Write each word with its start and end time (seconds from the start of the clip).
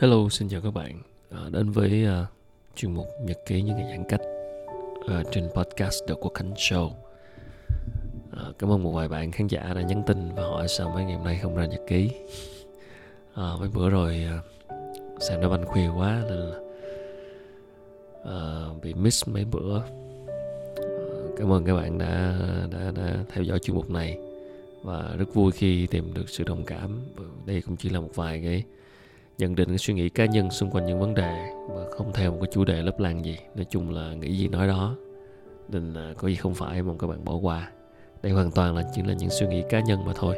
Hello, 0.00 0.28
xin 0.28 0.48
chào 0.48 0.60
các 0.60 0.74
bạn 0.74 1.02
à, 1.30 1.38
đến 1.50 1.70
với 1.70 2.06
uh, 2.06 2.26
chuyên 2.76 2.94
mục 2.94 3.06
nhật 3.22 3.38
ký 3.46 3.62
những 3.62 3.76
ngày 3.76 3.90
giãn 3.90 4.04
cách 4.08 4.20
uh, 4.98 5.26
trên 5.32 5.48
podcast 5.54 5.94
The 6.08 6.14
Quốc 6.20 6.34
Khánh 6.34 6.52
Show. 6.52 6.90
À, 8.32 8.42
cảm 8.58 8.70
ơn 8.70 8.82
một 8.82 8.90
vài 8.90 9.08
bạn 9.08 9.30
khán 9.30 9.46
giả 9.46 9.72
đã 9.74 9.82
nhắn 9.82 10.02
tin 10.06 10.34
và 10.34 10.42
hỏi 10.42 10.68
sao 10.68 10.90
mấy 10.94 11.04
ngày 11.04 11.16
hôm 11.16 11.24
nay 11.24 11.38
không 11.42 11.56
ra 11.56 11.66
nhật 11.66 11.80
ký. 11.88 12.10
À, 13.34 13.50
mấy 13.60 13.68
bữa 13.68 13.90
rồi 13.90 14.24
à, 14.24 14.38
uh, 14.74 15.22
sang 15.22 15.40
đã 15.40 15.48
banh 15.48 15.66
khuya 15.66 15.88
quá 15.88 16.24
nên 16.28 16.38
là 16.38 16.58
uh, 18.22 18.82
bị 18.82 18.94
miss 18.94 19.28
mấy 19.28 19.44
bữa. 19.44 19.76
Uh, 19.76 19.84
cảm 21.38 21.52
ơn 21.52 21.64
các 21.64 21.74
bạn 21.74 21.98
đã 21.98 22.38
đã 22.70 22.92
đã 22.96 23.24
theo 23.32 23.44
dõi 23.44 23.58
chuyên 23.58 23.76
mục 23.76 23.90
này 23.90 24.18
và 24.82 25.14
rất 25.18 25.34
vui 25.34 25.52
khi 25.52 25.86
tìm 25.86 26.14
được 26.14 26.28
sự 26.28 26.44
đồng 26.44 26.64
cảm. 26.64 27.00
Đây 27.46 27.62
cũng 27.62 27.76
chỉ 27.76 27.88
là 27.88 28.00
một 28.00 28.10
vài 28.14 28.40
cái 28.44 28.64
nhận 29.40 29.54
định 29.54 29.68
cái 29.68 29.78
suy 29.78 29.94
nghĩ 29.94 30.08
cá 30.08 30.26
nhân 30.26 30.50
xung 30.50 30.70
quanh 30.70 30.86
những 30.86 31.00
vấn 31.00 31.14
đề 31.14 31.50
mà 31.68 31.84
không 31.90 32.12
theo 32.14 32.32
một 32.32 32.38
cái 32.40 32.48
chủ 32.52 32.64
đề 32.64 32.82
lấp 32.82 33.00
lan 33.00 33.24
gì. 33.24 33.36
Nói 33.54 33.66
chung 33.70 33.90
là 33.90 34.14
nghĩ 34.14 34.36
gì 34.36 34.48
nói 34.48 34.68
đó. 34.68 34.96
Nên 35.68 35.92
là 35.92 36.14
có 36.18 36.28
gì 36.28 36.34
không 36.34 36.54
phải 36.54 36.82
mong 36.82 36.98
các 36.98 37.06
bạn 37.06 37.24
bỏ 37.24 37.34
qua. 37.36 37.70
Đây 38.22 38.32
hoàn 38.32 38.50
toàn 38.50 38.76
là 38.76 38.82
chỉ 38.94 39.02
là 39.02 39.14
những 39.14 39.30
suy 39.30 39.46
nghĩ 39.46 39.62
cá 39.68 39.80
nhân 39.80 40.04
mà 40.06 40.12
thôi. 40.16 40.36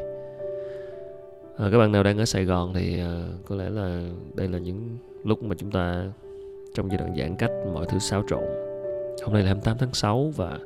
À, 1.58 1.68
các 1.72 1.78
bạn 1.78 1.92
nào 1.92 2.02
đang 2.02 2.18
ở 2.18 2.24
Sài 2.24 2.44
Gòn 2.44 2.74
thì 2.74 3.00
à, 3.00 3.22
có 3.46 3.56
lẽ 3.56 3.70
là 3.70 4.02
đây 4.34 4.48
là 4.48 4.58
những 4.58 4.98
lúc 5.24 5.42
mà 5.42 5.54
chúng 5.58 5.70
ta 5.70 6.04
trong 6.74 6.88
giai 6.88 6.98
đoạn 6.98 7.16
giãn 7.18 7.36
cách 7.36 7.50
mọi 7.72 7.86
thứ 7.88 7.98
xáo 7.98 8.24
trộn. 8.28 8.44
Hôm 9.22 9.34
nay 9.34 9.42
là 9.42 9.46
28 9.46 9.78
tháng 9.78 9.94
6 9.94 10.32
và 10.36 10.58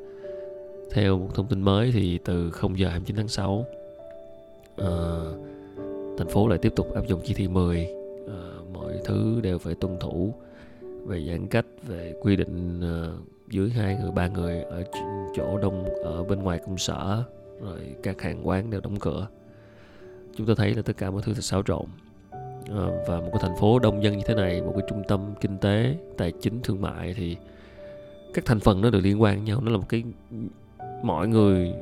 theo 0.91 1.17
một 1.17 1.29
thông 1.35 1.47
tin 1.47 1.61
mới 1.61 1.91
thì 1.91 2.19
từ 2.25 2.51
0 2.51 2.79
giờ 2.79 2.89
29 2.89 3.15
tháng 3.15 3.27
6 3.27 3.65
à, 4.77 4.85
ờ, 4.85 5.33
thành 6.17 6.27
phố 6.27 6.47
lại 6.47 6.59
tiếp 6.61 6.73
tục 6.75 6.93
áp 6.95 7.07
dụng 7.07 7.21
chỉ 7.23 7.33
thị 7.33 7.47
10 7.47 7.96
mọi 8.77 8.93
thứ 9.05 9.39
đều 9.43 9.57
phải 9.57 9.75
tuân 9.75 9.97
thủ 9.99 10.33
về 11.05 11.25
giãn 11.29 11.47
cách, 11.47 11.65
về 11.87 12.13
quy 12.21 12.35
định 12.35 12.81
ờ, 12.81 13.13
dưới 13.49 13.69
hai 13.69 13.97
người, 14.01 14.11
ba 14.11 14.27
người 14.27 14.61
ở 14.61 14.83
chỗ 15.35 15.57
đông, 15.57 15.85
ở 16.03 16.23
bên 16.23 16.39
ngoài 16.39 16.59
công 16.65 16.77
sở, 16.77 17.23
rồi 17.61 17.79
các 18.03 18.21
hàng 18.21 18.47
quán 18.47 18.69
đều 18.69 18.81
đóng 18.81 18.99
cửa. 18.99 19.27
Chúng 20.35 20.47
ta 20.47 20.53
thấy 20.57 20.73
là 20.73 20.81
tất 20.81 20.97
cả 20.97 21.11
mọi 21.11 21.21
thứ 21.25 21.33
thật 21.33 21.43
xáo 21.43 21.63
trộn. 21.63 21.85
Ờ, 22.69 23.05
và 23.07 23.19
một 23.19 23.29
cái 23.31 23.39
thành 23.41 23.55
phố 23.59 23.79
đông 23.79 24.03
dân 24.03 24.17
như 24.17 24.23
thế 24.27 24.35
này, 24.35 24.61
một 24.61 24.73
cái 24.73 24.83
trung 24.89 25.03
tâm 25.07 25.33
kinh 25.41 25.57
tế, 25.57 25.95
tài 26.17 26.31
chính, 26.31 26.59
thương 26.63 26.81
mại 26.81 27.13
thì 27.13 27.37
các 28.33 28.45
thành 28.45 28.59
phần 28.59 28.81
nó 28.81 28.89
được 28.89 28.99
liên 29.03 29.21
quan 29.21 29.35
với 29.35 29.45
nhau. 29.45 29.61
Nó 29.61 29.71
là 29.71 29.77
một 29.77 29.89
cái, 29.89 30.03
mọi 31.03 31.27
người, 31.27 31.73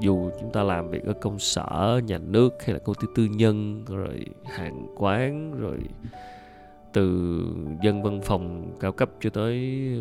dù 0.00 0.30
chúng 0.40 0.52
ta 0.52 0.62
làm 0.62 0.90
việc 0.90 1.04
ở 1.04 1.12
công 1.12 1.38
sở, 1.38 2.00
nhà 2.06 2.18
nước 2.18 2.62
hay 2.64 2.72
là 2.72 2.78
công 2.78 2.94
ty 2.94 3.06
tư 3.14 3.24
nhân, 3.24 3.84
rồi 3.88 4.24
hàng 4.44 4.86
quán, 4.96 5.54
rồi 5.58 5.78
từ 6.94 7.40
dân 7.82 8.02
văn 8.02 8.20
phòng 8.24 8.72
cao 8.80 8.92
cấp 8.92 9.10
cho 9.20 9.30
tới 9.30 9.58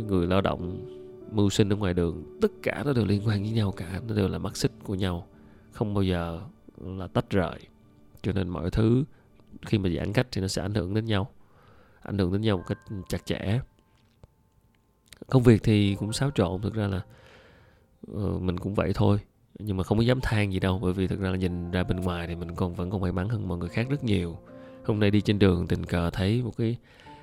người 0.08 0.28
lao 0.28 0.42
động 0.42 0.88
mưu 1.31 1.50
sinh 1.50 1.73
ở 1.73 1.75
ngoài 1.75 1.94
đường 1.94 2.38
tất 2.42 2.52
cả 2.64 2.83
nó 2.86 2.94
đều 2.94 3.06
liên 3.06 3.22
quan 3.25 3.42
với 3.42 3.52
nhau 3.52 3.72
cả 3.72 4.02
nó 4.08 4.16
đều 4.16 4.28
là 4.28 4.38
mắt 4.38 4.58
xích 4.58 4.72
của 4.83 4.95
nhau 4.95 5.28
không 5.72 5.94
bao 5.94 6.03
giờ 6.03 6.42
là 6.78 7.08
tách 7.08 7.30
rời. 7.30 7.59
Cho 8.22 8.31
nên 8.31 8.50
mọi 8.50 8.70
thứ 8.72 9.03
khi 9.66 9.78
mà 9.78 9.89
giãn 9.89 10.14
cách 10.14 10.28
thì 10.31 10.42
nó 10.42 10.48
sẽ 10.48 10.61
ảnh 10.61 10.73
hưởng 10.73 10.94
đến 10.94 11.06
nhau 11.06 11.31
ảnh 12.02 12.17
hưởng 12.17 12.31
đến 12.31 12.42
nhau 12.42 12.58
một 12.58 12.64
cách 12.67 12.80
chặt 13.09 13.26
chẽ. 13.26 13.59
Công 15.30 15.44
việc 15.44 15.64
thì 15.64 15.95
cũng 15.95 16.14
xáo 16.14 16.31
trộn 16.31 16.61
thực 16.61 16.73
ra 16.73 16.88
là 16.88 17.02
uh, 18.11 18.42
mình 18.42 18.58
cũng 18.58 18.76
vậy 18.76 18.92
thôi 18.95 19.20
nhưng 19.59 19.78
mà 19.78 19.83
không 19.83 19.98
có 19.98 20.03
dám 20.03 20.20
than 20.22 20.53
gì 20.53 20.59
đâu 20.59 20.80
bởi 20.80 20.94
vì 20.94 21.08
thực 21.08 21.20
ra 21.20 21.30
là 21.30 21.38
nhìn 21.38 21.72
ra 21.72 21.83
bên 21.83 22.00
ngoài 22.00 22.28
thì 22.28 22.36
mình 22.36 22.55
còn 22.55 22.76
vẫn 22.76 22.89
còn 22.89 23.02
may 23.02 23.11
mắn 23.11 23.30
hơn 23.30 23.48
mọi 23.48 23.58
người 23.58 23.70
khác 23.70 23.88
rất 23.89 24.03
nhiều 24.03 24.39
hôm 24.86 25.00
nay 25.00 25.12
đi 25.12 25.22
trên 25.22 25.40
đường 25.40 25.68
tình 25.68 25.86
cờ 25.86 26.10
thấy 26.10 26.42
một 26.42 26.58
cái 26.58 26.78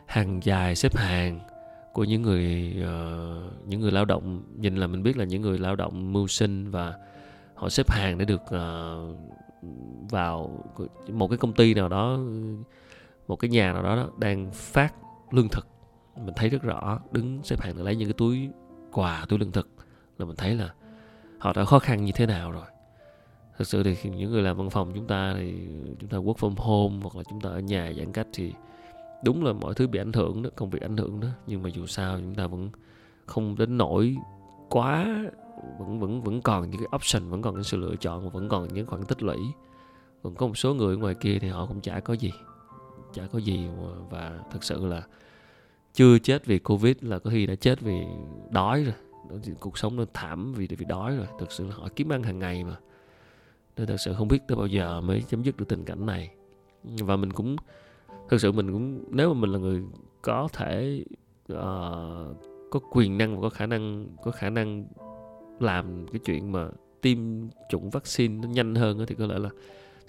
hàng 0.07 0.41
dài 0.43 0.77
xếp 0.77 0.97
hàng 0.97 1.41
của 1.93 2.05
những 2.05 2.23
người 2.23 2.75
uh, 2.79 3.69
những 3.69 3.81
người 3.81 3.91
lao 3.91 4.05
động. 4.05 4.43
Nhìn 4.57 4.77
là 4.77 4.87
mình 4.87 5.03
biết 5.03 5.17
là 5.17 5.25
những 5.25 5.43
người 5.43 5.59
lao 5.59 5.77
động 5.77 6.13
mưu 6.13 6.27
sinh 6.27 6.71
và 6.71 6.95
họ 7.55 7.69
xếp 7.69 7.91
hàng 7.91 8.19
để 8.19 8.25
được 8.25 8.43
uh, 8.43 9.17
vào 10.11 10.65
một 11.09 11.29
cái 11.29 11.39
công 11.39 11.53
ty 11.53 11.75
nào 11.75 11.89
đó 11.89 12.19
một 13.29 13.37
cái 13.37 13.51
nhà 13.51 13.73
nào 13.73 13.83
đó, 13.83 13.97
đó 13.97 14.09
đang 14.19 14.51
phát 14.53 14.95
lương 15.31 15.49
thực. 15.49 15.67
Mình 16.17 16.35
thấy 16.37 16.49
rất 16.49 16.63
rõ 16.63 17.01
đứng 17.13 17.41
xếp 17.43 17.61
hàng 17.61 17.77
để 17.77 17.83
lấy 17.83 17.97
những 17.97 18.09
cái 18.09 18.15
túi 18.19 18.49
quà 18.93 19.27
túi 19.29 19.39
lương 19.39 19.53
thực 19.53 19.69
là 20.19 20.27
mình 20.27 20.37
thấy 20.37 20.55
là 20.55 20.71
họ 21.39 21.53
đã 21.53 21.65
khó 21.65 21.79
khăn 21.79 22.05
như 22.05 22.13
thế 22.15 22.27
nào 22.27 22.51
rồi 22.53 22.67
thực 23.59 23.67
sự 23.67 23.83
thì 23.83 24.11
những 24.11 24.31
người 24.31 24.43
làm 24.43 24.57
văn 24.57 24.71
phòng 24.71 24.93
chúng 24.95 25.07
ta 25.07 25.35
thì 25.37 25.55
chúng 26.01 26.11
ta 26.11 26.19
work 26.19 26.35
from 26.35 26.55
home 26.57 26.99
hoặc 27.03 27.17
là 27.17 27.23
chúng 27.31 27.41
ta 27.41 27.51
ở 27.51 27.61
nhà 27.61 27.93
giãn 27.97 28.13
cách 28.13 28.27
thì 28.33 28.53
đúng 29.25 29.45
là 29.45 29.53
mọi 29.53 29.75
thứ 29.75 29.87
bị 29.87 29.99
ảnh 29.99 30.13
hưởng 30.13 30.43
đó 30.43 30.51
công 30.57 30.71
việc 30.71 30.83
ảnh 30.83 30.97
hưởng 30.97 31.21
đó. 31.21 31.29
Nhưng 31.47 31.63
mà 31.63 31.69
dù 31.69 31.87
sao 31.87 32.19
chúng 32.19 32.35
ta 32.35 32.47
vẫn 32.47 32.71
không 33.27 33.57
đến 33.59 33.79
nỗi 33.79 34.17
quá 34.69 35.25
vẫn 35.79 36.01
vẫn 36.01 36.23
vẫn 36.23 36.43
còn 36.43 36.71
những 36.71 36.81
cái 36.81 36.89
option 36.97 37.31
vẫn 37.31 37.43
còn 37.43 37.55
những 37.55 37.65
sự 37.65 37.77
lựa 37.77 37.97
chọn 37.97 38.25
và 38.25 38.31
vẫn 38.31 38.49
còn 38.49 38.75
những 38.75 38.87
khoản 38.87 39.05
tích 39.05 39.23
lũy. 39.23 39.39
Còn 40.23 40.35
có 40.35 40.47
một 40.47 40.59
số 40.59 40.75
người 40.75 40.97
ngoài 40.97 41.15
kia 41.15 41.39
thì 41.39 41.49
họ 41.49 41.67
cũng 41.67 41.81
chả 41.81 42.01
có 42.01 42.15
gì 42.15 42.33
chả 43.13 43.27
có 43.27 43.39
gì 43.39 43.69
mà, 43.69 43.89
và 44.11 44.41
thực 44.51 44.65
sự 44.65 44.87
là 44.87 45.03
chưa 45.95 46.19
chết 46.19 46.47
vì 46.47 46.59
covid 46.59 46.97
là 47.01 47.19
có 47.19 47.31
khi 47.31 47.47
đã 47.47 47.55
chết 47.55 47.81
vì 47.81 48.01
đói 48.51 48.85
rồi. 48.85 48.95
Cuộc 49.61 49.79
sống 49.79 49.97
nó 49.97 50.05
thảm 50.15 50.55
vì 50.55 50.67
vì 50.67 50.85
đói 50.89 51.17
rồi. 51.17 51.27
Thực 51.39 51.53
sự 51.53 51.67
là 51.67 51.75
họ 51.75 51.89
kiếm 51.97 52.13
ăn 52.13 52.23
hàng 52.23 52.39
ngày 52.39 52.65
mà 52.65 52.77
nên 53.79 53.87
thật 53.87 53.97
sự 53.97 54.15
không 54.15 54.29
biết 54.29 54.39
tới 54.49 54.57
bao 54.57 54.67
giờ 54.67 55.01
mới 55.01 55.23
chấm 55.23 55.43
dứt 55.43 55.57
được 55.57 55.69
tình 55.69 55.85
cảnh 55.85 56.07
này. 56.07 56.31
Và 56.85 57.17
mình 57.17 57.33
cũng 57.33 57.57
thực 58.29 58.41
sự 58.41 58.53
mình 58.53 58.73
cũng 58.73 59.05
nếu 59.11 59.35
mà 59.35 59.41
mình 59.41 59.53
là 59.53 59.59
người 59.59 59.83
có 60.23 60.49
thể 60.53 61.05
uh, 61.53 61.57
có 62.71 62.81
quyền 62.91 63.19
năng 63.19 63.35
và 63.35 63.43
có 63.43 63.51
khả 63.51 63.67
năng 63.67 64.07
có 64.25 64.31
khả 64.31 64.51
năng 64.51 64.85
làm 65.61 66.07
cái 66.13 66.21
chuyện 66.25 66.53
mà 66.53 66.69
tiêm 67.01 67.19
chủng 67.71 67.91
vaccine 67.91 68.35
nó 68.43 68.49
nhanh 68.49 68.75
hơn 68.75 69.05
thì 69.07 69.15
có 69.15 69.27
lẽ 69.27 69.39
là 69.39 69.51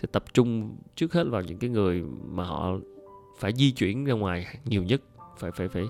sẽ 0.01 0.07
tập 0.11 0.23
trung 0.33 0.75
trước 0.95 1.13
hết 1.13 1.23
vào 1.29 1.41
những 1.41 1.57
cái 1.57 1.69
người 1.69 2.03
mà 2.27 2.43
họ 2.43 2.77
phải 3.37 3.53
di 3.55 3.71
chuyển 3.71 4.05
ra 4.05 4.13
ngoài 4.13 4.45
nhiều 4.65 4.83
nhất 4.83 5.01
phải 5.37 5.51
phải 5.51 5.67
phải 5.67 5.83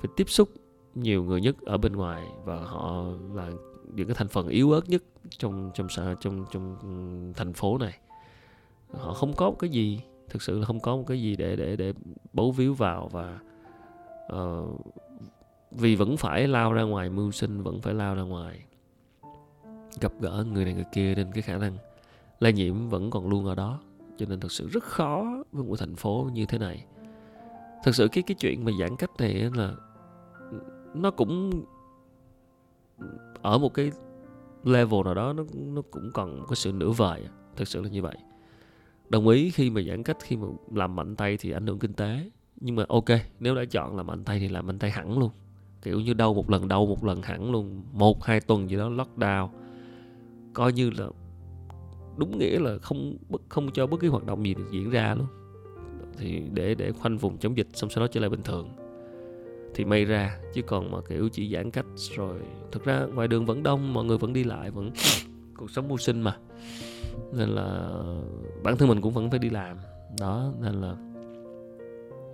phải 0.00 0.10
tiếp 0.16 0.30
xúc 0.30 0.48
nhiều 0.94 1.24
người 1.24 1.40
nhất 1.40 1.56
ở 1.66 1.78
bên 1.78 1.92
ngoài 1.92 2.26
và 2.44 2.56
họ 2.56 3.04
là 3.34 3.50
những 3.94 4.06
cái 4.06 4.14
thành 4.14 4.28
phần 4.28 4.48
yếu 4.48 4.72
ớt 4.72 4.88
nhất 4.88 5.02
trong 5.30 5.70
trong 5.74 5.88
xã 5.88 6.14
trong 6.20 6.44
trong 6.50 6.76
thành 7.36 7.52
phố 7.52 7.78
này. 7.78 7.98
Họ 8.92 9.14
không 9.14 9.32
có 9.32 9.50
một 9.50 9.56
cái 9.58 9.70
gì 9.70 10.00
thực 10.28 10.42
sự 10.42 10.58
là 10.58 10.66
không 10.66 10.80
có 10.80 10.96
một 10.96 11.04
cái 11.06 11.22
gì 11.22 11.36
để 11.36 11.56
để 11.56 11.76
để 11.76 11.92
bấu 12.32 12.52
víu 12.52 12.74
vào 12.74 13.08
và 13.08 13.38
uh, 14.32 14.80
vì 15.70 15.96
vẫn 15.96 16.16
phải 16.16 16.48
lao 16.48 16.72
ra 16.72 16.82
ngoài 16.82 17.10
mưu 17.10 17.30
sinh 17.30 17.62
vẫn 17.62 17.80
phải 17.80 17.94
lao 17.94 18.14
ra 18.14 18.22
ngoài 18.22 18.64
gặp 20.00 20.12
gỡ 20.20 20.44
người 20.52 20.64
này 20.64 20.74
người 20.74 20.86
kia 20.92 21.14
nên 21.14 21.32
cái 21.32 21.42
khả 21.42 21.58
năng 21.58 21.76
lây 22.40 22.52
nhiễm 22.52 22.88
vẫn 22.88 23.10
còn 23.10 23.28
luôn 23.28 23.46
ở 23.46 23.54
đó. 23.54 23.80
Cho 24.16 24.26
nên 24.28 24.40
thực 24.40 24.52
sự 24.52 24.68
rất 24.68 24.84
khó 24.84 25.42
với 25.52 25.64
một 25.64 25.76
thành 25.78 25.96
phố 25.96 26.30
như 26.32 26.46
thế 26.46 26.58
này. 26.58 26.84
Thực 27.84 27.94
sự 27.94 28.08
cái 28.12 28.22
cái 28.26 28.34
chuyện 28.34 28.64
mà 28.64 28.72
giãn 28.80 28.96
cách 28.96 29.10
này 29.18 29.50
là 29.54 29.72
nó 30.94 31.10
cũng 31.10 31.64
ở 33.42 33.58
một 33.58 33.74
cái 33.74 33.92
level 34.64 35.00
nào 35.04 35.14
đó, 35.14 35.32
nó 35.32 35.44
nó 35.54 35.82
cũng 35.90 36.10
cần 36.14 36.38
một 36.38 36.46
cái 36.48 36.56
sự 36.56 36.72
nửa 36.72 36.90
vời 36.90 37.22
à. 37.24 37.32
thực 37.56 37.68
sự 37.68 37.82
là 37.82 37.88
như 37.88 38.02
vậy. 38.02 38.16
Đồng 39.08 39.28
ý 39.28 39.50
khi 39.50 39.70
mà 39.70 39.80
giãn 39.82 40.02
cách, 40.02 40.16
khi 40.20 40.36
mà 40.36 40.46
làm 40.74 40.96
mạnh 40.96 41.16
tay 41.16 41.36
thì 41.36 41.50
ảnh 41.50 41.66
hưởng 41.66 41.78
kinh 41.78 41.92
tế. 41.92 42.30
Nhưng 42.60 42.76
mà 42.76 42.84
ok, 42.88 43.04
nếu 43.40 43.54
đã 43.54 43.64
chọn 43.64 43.96
làm 43.96 44.06
mạnh 44.06 44.24
tay 44.24 44.38
thì 44.40 44.48
làm 44.48 44.66
mạnh 44.66 44.78
tay 44.78 44.90
hẳn 44.90 45.18
luôn. 45.18 45.30
Kiểu 45.82 46.00
như 46.00 46.14
đâu 46.14 46.34
một 46.34 46.50
lần 46.50 46.68
đâu 46.68 46.86
một 46.86 47.04
lần 47.04 47.22
hẳn 47.22 47.50
luôn. 47.50 47.82
Một, 47.92 48.24
hai 48.24 48.40
tuần 48.40 48.70
gì 48.70 48.76
đó, 48.76 48.88
lockdown. 48.88 49.48
Coi 50.52 50.72
như 50.72 50.90
là 50.90 51.06
đúng 52.16 52.38
nghĩa 52.38 52.58
là 52.58 52.78
không 52.78 53.16
không 53.48 53.70
cho 53.72 53.86
bất 53.86 54.00
cứ 54.00 54.10
hoạt 54.10 54.24
động 54.26 54.46
gì 54.46 54.54
được 54.54 54.68
diễn 54.70 54.90
ra 54.90 55.14
luôn. 55.14 55.26
Thì 56.18 56.42
để 56.52 56.74
để 56.74 56.92
khoanh 56.92 57.18
vùng 57.18 57.38
chống 57.38 57.56
dịch 57.56 57.68
xong 57.74 57.90
sau 57.90 58.04
đó 58.04 58.08
trở 58.12 58.20
lại 58.20 58.30
bình 58.30 58.42
thường 58.42 58.68
thì 59.78 59.84
may 59.84 60.04
ra 60.04 60.38
chứ 60.52 60.62
còn 60.62 60.90
mà 60.90 60.98
kiểu 61.08 61.28
chỉ 61.28 61.52
giãn 61.54 61.70
cách 61.70 61.86
rồi 62.16 62.38
thực 62.72 62.84
ra 62.84 63.06
ngoài 63.14 63.28
đường 63.28 63.46
vẫn 63.46 63.62
đông 63.62 63.94
mọi 63.94 64.04
người 64.04 64.18
vẫn 64.18 64.32
đi 64.32 64.44
lại 64.44 64.70
vẫn 64.70 64.90
cuộc 65.56 65.70
sống 65.70 65.88
mưu 65.88 65.98
sinh 65.98 66.20
mà. 66.20 66.36
Nên 67.32 67.48
là 67.48 67.90
bản 68.62 68.76
thân 68.76 68.88
mình 68.88 69.00
cũng 69.00 69.12
vẫn 69.12 69.30
phải 69.30 69.38
đi 69.38 69.50
làm. 69.50 69.76
Đó 70.20 70.52
nên 70.60 70.74
là 70.80 70.96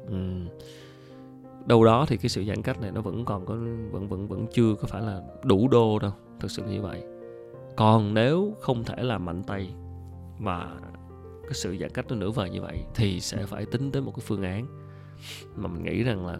um, 0.09 0.49
đâu 1.67 1.85
đó 1.85 2.07
thì 2.09 2.17
cái 2.17 2.29
sự 2.29 2.45
giãn 2.45 2.63
cách 2.63 2.81
này 2.81 2.91
nó 2.91 3.01
vẫn 3.01 3.25
còn 3.25 3.47
có 3.47 3.55
vẫn 3.91 4.09
vẫn 4.09 4.29
vẫn 4.29 4.47
chưa 4.53 4.75
có 4.81 4.87
phải 4.87 5.03
là 5.03 5.23
đủ 5.43 5.69
đô 5.69 5.99
đâu 5.99 6.13
thực 6.41 6.51
sự 6.51 6.63
như 6.71 6.83
vậy. 6.83 7.03
Còn 7.77 8.15
nếu 8.15 8.55
không 8.61 8.85
thể 8.85 9.03
làm 9.03 9.25
mạnh 9.25 9.43
tay 9.43 9.75
mà 10.39 10.69
cái 11.43 11.53
sự 11.55 11.77
giãn 11.81 11.91
cách 11.91 12.07
nó 12.09 12.17
nửa 12.17 12.31
vời 12.31 12.51
như 12.51 12.63
vậy 12.63 12.85
thì 12.95 13.21
sẽ 13.21 13.47
phải 13.47 13.67
tính 13.67 13.93
tới 13.93 14.03
một 14.03 14.13
cái 14.17 14.25
phương 14.27 14.43
án 14.43 14.67
mà 15.57 15.69
mình 15.69 15.85
nghĩ 15.85 16.03
rằng 16.03 16.27
là 16.27 16.39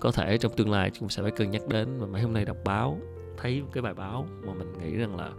có 0.00 0.12
thể 0.12 0.38
trong 0.38 0.52
tương 0.52 0.70
lai 0.70 0.90
chúng 0.90 1.08
sẽ 1.08 1.22
phải 1.22 1.30
cân 1.30 1.50
nhắc 1.50 1.62
đến 1.68 1.98
mà 2.00 2.06
mấy 2.06 2.22
hôm 2.22 2.32
nay 2.32 2.44
đọc 2.44 2.56
báo 2.64 2.98
thấy 3.36 3.62
cái 3.72 3.82
bài 3.82 3.94
báo 3.94 4.26
mà 4.46 4.54
mình 4.54 4.72
nghĩ 4.78 4.96
rằng 4.96 5.16
là 5.16 5.30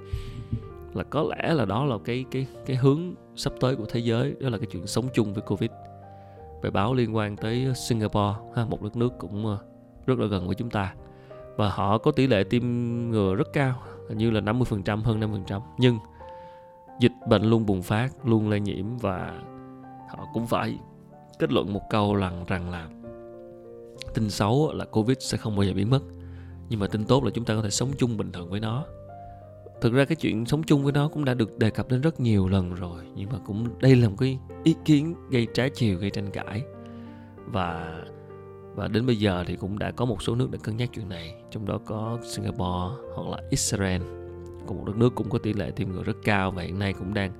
là 0.93 1.03
có 1.03 1.23
lẽ 1.23 1.53
là 1.53 1.65
đó 1.65 1.85
là 1.85 1.95
cái 2.05 2.25
cái 2.31 2.47
cái 2.65 2.75
hướng 2.75 3.15
sắp 3.35 3.53
tới 3.59 3.75
của 3.75 3.85
thế 3.85 3.99
giới 3.99 4.35
đó 4.39 4.49
là 4.49 4.57
cái 4.57 4.67
chuyện 4.71 4.87
sống 4.87 5.07
chung 5.13 5.33
với 5.33 5.41
covid. 5.41 5.69
Bài 6.63 6.71
báo 6.71 6.93
liên 6.93 7.15
quan 7.15 7.35
tới 7.35 7.73
Singapore 7.75 8.37
ha, 8.55 8.65
một 8.65 8.81
đất 8.81 8.95
nước 8.95 9.13
cũng 9.17 9.45
ờ, 9.45 9.57
rất 10.05 10.19
là 10.19 10.27
gần 10.27 10.47
với 10.47 10.55
chúng 10.55 10.69
ta. 10.69 10.93
Và 11.55 11.69
họ 11.69 11.97
có 11.97 12.11
tỷ 12.11 12.27
lệ 12.27 12.43
tiêm 12.43 12.63
ngừa 13.11 13.35
rất 13.35 13.47
cao 13.53 13.75
hình 14.09 14.17
như 14.17 14.31
là 14.31 14.41
50% 14.41 15.01
hơn 15.01 15.19
5% 15.19 15.61
nhưng 15.77 15.99
dịch 16.99 17.11
bệnh 17.27 17.43
luôn 17.43 17.65
bùng 17.65 17.81
phát 17.81 18.09
luôn 18.25 18.49
lây 18.49 18.59
nhiễm 18.59 18.97
và 18.97 19.41
họ 20.09 20.27
cũng 20.33 20.47
phải 20.47 20.79
kết 21.39 21.51
luận 21.51 21.73
một 21.73 21.81
câu 21.89 22.15
rằng 22.15 22.45
rằng 22.47 22.69
là 22.69 22.87
tin 24.13 24.29
xấu 24.29 24.73
là 24.73 24.85
covid 24.85 25.17
sẽ 25.19 25.37
không 25.37 25.55
bao 25.55 25.63
giờ 25.63 25.73
biến 25.73 25.89
mất. 25.89 26.01
Nhưng 26.69 26.79
mà 26.79 26.87
tin 26.87 27.05
tốt 27.05 27.23
là 27.23 27.31
chúng 27.33 27.45
ta 27.45 27.55
có 27.55 27.61
thể 27.61 27.69
sống 27.69 27.89
chung 27.97 28.17
bình 28.17 28.31
thường 28.31 28.49
với 28.49 28.59
nó. 28.59 28.85
Thực 29.81 29.93
ra 29.93 30.05
cái 30.05 30.15
chuyện 30.15 30.45
sống 30.45 30.63
chung 30.63 30.83
với 30.83 30.93
nó 30.93 31.07
cũng 31.07 31.25
đã 31.25 31.33
được 31.33 31.57
đề 31.57 31.69
cập 31.69 31.89
đến 31.89 32.01
rất 32.01 32.19
nhiều 32.19 32.47
lần 32.47 32.75
rồi, 32.75 33.03
nhưng 33.15 33.29
mà 33.29 33.37
cũng 33.45 33.67
đây 33.79 33.95
là 33.95 34.09
một 34.09 34.15
cái 34.19 34.39
ý 34.63 34.75
kiến 34.85 35.15
gây 35.29 35.47
trái 35.53 35.69
chiều, 35.69 35.97
gây 35.97 36.09
tranh 36.09 36.31
cãi. 36.31 36.63
Và 37.45 37.97
và 38.75 38.87
đến 38.87 39.05
bây 39.05 39.15
giờ 39.15 39.43
thì 39.47 39.55
cũng 39.55 39.79
đã 39.79 39.91
có 39.91 40.05
một 40.05 40.21
số 40.21 40.35
nước 40.35 40.51
đã 40.51 40.57
cân 40.63 40.77
nhắc 40.77 40.89
chuyện 40.93 41.09
này, 41.09 41.35
trong 41.51 41.65
đó 41.65 41.79
có 41.85 42.17
Singapore 42.23 42.95
hoặc 43.15 43.27
là 43.31 43.37
Israel. 43.49 44.01
Cũng 44.67 44.77
một 44.77 44.83
đất 44.87 44.97
nước 44.97 45.15
cũng 45.15 45.29
có 45.29 45.37
tỷ 45.37 45.53
lệ 45.53 45.71
tiêm 45.71 45.91
ngừa 45.91 46.03
rất 46.03 46.17
cao 46.23 46.51
và 46.51 46.63
hiện 46.63 46.79
nay 46.79 46.93
cũng 46.93 47.13
đang, 47.13 47.31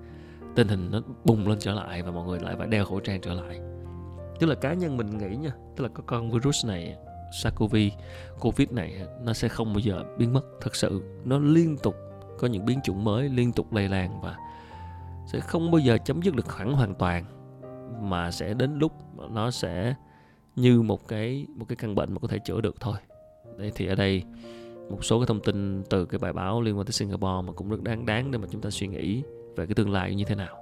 tình 0.55 0.67
hình 0.67 0.91
nó 0.91 1.01
bùng 1.25 1.47
lên 1.47 1.59
trở 1.59 1.73
lại 1.73 2.01
và 2.01 2.11
mọi 2.11 2.27
người 2.27 2.39
lại 2.39 2.55
phải 2.57 2.67
đeo 2.67 2.85
khẩu 2.85 2.99
trang 2.99 3.21
trở 3.21 3.33
lại 3.33 3.59
tức 4.39 4.47
là 4.47 4.55
cá 4.55 4.73
nhân 4.73 4.97
mình 4.97 5.17
nghĩ 5.17 5.35
nha, 5.35 5.51
tức 5.75 5.83
là 5.83 5.89
có 5.93 6.03
con 6.07 6.31
virus 6.31 6.65
này, 6.65 6.95
SARS-CoV, 7.31 7.89
Covid 8.39 8.69
này, 8.71 9.01
nó 9.21 9.33
sẽ 9.33 9.47
không 9.47 9.73
bao 9.73 9.79
giờ 9.79 10.03
biến 10.17 10.33
mất. 10.33 10.41
Thật 10.61 10.75
sự, 10.75 11.01
nó 11.25 11.39
liên 11.39 11.77
tục, 11.83 11.95
có 12.39 12.47
những 12.47 12.65
biến 12.65 12.79
chủng 12.83 13.03
mới 13.03 13.29
liên 13.29 13.51
tục 13.51 13.73
lây 13.73 13.89
lan 13.89 14.21
và 14.21 14.37
sẽ 15.33 15.39
không 15.39 15.71
bao 15.71 15.79
giờ 15.79 15.97
chấm 16.05 16.21
dứt 16.21 16.35
được 16.35 16.55
hẳn 16.55 16.73
hoàn 16.73 16.95
toàn, 16.95 17.25
mà 18.09 18.31
sẽ 18.31 18.53
đến 18.53 18.79
lúc 18.79 18.91
nó 19.31 19.51
sẽ 19.51 19.95
như 20.55 20.81
một 20.81 21.07
cái 21.07 21.47
một 21.55 21.65
cái 21.69 21.75
căn 21.75 21.95
bệnh 21.95 22.13
mà 22.13 22.19
có 22.19 22.27
thể 22.27 22.39
chữa 22.39 22.61
được 22.61 22.75
thôi. 22.79 22.97
Đây 23.57 23.71
thì 23.75 23.87
ở 23.87 23.95
đây 23.95 24.23
một 24.89 25.05
số 25.05 25.19
cái 25.19 25.27
thông 25.27 25.39
tin 25.39 25.83
từ 25.89 26.05
cái 26.05 26.19
bài 26.19 26.33
báo 26.33 26.61
liên 26.61 26.77
quan 26.77 26.85
tới 26.85 26.93
Singapore 26.93 27.47
mà 27.47 27.53
cũng 27.53 27.69
rất 27.69 27.83
đáng 27.83 28.05
đáng 28.05 28.31
để 28.31 28.37
mà 28.37 28.47
chúng 28.51 28.61
ta 28.61 28.69
suy 28.69 28.87
nghĩ 28.87 29.23
về 29.55 29.65
cái 29.65 29.75
tương 29.75 29.91
lai 29.91 30.15
như 30.15 30.23
thế 30.25 30.35
nào. 30.35 30.57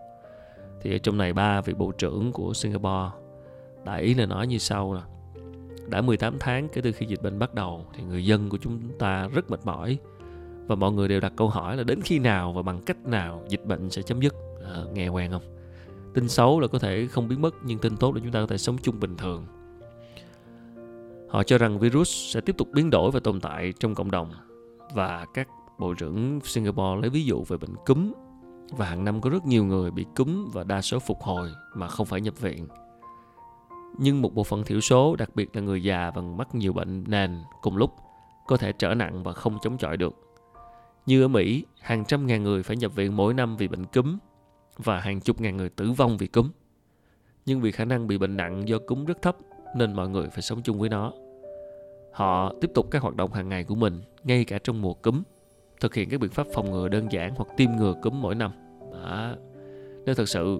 Thì 0.81 0.95
ở 0.95 0.98
trong 0.98 1.18
này, 1.18 1.33
ba 1.33 1.62
vị 1.62 1.74
bộ 1.74 1.92
trưởng 1.92 2.31
của 2.31 2.54
Singapore 2.54 3.10
đại 3.86 4.02
ý 4.02 4.14
là 4.14 4.26
nói 4.26 4.48
như 4.48 4.58
sau 4.58 4.94
là 4.94 5.02
đã 5.88 6.02
18 6.02 6.36
tháng 6.40 6.68
kể 6.74 6.82
từ 6.82 6.92
khi 6.92 7.06
dịch 7.06 7.22
bệnh 7.22 7.40
bắt 7.40 7.54
đầu 7.54 7.86
thì 7.94 8.04
người 8.04 8.26
dân 8.26 8.50
của 8.50 8.58
chúng 8.58 8.80
ta 9.00 9.28
rất 9.28 9.52
mệt 9.52 9.60
mỏi. 9.66 9.98
Và 10.68 10.76
mọi 10.76 10.92
người 10.92 11.08
đều 11.08 11.20
đặt 11.20 11.34
câu 11.36 11.50
hỏi 11.50 11.78
là 11.78 11.84
đến 11.84 12.02
khi 12.02 12.20
nào 12.20 12.54
và 12.54 12.62
bằng 12.62 12.82
cách 12.86 13.06
nào 13.06 13.44
dịch 13.50 13.66
bệnh 13.66 13.90
sẽ 13.90 14.02
chấm 14.02 14.20
dứt? 14.20 14.36
À, 14.64 14.84
nghe 14.94 15.08
quen 15.08 15.32
không? 15.32 15.42
Tin 16.14 16.30
xấu 16.30 16.60
là 16.60 16.68
có 16.68 16.80
thể 16.80 17.08
không 17.08 17.28
biến 17.28 17.42
mất 17.42 17.56
nhưng 17.64 17.80
tin 17.80 17.98
tốt 17.98 18.16
là 18.16 18.22
chúng 18.24 18.32
ta 18.32 18.40
có 18.40 18.48
thể 18.48 18.58
sống 18.58 18.78
chung 18.82 19.00
bình 19.00 19.18
thường. 19.18 19.46
Họ 21.30 21.44
cho 21.44 21.58
rằng 21.58 21.80
virus 21.80 22.34
sẽ 22.34 22.42
tiếp 22.42 22.58
tục 22.58 22.68
biến 22.74 22.90
đổi 22.90 23.12
và 23.12 23.20
tồn 23.20 23.40
tại 23.40 23.74
trong 23.80 23.96
cộng 23.96 24.12
đồng. 24.12 24.32
Và 24.94 25.26
các 25.34 25.48
bộ 25.80 25.94
trưởng 25.94 26.40
Singapore 26.44 27.02
lấy 27.02 27.10
ví 27.10 27.26
dụ 27.26 27.44
về 27.44 27.58
bệnh 27.58 27.76
cúm. 27.86 28.12
Và 28.72 28.86
hàng 28.86 29.04
năm 29.04 29.22
có 29.22 29.30
rất 29.30 29.46
nhiều 29.46 29.66
người 29.66 29.92
bị 29.92 30.06
cúm 30.16 30.50
và 30.54 30.64
đa 30.64 30.82
số 30.82 31.00
phục 31.00 31.22
hồi 31.22 31.52
mà 31.76 31.88
không 31.88 32.06
phải 32.06 32.22
nhập 32.22 32.42
viện 32.42 32.68
nhưng 33.98 34.22
một 34.22 34.34
bộ 34.34 34.44
phận 34.44 34.64
thiểu 34.64 34.82
số 34.82 35.16
đặc 35.16 35.30
biệt 35.36 35.56
là 35.56 35.62
người 35.62 35.84
già 35.84 36.12
và 36.16 36.22
mắc 36.22 36.56
nhiều 36.56 36.74
bệnh 36.74 37.04
nền 37.08 37.42
cùng 37.62 37.78
lúc 37.78 37.92
có 38.48 38.58
thể 38.58 38.72
trở 38.72 38.94
nặng 38.94 39.24
và 39.24 39.34
không 39.34 39.58
chống 39.62 39.78
chọi 39.78 39.98
được 39.98 40.26
như 41.06 41.22
ở 41.22 41.28
Mỹ, 41.28 41.66
hàng 41.80 42.06
trăm 42.06 42.28
ngàn 42.28 42.44
người 42.44 42.64
phải 42.64 42.78
nhập 42.78 42.96
viện 42.96 43.16
mỗi 43.16 43.34
năm 43.34 43.58
vì 43.58 43.68
bệnh 43.68 43.86
cúm 43.86 44.18
và 44.78 45.00
hàng 45.00 45.22
chục 45.22 45.42
ngàn 45.42 45.58
người 45.58 45.70
tử 45.70 45.92
vong 45.92 46.18
vì 46.18 46.28
cúm. 46.28 46.50
Nhưng 47.46 47.62
vì 47.62 47.72
khả 47.72 47.86
năng 47.86 48.08
bị 48.08 48.18
bệnh 48.18 48.38
nặng 48.38 48.68
do 48.68 48.78
cúm 48.88 49.06
rất 49.06 49.22
thấp 49.22 49.38
nên 49.76 49.94
mọi 49.94 50.10
người 50.10 50.30
phải 50.30 50.42
sống 50.42 50.62
chung 50.64 50.80
với 50.80 50.90
nó. 50.90 51.14
Họ 52.14 52.54
tiếp 52.62 52.72
tục 52.74 52.88
các 52.92 53.02
hoạt 53.02 53.16
động 53.16 53.34
hàng 53.34 53.50
ngày 53.50 53.64
của 53.64 53.76
mình 53.76 54.02
ngay 54.24 54.46
cả 54.46 54.60
trong 54.64 54.82
mùa 54.82 54.94
cúm, 54.94 55.24
thực 55.82 55.94
hiện 55.94 56.10
các 56.10 56.20
biện 56.20 56.32
pháp 56.32 56.48
phòng 56.54 56.72
ngừa 56.72 56.88
đơn 56.88 57.12
giản 57.12 57.34
hoặc 57.36 57.48
tiêm 57.58 57.72
ngừa 57.72 57.94
cúm 58.02 58.22
mỗi 58.22 58.36
năm. 58.36 58.52
Đó. 58.92 59.36
Nếu 60.06 60.16
thật 60.16 60.30
sự 60.30 60.60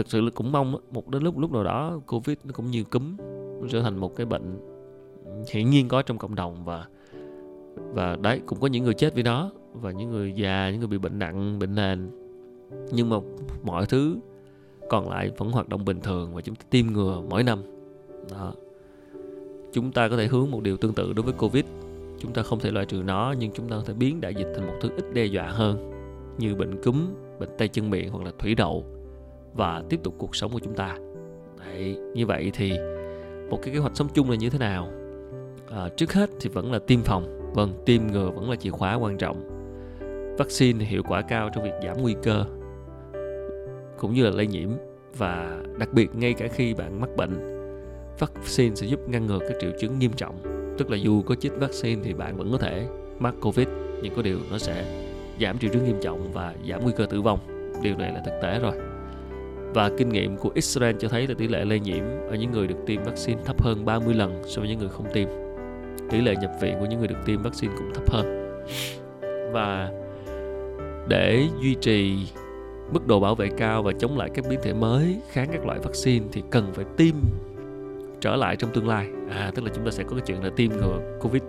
thực 0.00 0.10
sự 0.10 0.20
là 0.20 0.30
cũng 0.34 0.52
mong 0.52 0.76
một 0.90 1.08
đến 1.08 1.22
lúc 1.22 1.38
lúc 1.38 1.52
nào 1.52 1.64
đó 1.64 2.00
covid 2.06 2.36
nó 2.44 2.52
cũng 2.52 2.66
như 2.66 2.84
cúm 2.84 3.16
nó 3.60 3.68
trở 3.70 3.82
thành 3.82 3.96
một 3.96 4.16
cái 4.16 4.26
bệnh 4.26 4.58
hiển 5.52 5.70
nhiên 5.70 5.88
có 5.88 6.02
trong 6.02 6.18
cộng 6.18 6.34
đồng 6.34 6.64
và 6.64 6.86
và 7.76 8.16
đấy, 8.16 8.40
cũng 8.46 8.60
có 8.60 8.66
những 8.66 8.84
người 8.84 8.94
chết 8.94 9.14
vì 9.14 9.22
nó 9.22 9.50
và 9.72 9.90
những 9.90 10.10
người 10.10 10.32
già, 10.36 10.70
những 10.70 10.80
người 10.80 10.88
bị 10.88 10.98
bệnh 10.98 11.18
nặng, 11.18 11.58
bệnh 11.58 11.74
nền. 11.74 12.10
Nhưng 12.92 13.08
mà 13.08 13.16
mọi 13.62 13.86
thứ 13.86 14.16
còn 14.88 15.10
lại 15.10 15.30
vẫn 15.36 15.52
hoạt 15.52 15.68
động 15.68 15.84
bình 15.84 16.00
thường 16.00 16.34
và 16.34 16.40
chúng 16.40 16.54
ta 16.54 16.62
tiêm 16.70 16.86
ngừa 16.86 17.22
mỗi 17.30 17.42
năm. 17.42 17.62
Đó. 18.30 18.52
Chúng 19.72 19.92
ta 19.92 20.08
có 20.08 20.16
thể 20.16 20.26
hướng 20.26 20.50
một 20.50 20.62
điều 20.62 20.76
tương 20.76 20.94
tự 20.94 21.12
đối 21.12 21.24
với 21.24 21.34
covid. 21.34 21.64
Chúng 22.18 22.32
ta 22.32 22.42
không 22.42 22.60
thể 22.60 22.70
loại 22.70 22.86
trừ 22.86 23.02
nó, 23.04 23.34
nhưng 23.38 23.50
chúng 23.52 23.68
ta 23.68 23.76
có 23.76 23.82
thể 23.86 23.94
biến 23.94 24.20
đại 24.20 24.34
dịch 24.34 24.52
thành 24.56 24.66
một 24.66 24.74
thứ 24.80 24.90
ít 24.96 25.04
đe 25.12 25.24
dọa 25.24 25.48
hơn, 25.48 25.90
như 26.38 26.54
bệnh 26.54 26.82
cúm, 26.82 27.06
bệnh 27.38 27.48
tay 27.58 27.68
chân 27.68 27.90
miệng 27.90 28.10
hoặc 28.10 28.24
là 28.24 28.32
thủy 28.38 28.54
đậu 28.54 28.84
và 29.54 29.82
tiếp 29.88 30.00
tục 30.02 30.14
cuộc 30.18 30.36
sống 30.36 30.52
của 30.52 30.60
chúng 30.60 30.74
ta 30.74 30.96
Đấy, 31.58 31.96
như 32.14 32.26
vậy 32.26 32.50
thì 32.54 32.72
một 33.50 33.58
cái 33.62 33.74
kế 33.74 33.80
hoạch 33.80 33.96
sống 33.96 34.08
chung 34.14 34.30
là 34.30 34.36
như 34.36 34.50
thế 34.50 34.58
nào 34.58 34.88
à, 35.70 35.88
trước 35.96 36.12
hết 36.12 36.30
thì 36.40 36.50
vẫn 36.50 36.72
là 36.72 36.78
tiêm 36.78 37.02
phòng 37.02 37.40
Vâng, 37.54 37.72
tiêm 37.86 38.06
ngừa 38.06 38.30
vẫn 38.30 38.50
là 38.50 38.56
chìa 38.56 38.70
khóa 38.70 38.94
quan 38.94 39.18
trọng. 39.18 39.42
Vaccine 40.38 40.84
hiệu 40.84 41.02
quả 41.08 41.22
cao 41.22 41.50
trong 41.54 41.64
việc 41.64 41.74
giảm 41.84 42.02
nguy 42.02 42.16
cơ 42.22 42.44
cũng 43.98 44.14
như 44.14 44.24
là 44.24 44.30
lây 44.30 44.46
nhiễm 44.46 44.68
và 45.18 45.62
đặc 45.78 45.92
biệt 45.92 46.14
ngay 46.14 46.34
cả 46.34 46.48
khi 46.48 46.74
bạn 46.74 47.00
mắc 47.00 47.10
bệnh, 47.16 47.40
vaccine 48.18 48.74
sẽ 48.74 48.86
giúp 48.86 49.00
ngăn 49.08 49.26
ngừa 49.26 49.38
các 49.38 49.56
triệu 49.60 49.70
chứng 49.80 49.98
nghiêm 49.98 50.12
trọng. 50.16 50.42
Tức 50.78 50.90
là 50.90 50.96
dù 50.96 51.22
có 51.22 51.34
chích 51.34 51.52
vaccine 51.56 52.02
thì 52.04 52.14
bạn 52.14 52.36
vẫn 52.36 52.52
có 52.52 52.58
thể 52.58 52.88
mắc 53.18 53.34
Covid 53.40 53.68
nhưng 54.02 54.14
có 54.14 54.22
điều 54.22 54.38
nó 54.50 54.58
sẽ 54.58 54.84
giảm 55.40 55.58
triệu 55.58 55.70
chứng 55.72 55.84
nghiêm 55.84 55.98
trọng 56.02 56.32
và 56.32 56.54
giảm 56.68 56.82
nguy 56.82 56.92
cơ 56.96 57.06
tử 57.06 57.22
vong. 57.22 57.38
Điều 57.82 57.96
này 57.96 58.12
là 58.12 58.22
thực 58.26 58.38
tế 58.42 58.58
rồi. 58.58 58.89
Và 59.74 59.90
kinh 59.98 60.08
nghiệm 60.08 60.36
của 60.36 60.50
Israel 60.54 60.96
cho 60.98 61.08
thấy 61.08 61.26
là 61.26 61.34
tỷ 61.38 61.48
lệ 61.48 61.64
lây 61.64 61.80
nhiễm 61.80 62.04
ở 62.28 62.34
những 62.34 62.50
người 62.52 62.66
được 62.66 62.86
tiêm 62.86 63.02
vaccine 63.02 63.42
thấp 63.44 63.62
hơn 63.62 63.84
30 63.84 64.14
lần 64.14 64.42
so 64.46 64.60
với 64.60 64.68
những 64.68 64.78
người 64.78 64.88
không 64.88 65.06
tiêm. 65.12 65.28
Tỷ 66.10 66.20
lệ 66.20 66.34
nhập 66.40 66.50
viện 66.60 66.76
của 66.80 66.86
những 66.86 66.98
người 66.98 67.08
được 67.08 67.18
tiêm 67.26 67.42
vaccine 67.42 67.74
cũng 67.78 67.94
thấp 67.94 68.10
hơn. 68.10 68.50
Và 69.52 69.90
để 71.08 71.48
duy 71.60 71.74
trì 71.74 72.16
mức 72.92 73.06
độ 73.06 73.20
bảo 73.20 73.34
vệ 73.34 73.48
cao 73.56 73.82
và 73.82 73.92
chống 73.92 74.18
lại 74.18 74.30
các 74.34 74.44
biến 74.50 74.60
thể 74.62 74.72
mới 74.72 75.20
kháng 75.30 75.48
các 75.52 75.66
loại 75.66 75.78
vaccine 75.78 76.26
thì 76.32 76.42
cần 76.50 76.72
phải 76.72 76.84
tiêm 76.96 77.14
trở 78.20 78.36
lại 78.36 78.56
trong 78.56 78.70
tương 78.72 78.88
lai. 78.88 79.08
À 79.30 79.52
tức 79.54 79.64
là 79.64 79.70
chúng 79.74 79.84
ta 79.84 79.90
sẽ 79.90 80.02
có 80.02 80.10
cái 80.10 80.22
chuyện 80.26 80.44
là 80.44 80.50
tiêm 80.56 80.70
ngừa 80.70 81.18
covid 81.20 81.42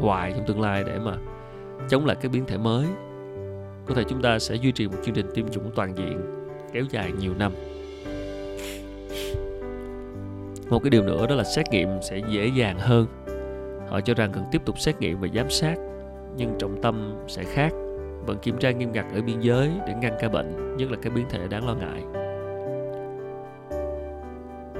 hoài 0.00 0.32
trong 0.32 0.46
tương 0.46 0.60
lai 0.60 0.84
để 0.86 0.98
mà 0.98 1.16
chống 1.88 2.06
lại 2.06 2.16
các 2.20 2.32
biến 2.32 2.44
thể 2.46 2.58
mới. 2.58 2.86
Có 3.86 3.94
thể 3.94 4.04
chúng 4.08 4.22
ta 4.22 4.38
sẽ 4.38 4.54
duy 4.54 4.72
trì 4.72 4.88
một 4.88 4.96
chương 5.04 5.14
trình 5.14 5.26
tiêm 5.34 5.48
chủng 5.48 5.70
toàn 5.74 5.94
diện 5.96 6.35
kéo 6.76 6.84
dài 6.90 7.12
nhiều 7.20 7.34
năm 7.38 7.52
một 10.70 10.78
cái 10.82 10.90
điều 10.90 11.02
nữa 11.02 11.26
đó 11.26 11.34
là 11.34 11.44
xét 11.44 11.66
nghiệm 11.70 11.88
sẽ 12.02 12.20
dễ 12.30 12.50
dàng 12.56 12.78
hơn 12.78 13.06
Họ 13.88 14.00
cho 14.00 14.14
rằng 14.14 14.32
cần 14.32 14.44
tiếp 14.50 14.62
tục 14.64 14.78
xét 14.78 15.00
nghiệm 15.00 15.20
và 15.20 15.28
giám 15.34 15.50
sát, 15.50 15.76
nhưng 16.36 16.54
trọng 16.58 16.82
tâm 16.82 17.14
sẽ 17.28 17.44
khác, 17.44 17.72
vẫn 18.26 18.38
kiểm 18.42 18.58
tra 18.58 18.70
nghiêm 18.70 18.92
ngặt 18.92 19.06
ở 19.14 19.22
biên 19.22 19.40
giới 19.40 19.70
để 19.86 19.94
ngăn 20.02 20.16
ca 20.20 20.28
bệnh, 20.28 20.76
nhất 20.76 20.90
là 20.90 20.96
các 21.02 21.12
biến 21.14 21.26
thể 21.30 21.48
đáng 21.48 21.66
lo 21.66 21.74
ngại. 21.74 22.02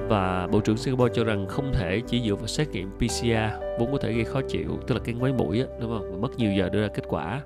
Và 0.09 0.47
Bộ 0.51 0.59
trưởng 0.59 0.77
Singapore 0.77 1.13
cho 1.15 1.23
rằng 1.23 1.47
không 1.47 1.71
thể 1.73 2.01
chỉ 2.07 2.21
dựa 2.27 2.35
vào 2.35 2.47
xét 2.47 2.69
nghiệm 2.69 2.91
PCR 2.97 3.79
vốn 3.79 3.91
có 3.91 3.97
thể 3.97 4.13
gây 4.13 4.23
khó 4.23 4.41
chịu, 4.47 4.77
tức 4.87 4.95
là 4.95 5.01
cái 5.03 5.15
ngoáy 5.15 5.33
mũi 5.33 5.59
á, 5.59 5.67
đúng 5.81 5.89
không? 5.97 6.11
Và 6.11 6.17
mất 6.17 6.37
nhiều 6.37 6.51
giờ 6.51 6.69
đưa 6.69 6.81
ra 6.81 6.87
kết 6.87 7.03
quả. 7.07 7.41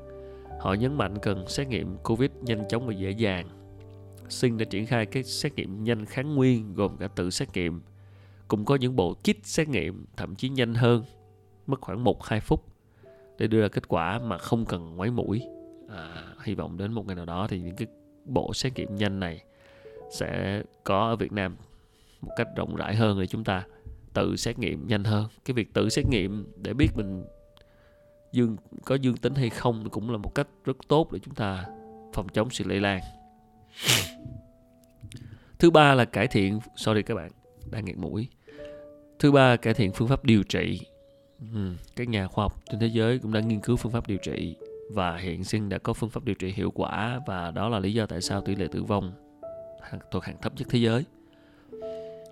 Họ 0.60 0.74
nhấn 0.74 0.98
mạnh 0.98 1.18
cần 1.22 1.48
xét 1.48 1.68
nghiệm 1.68 1.98
COVID 2.04 2.32
nhanh 2.42 2.68
chóng 2.70 2.88
và 2.88 2.94
dễ 2.94 3.12
dàng. 3.12 3.48
Sinh 4.32 4.58
đã 4.58 4.66
triển 4.66 4.86
khai 4.86 5.06
các 5.06 5.26
xét 5.26 5.56
nghiệm 5.56 5.84
nhanh 5.84 6.06
kháng 6.06 6.36
nguyên 6.36 6.74
gồm 6.74 6.98
cả 6.98 7.08
tự 7.08 7.30
xét 7.30 7.54
nghiệm, 7.54 7.82
cũng 8.48 8.66
có 8.66 8.76
những 8.76 8.96
bộ 8.96 9.14
kit 9.14 9.46
xét 9.46 9.70
nghiệm 9.70 10.06
thậm 10.18 10.36
chí 10.36 10.50
nhanh 10.50 10.74
hơn 10.74 11.04
mất 11.68 11.82
khoảng 11.82 12.04
1-2 12.04 12.40
phút 12.40 12.66
để 13.38 13.48
đưa 13.48 13.62
ra 13.62 13.68
kết 13.68 13.88
quả 13.88 14.20
mà 14.20 14.38
không 14.38 14.66
cần 14.66 14.96
ngoáy 14.96 15.12
mũi. 15.12 15.42
À, 15.90 16.24
hy 16.44 16.56
vọng 16.56 16.78
đến 16.78 16.94
một 16.94 17.08
ngày 17.08 17.16
nào 17.16 17.26
đó 17.26 17.48
thì 17.50 17.60
những 17.60 17.76
cái 17.76 17.88
bộ 18.26 18.54
xét 18.54 18.74
nghiệm 18.76 18.96
nhanh 18.96 19.20
này 19.20 19.44
sẽ 20.12 20.64
có 20.84 21.00
ở 21.00 21.16
Việt 21.16 21.32
Nam 21.32 21.56
một 22.22 22.32
cách 22.36 22.48
rộng 22.56 22.76
rãi 22.76 22.96
hơn 22.96 23.20
để 23.20 23.28
chúng 23.28 23.44
ta 23.44 23.64
tự 24.14 24.36
xét 24.36 24.60
nghiệm 24.60 24.88
nhanh 24.88 25.04
hơn. 25.04 25.26
Cái 25.46 25.54
việc 25.54 25.74
tự 25.74 25.90
xét 25.90 26.06
nghiệm 26.08 26.52
để 26.56 26.74
biết 26.74 26.88
mình 26.96 27.24
dương 28.32 28.58
có 28.86 28.96
dương 28.96 29.18
tính 29.18 29.36
hay 29.36 29.50
không 29.50 29.90
cũng 29.90 30.12
là 30.12 30.18
một 30.18 30.36
cách 30.36 30.48
rất 30.66 30.78
tốt 30.88 31.12
để 31.12 31.20
chúng 31.20 31.36
ta 31.36 31.66
phòng 32.14 32.28
chống 32.30 32.50
sự 32.50 32.64
lây 32.68 32.80
lan 32.80 33.02
thứ 35.60 35.72
ba 35.72 35.94
là 35.94 36.06
cải 36.06 36.28
thiện 36.28 36.60
sorry 36.76 37.02
các 37.02 37.16
bạn 37.16 37.32
đang 37.72 37.86
nghẹt 37.86 37.98
mũi 37.98 38.28
thứ 39.20 39.32
ba 39.32 39.56
cải 39.56 39.74
thiện 39.74 39.92
phương 39.92 40.08
pháp 40.08 40.26
điều 40.26 40.44
trị 40.44 40.80
Ừ, 41.54 41.76
các 41.96 42.10
nhà 42.10 42.28
khoa 42.28 42.46
học 42.46 42.62
trên 42.70 42.80
thế 42.80 42.88
giới 42.88 43.20
cũng 43.20 43.34
đã 43.34 43.40
nghiên 43.40 43.60
cứu 43.60 43.76
phương 43.76 43.92
pháp 43.92 44.08
điều 44.08 44.18
trị 44.18 44.56
và 44.94 45.18
hiện 45.18 45.44
sinh 45.44 45.70
đã 45.70 45.78
có 45.78 45.94
phương 45.94 46.10
pháp 46.10 46.24
điều 46.24 46.36
trị 46.36 46.52
hiệu 46.52 46.72
quả 46.72 47.20
và 47.28 47.52
đó 47.52 47.70
là 47.70 47.80
lý 47.80 47.94
do 47.94 48.06
tại 48.06 48.22
sao 48.22 48.42
tỷ 48.42 48.56
lệ 48.56 48.68
tử 48.72 48.84
vong 48.84 49.14
thuộc 50.12 50.24
hàng 50.24 50.36
thấp 50.42 50.54
nhất 50.58 50.68
thế 50.70 50.80
giới. 50.80 51.06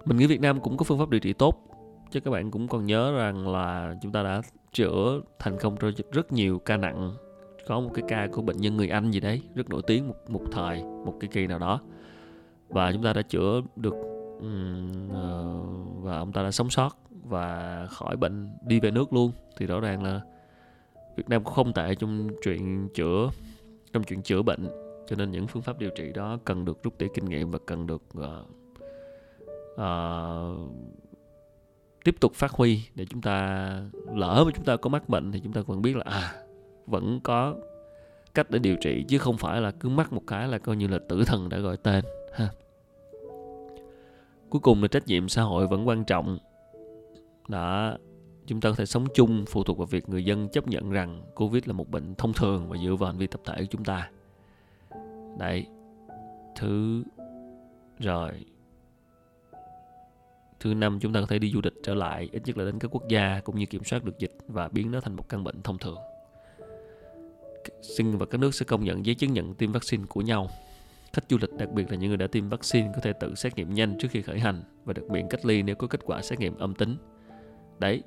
mình 0.06 0.18
nghĩ 0.18 0.28
Việt 0.28 0.42
Nam 0.42 0.62
cũng 0.62 0.78
có 0.78 0.84
phương 0.84 1.00
pháp 1.00 1.10
điều 1.10 1.20
trị 1.20 1.34
tốt 1.34 1.66
chứ 2.12 2.20
các 2.20 2.32
bạn 2.32 2.52
cũng 2.52 2.68
còn 2.68 2.86
nhớ 2.86 3.18
rằng 3.18 3.48
là 3.48 3.96
chúng 4.02 4.12
ta 4.12 4.24
đã 4.24 4.42
chữa 4.74 5.22
thành 5.40 5.58
công 5.62 5.78
cho 5.78 5.92
rất 6.12 6.32
nhiều 6.32 6.60
ca 6.60 6.78
nặng 6.78 7.14
có 7.70 7.80
một 7.80 7.92
cái 7.94 8.04
ca 8.08 8.28
của 8.32 8.42
bệnh 8.42 8.58
nhân 8.58 8.78
người 8.78 8.90
Anh 8.90 9.12
gì 9.12 9.20
đấy 9.20 9.42
rất 9.56 9.70
nổi 9.70 9.82
tiếng 9.88 10.08
một, 10.08 10.16
một 10.30 10.42
thời 10.52 10.84
một 10.84 11.16
cái 11.20 11.30
kỳ 11.34 11.48
nào 11.48 11.60
đó. 11.60 11.82
Và 12.70 12.92
chúng 12.92 13.04
ta 13.04 13.14
đã 13.14 13.22
chữa 13.22 13.62
được 13.76 13.94
ờ, 15.14 15.60
và 16.02 16.18
ông 16.18 16.32
ta 16.32 16.44
đã 16.44 16.52
sống 16.52 16.70
sót 16.70 16.98
và 17.10 17.86
khỏi 17.90 18.18
bệnh 18.18 18.50
đi 18.66 18.80
về 18.80 18.92
nước 18.92 19.14
luôn. 19.14 19.32
Thì 19.58 19.66
rõ 19.66 19.80
ràng 19.80 20.04
là 20.04 20.22
Việt 21.18 21.30
Nam 21.30 21.44
cũng 21.44 21.54
không 21.54 21.74
tệ 21.74 21.96
trong 21.96 22.28
chuyện 22.44 22.90
chữa 22.94 23.30
trong 23.94 24.04
chuyện 24.04 24.22
chữa 24.22 24.42
bệnh. 24.42 24.68
Cho 25.08 25.16
nên 25.16 25.32
những 25.32 25.48
phương 25.48 25.64
pháp 25.64 25.80
điều 25.80 25.90
trị 25.98 26.12
đó 26.14 26.38
cần 26.46 26.66
được 26.66 26.84
rút 26.84 26.98
tỉa 26.98 27.08
kinh 27.14 27.26
nghiệm 27.26 27.52
và 27.52 27.60
cần 27.66 27.88
được 27.88 28.04
uh, 28.18 28.26
uh, 29.74 30.70
tiếp 32.04 32.16
tục 32.20 32.34
phát 32.36 32.52
huy 32.52 32.82
để 32.96 33.06
chúng 33.10 33.22
ta 33.22 33.70
lỡ 34.16 34.44
mà 34.46 34.52
chúng 34.56 34.66
ta 34.66 34.76
có 34.78 34.90
mắc 34.90 35.10
bệnh 35.10 35.32
thì 35.32 35.42
chúng 35.44 35.54
ta 35.54 35.62
vẫn 35.62 35.82
biết 35.82 35.96
là 35.96 36.04
à 36.06 36.34
vẫn 36.90 37.20
có 37.24 37.56
cách 38.34 38.52
để 38.52 38.60
điều 38.60 38.76
trị, 38.76 39.06
chứ 39.08 39.18
không 39.18 39.38
phải 39.38 39.62
là 39.62 39.72
cứ 39.72 39.90
mắc 39.90 40.14
một 40.14 40.22
cái 40.28 40.48
là 40.48 40.58
coi 40.58 40.76
như 40.76 40.88
là 40.88 41.00
tử 41.10 41.24
thần 41.26 41.50
đã 41.50 41.58
gọi 41.58 41.78
tên, 41.78 42.06
ha. 42.34 42.50
Cuối 44.50 44.62
cùng 44.62 44.82
là 44.82 44.88
trách 44.88 45.08
nhiệm 45.08 45.30
xã 45.30 45.42
hội 45.42 45.68
vẫn 45.68 45.88
quan 45.88 46.04
trọng. 46.04 46.38
Đã, 47.48 47.98
chúng 48.48 48.62
ta 48.62 48.70
có 48.70 48.76
thể 48.76 48.86
sống 48.86 49.06
chung, 49.14 49.46
phụ 49.48 49.64
thuộc 49.64 49.78
vào 49.78 49.88
việc 49.88 50.10
người 50.10 50.26
dân 50.26 50.50
chấp 50.50 50.68
nhận 50.68 50.92
rằng 50.92 51.22
covid 51.36 51.68
là 51.68 51.74
một 51.74 51.90
bệnh 51.90 52.16
thông 52.16 52.34
thường 52.34 52.70
và 52.70 52.78
dựa 52.86 52.96
vào 52.96 53.08
hành 53.08 53.18
vi 53.18 53.28
tập 53.28 53.42
thể 53.46 53.56
của 53.58 53.68
chúng 53.70 53.84
ta. 53.84 54.12
Đấy, 55.40 55.68
thứ 56.56 57.04
rồi. 58.00 58.32
Thứ 60.60 60.74
năm, 60.74 61.00
chúng 61.02 61.14
ta 61.14 61.20
có 61.20 61.26
thể 61.26 61.40
đi 61.40 61.52
du 61.52 61.62
lịch 61.64 61.74
trở 61.84 61.94
lại, 61.94 62.30
ít 62.32 62.42
nhất 62.46 62.58
là 62.58 62.66
đến 62.66 62.80
các 62.80 62.92
quốc 62.92 63.04
gia 63.10 63.42
cũng 63.44 63.56
như 63.56 63.66
kiểm 63.66 63.84
soát 63.84 64.04
được 64.04 64.20
dịch 64.20 64.38
và 64.48 64.68
biến 64.68 64.92
nó 64.92 65.02
thành 65.02 65.16
một 65.16 65.30
căn 65.30 65.44
bệnh 65.44 65.62
thông 65.62 65.78
thường 65.78 65.98
sinh 67.82 68.18
và 68.18 68.26
các 68.26 68.38
nước 68.38 68.56
sẽ 68.56 68.66
công 68.66 68.84
nhận 68.84 69.06
giấy 69.06 69.16
chứng 69.16 69.34
nhận 69.34 69.54
tiêm 69.54 69.72
vaccine 69.72 70.04
của 70.10 70.22
nhau. 70.22 70.48
Khách 71.14 71.24
du 71.30 71.38
lịch, 71.42 71.54
đặc 71.58 71.70
biệt 71.72 71.92
là 71.92 71.98
những 71.98 72.10
người 72.10 72.18
đã 72.18 72.28
tiêm 72.28 72.50
vaccine, 72.50 72.92
có 72.96 73.02
thể 73.02 73.14
tự 73.14 73.36
xét 73.36 73.56
nghiệm 73.56 73.74
nhanh 73.74 73.98
trước 74.00 74.08
khi 74.12 74.22
khởi 74.22 74.40
hành 74.40 74.64
và 74.86 74.94
được 74.94 75.12
miễn 75.12 75.28
cách 75.30 75.46
ly 75.46 75.64
nếu 75.64 75.76
có 75.76 75.88
kết 75.88 76.00
quả 76.06 76.22
xét 76.22 76.40
nghiệm 76.40 76.58
âm 76.58 76.76
tính. 76.76 76.98
Đấy, 77.80 78.04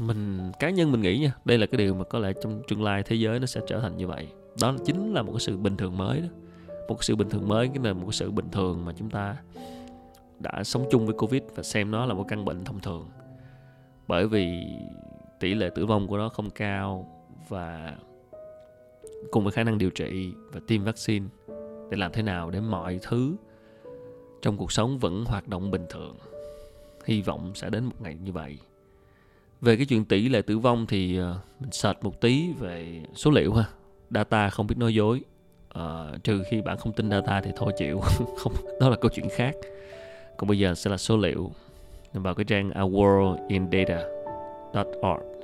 mình, 0.00 0.52
cá 0.60 0.70
nhân 0.70 0.92
mình 0.92 1.00
nghĩ 1.00 1.18
nha, 1.18 1.32
đây 1.44 1.58
là 1.58 1.66
cái 1.66 1.78
điều 1.78 1.94
mà 1.94 2.04
có 2.04 2.18
lẽ 2.18 2.32
trong 2.42 2.62
tương 2.68 2.82
lai 2.82 3.02
thế 3.02 3.16
giới 3.16 3.40
nó 3.40 3.46
sẽ 3.46 3.60
trở 3.66 3.80
thành 3.80 3.96
như 3.96 4.06
vậy. 4.06 4.28
Đó 4.60 4.76
chính 4.84 5.14
là 5.14 5.22
một 5.22 5.32
cái 5.32 5.40
sự 5.40 5.56
bình 5.56 5.76
thường 5.76 5.96
mới 5.96 6.20
đó. 6.20 6.28
Một 6.88 7.04
sự 7.04 7.16
bình 7.16 7.30
thường 7.30 7.48
mới 7.48 7.68
cái 7.68 7.84
là 7.84 7.92
một 7.92 8.06
cái 8.06 8.12
sự 8.12 8.30
bình 8.30 8.48
thường 8.52 8.84
mà 8.84 8.92
chúng 8.96 9.10
ta 9.10 9.36
đã 10.38 10.64
sống 10.64 10.86
chung 10.90 11.06
với 11.06 11.14
covid 11.18 11.42
và 11.54 11.62
xem 11.62 11.90
nó 11.90 12.06
là 12.06 12.14
một 12.14 12.24
căn 12.28 12.44
bệnh 12.44 12.64
thông 12.64 12.80
thường. 12.80 13.08
Bởi 14.08 14.28
vì 14.28 14.66
tỷ 15.40 15.54
lệ 15.54 15.70
tử 15.74 15.86
vong 15.86 16.06
của 16.06 16.18
nó 16.18 16.28
không 16.28 16.50
cao 16.50 17.08
và 17.48 17.94
cùng 19.30 19.44
với 19.44 19.52
khả 19.52 19.64
năng 19.64 19.78
điều 19.78 19.90
trị 19.90 20.32
và 20.52 20.60
tiêm 20.66 20.84
vaccine 20.84 21.26
để 21.90 21.96
làm 21.96 22.12
thế 22.12 22.22
nào 22.22 22.50
để 22.50 22.60
mọi 22.60 22.98
thứ 23.02 23.36
trong 24.42 24.56
cuộc 24.56 24.72
sống 24.72 24.98
vẫn 24.98 25.24
hoạt 25.24 25.48
động 25.48 25.70
bình 25.70 25.86
thường. 25.90 26.16
Hy 27.04 27.22
vọng 27.22 27.52
sẽ 27.54 27.70
đến 27.70 27.84
một 27.84 28.00
ngày 28.00 28.16
như 28.24 28.32
vậy. 28.32 28.58
Về 29.60 29.76
cái 29.76 29.86
chuyện 29.86 30.04
tỷ 30.04 30.28
lệ 30.28 30.42
tử 30.42 30.58
vong 30.58 30.86
thì 30.86 31.18
ờ, 31.18 31.38
mình 31.60 31.72
sệt 31.72 31.96
một 32.02 32.20
tí 32.20 32.52
về 32.58 33.02
số 33.14 33.30
liệu 33.30 33.52
ha. 33.52 33.64
Data 34.10 34.50
không 34.50 34.66
biết 34.66 34.78
nói 34.78 34.94
dối. 34.94 35.20
À, 35.68 36.12
trừ 36.24 36.42
khi 36.50 36.62
bạn 36.62 36.78
không 36.78 36.92
tin 36.92 37.10
data 37.10 37.40
thì 37.40 37.50
thôi 37.56 37.72
chịu. 37.78 38.00
Không 38.38 38.52
đó 38.80 38.88
là 38.88 38.96
câu 38.96 39.10
chuyện 39.14 39.28
khác. 39.30 39.54
Còn 40.36 40.48
bây 40.48 40.58
giờ 40.58 40.74
sẽ 40.74 40.90
là 40.90 40.96
số 40.96 41.16
liệu 41.16 41.50
vào 42.12 42.34
cái 42.34 42.44
trang 42.44 42.70
ourworldindata.org 42.70 45.34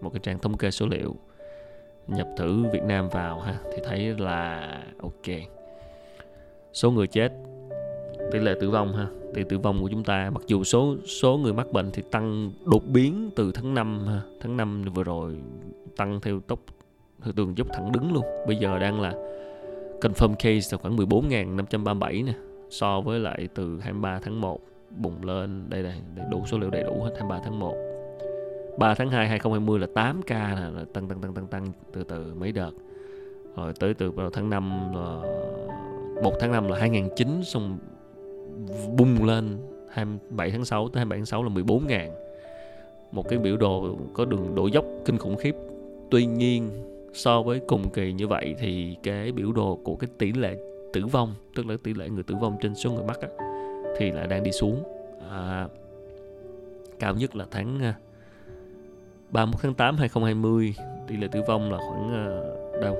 một 0.00 0.10
cái 0.10 0.20
trang 0.22 0.38
thống 0.38 0.56
kê 0.56 0.70
số 0.70 0.86
liệu 0.86 1.16
nhập 2.08 2.28
thử 2.36 2.64
Việt 2.72 2.82
Nam 2.82 3.08
vào 3.08 3.40
ha, 3.40 3.54
thì 3.74 3.82
thấy 3.84 4.14
là 4.18 4.68
ok. 5.02 5.36
Số 6.72 6.90
người 6.90 7.06
chết, 7.06 7.32
tỷ 8.32 8.38
lệ 8.38 8.54
tử 8.60 8.70
vong 8.70 8.92
ha, 8.92 9.06
tỷ 9.34 9.44
tử 9.44 9.58
vong 9.58 9.82
của 9.82 9.88
chúng 9.88 10.04
ta, 10.04 10.30
mặc 10.30 10.42
dù 10.46 10.64
số 10.64 10.96
số 11.06 11.36
người 11.36 11.52
mắc 11.52 11.72
bệnh 11.72 11.90
thì 11.92 12.02
tăng 12.10 12.52
đột 12.64 12.82
biến 12.86 13.30
từ 13.36 13.52
tháng 13.52 13.74
5 13.74 14.06
ha. 14.06 14.20
tháng 14.40 14.56
5 14.56 14.84
vừa 14.94 15.04
rồi 15.04 15.36
tăng 15.96 16.20
theo 16.20 16.40
tốc, 16.40 16.58
theo 17.22 17.32
tường 17.32 17.58
dốc 17.58 17.66
thẳng 17.72 17.92
đứng 17.92 18.12
luôn. 18.14 18.24
Bây 18.46 18.56
giờ 18.56 18.78
đang 18.78 19.00
là 19.00 19.14
confirm 20.00 20.34
case 20.34 20.68
là 20.72 20.78
khoảng 20.78 20.96
14.537 20.96 22.24
nè, 22.24 22.32
so 22.70 23.00
với 23.00 23.20
lại 23.20 23.48
từ 23.54 23.80
23 23.80 24.20
tháng 24.22 24.40
1 24.40 24.60
bùng 24.90 25.24
lên. 25.24 25.64
Đây 25.68 25.82
đây 25.82 25.94
đầy 26.16 26.26
đủ 26.30 26.42
số 26.46 26.58
liệu 26.58 26.70
đầy 26.70 26.82
đủ 26.82 27.02
hết 27.02 27.10
23 27.18 27.40
tháng 27.44 27.58
1 27.58 27.76
3 28.78 28.94
tháng 28.94 29.10
2 29.10 29.28
2020 29.28 29.78
là 29.78 29.86
8 29.94 30.22
ca 30.22 30.38
là, 30.38 30.70
là 30.70 30.84
tăng 30.92 31.08
tăng 31.08 31.20
tăng 31.20 31.34
tăng 31.34 31.46
tăng 31.46 31.72
từ 31.92 32.04
từ 32.04 32.34
mấy 32.34 32.52
đợt. 32.52 32.70
Rồi 33.56 33.72
tới 33.80 33.94
từ 33.94 34.10
vào 34.10 34.30
tháng 34.30 34.50
5 34.50 34.92
là 34.94 35.20
1 36.22 36.32
tháng 36.40 36.52
5 36.52 36.68
là 36.68 36.78
2009 36.78 37.44
xong 37.44 37.78
bung 38.96 39.24
lên 39.24 39.58
27 39.90 40.50
tháng 40.50 40.64
6 40.64 40.88
tới 40.88 41.00
27 41.00 41.18
tháng 41.18 41.26
6 41.26 41.42
là 41.42 41.48
14 41.48 41.86
ngàn. 41.86 42.10
Một 43.12 43.28
cái 43.28 43.38
biểu 43.38 43.56
đồ 43.56 43.96
có 44.14 44.24
đường 44.24 44.54
độ 44.54 44.66
dốc 44.66 44.84
kinh 45.04 45.18
khủng 45.18 45.36
khiếp. 45.36 45.54
Tuy 46.10 46.26
nhiên 46.26 46.70
so 47.12 47.42
với 47.42 47.60
cùng 47.66 47.90
kỳ 47.90 48.12
như 48.12 48.28
vậy 48.28 48.54
thì 48.58 48.96
cái 49.02 49.32
biểu 49.32 49.52
đồ 49.52 49.78
của 49.84 49.96
cái 49.96 50.10
tỷ 50.18 50.32
lệ 50.32 50.56
tử 50.92 51.06
vong 51.06 51.34
tức 51.54 51.66
là 51.66 51.76
tỷ 51.82 51.94
lệ 51.94 52.08
người 52.08 52.22
tử 52.22 52.34
vong 52.40 52.56
trên 52.60 52.74
số 52.74 52.92
người 52.92 53.04
mắc 53.04 53.20
á, 53.20 53.28
thì 53.96 54.10
lại 54.10 54.26
đang 54.26 54.42
đi 54.42 54.52
xuống. 54.52 54.82
À, 55.30 55.68
cao 56.98 57.14
nhất 57.14 57.36
là 57.36 57.46
tháng 57.50 57.78
à, 57.82 57.94
31 59.30 59.60
tháng 59.62 59.74
8 59.74 59.96
2020 59.96 60.74
tỷ 61.06 61.16
lệ 61.16 61.28
tử 61.32 61.42
vong 61.46 61.72
là 61.72 61.78
khoảng 61.78 62.08
uh, 62.08 62.82
đâu? 62.82 62.96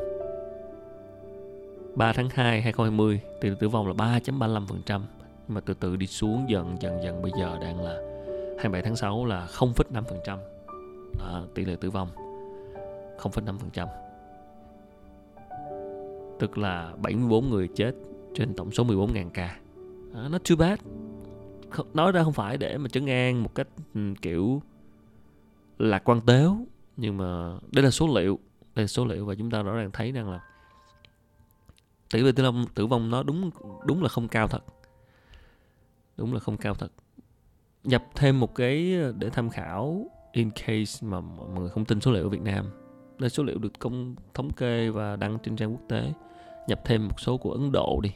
3 1.94 2.12
tháng 2.12 2.28
2 2.28 2.62
2020 2.62 3.20
tỷ 3.40 3.48
lệ 3.48 3.56
tử 3.60 3.68
vong 3.68 3.86
là 3.86 3.92
3.35% 3.92 5.00
mà 5.48 5.60
từ 5.60 5.74
từ 5.74 5.96
đi 5.96 6.06
xuống 6.06 6.46
dần 6.48 6.76
dần 6.80 7.02
dần 7.02 7.22
bây 7.22 7.32
giờ 7.38 7.58
đang 7.60 7.80
là 7.80 7.98
27 8.58 8.82
tháng 8.82 8.96
6 8.96 9.24
là 9.24 9.46
0,5% 9.50 10.38
đó, 11.18 11.44
tỷ 11.54 11.64
lệ 11.64 11.76
tử 11.80 11.90
vong 11.90 12.08
0,5% 13.18 13.86
tức 16.38 16.58
là 16.58 16.92
74 17.02 17.50
người 17.50 17.68
chết 17.68 17.92
trên 18.34 18.54
tổng 18.54 18.72
số 18.72 18.84
14.000 18.84 19.30
ca. 19.34 19.56
À, 20.14 20.28
nó 20.30 20.38
too 20.38 20.56
bad. 20.56 20.78
Nói 21.94 22.12
ra 22.12 22.22
không 22.24 22.32
phải 22.32 22.56
để 22.56 22.78
mà 22.78 22.88
trấn 22.88 23.06
an 23.06 23.42
một 23.42 23.54
cách 23.54 23.68
ừ, 23.94 24.00
kiểu 24.22 24.62
là 25.78 25.98
quan 25.98 26.20
tếu, 26.20 26.56
nhưng 26.96 27.16
mà 27.16 27.58
đây 27.72 27.84
là 27.84 27.90
số 27.90 28.18
liệu, 28.18 28.38
đây 28.74 28.82
là 28.82 28.86
số 28.86 29.04
liệu 29.04 29.26
và 29.26 29.34
chúng 29.34 29.50
ta 29.50 29.62
rõ 29.62 29.72
ràng 29.72 29.90
thấy 29.92 30.12
rằng 30.12 30.30
là 30.30 30.40
tỷ 32.10 32.20
lệ 32.20 32.32
tử 32.32 32.42
vong 32.44 32.66
tử 32.74 32.86
vong 32.86 33.10
nó 33.10 33.22
đúng 33.22 33.50
đúng 33.84 34.02
là 34.02 34.08
không 34.08 34.28
cao 34.28 34.48
thật. 34.48 34.64
Đúng 36.16 36.34
là 36.34 36.40
không 36.40 36.56
cao 36.56 36.74
thật. 36.74 36.92
Nhập 37.84 38.04
thêm 38.14 38.40
một 38.40 38.54
cái 38.54 38.96
để 39.18 39.30
tham 39.30 39.50
khảo 39.50 40.06
in 40.32 40.50
case 40.50 41.06
mà 41.06 41.20
mọi 41.20 41.48
người 41.48 41.68
không 41.68 41.84
tin 41.84 42.00
số 42.00 42.12
liệu 42.12 42.22
ở 42.22 42.28
Việt 42.28 42.42
Nam. 42.42 42.66
Đây 43.18 43.30
số 43.30 43.42
liệu 43.42 43.58
được 43.58 43.78
công, 43.78 44.14
thống 44.34 44.52
kê 44.52 44.90
và 44.90 45.16
đăng 45.16 45.38
trên 45.42 45.56
trang 45.56 45.72
quốc 45.72 45.82
tế. 45.88 46.12
Nhập 46.68 46.80
thêm 46.84 47.08
một 47.08 47.20
số 47.20 47.36
của 47.36 47.52
Ấn 47.52 47.72
Độ 47.72 48.00
đi. 48.02 48.12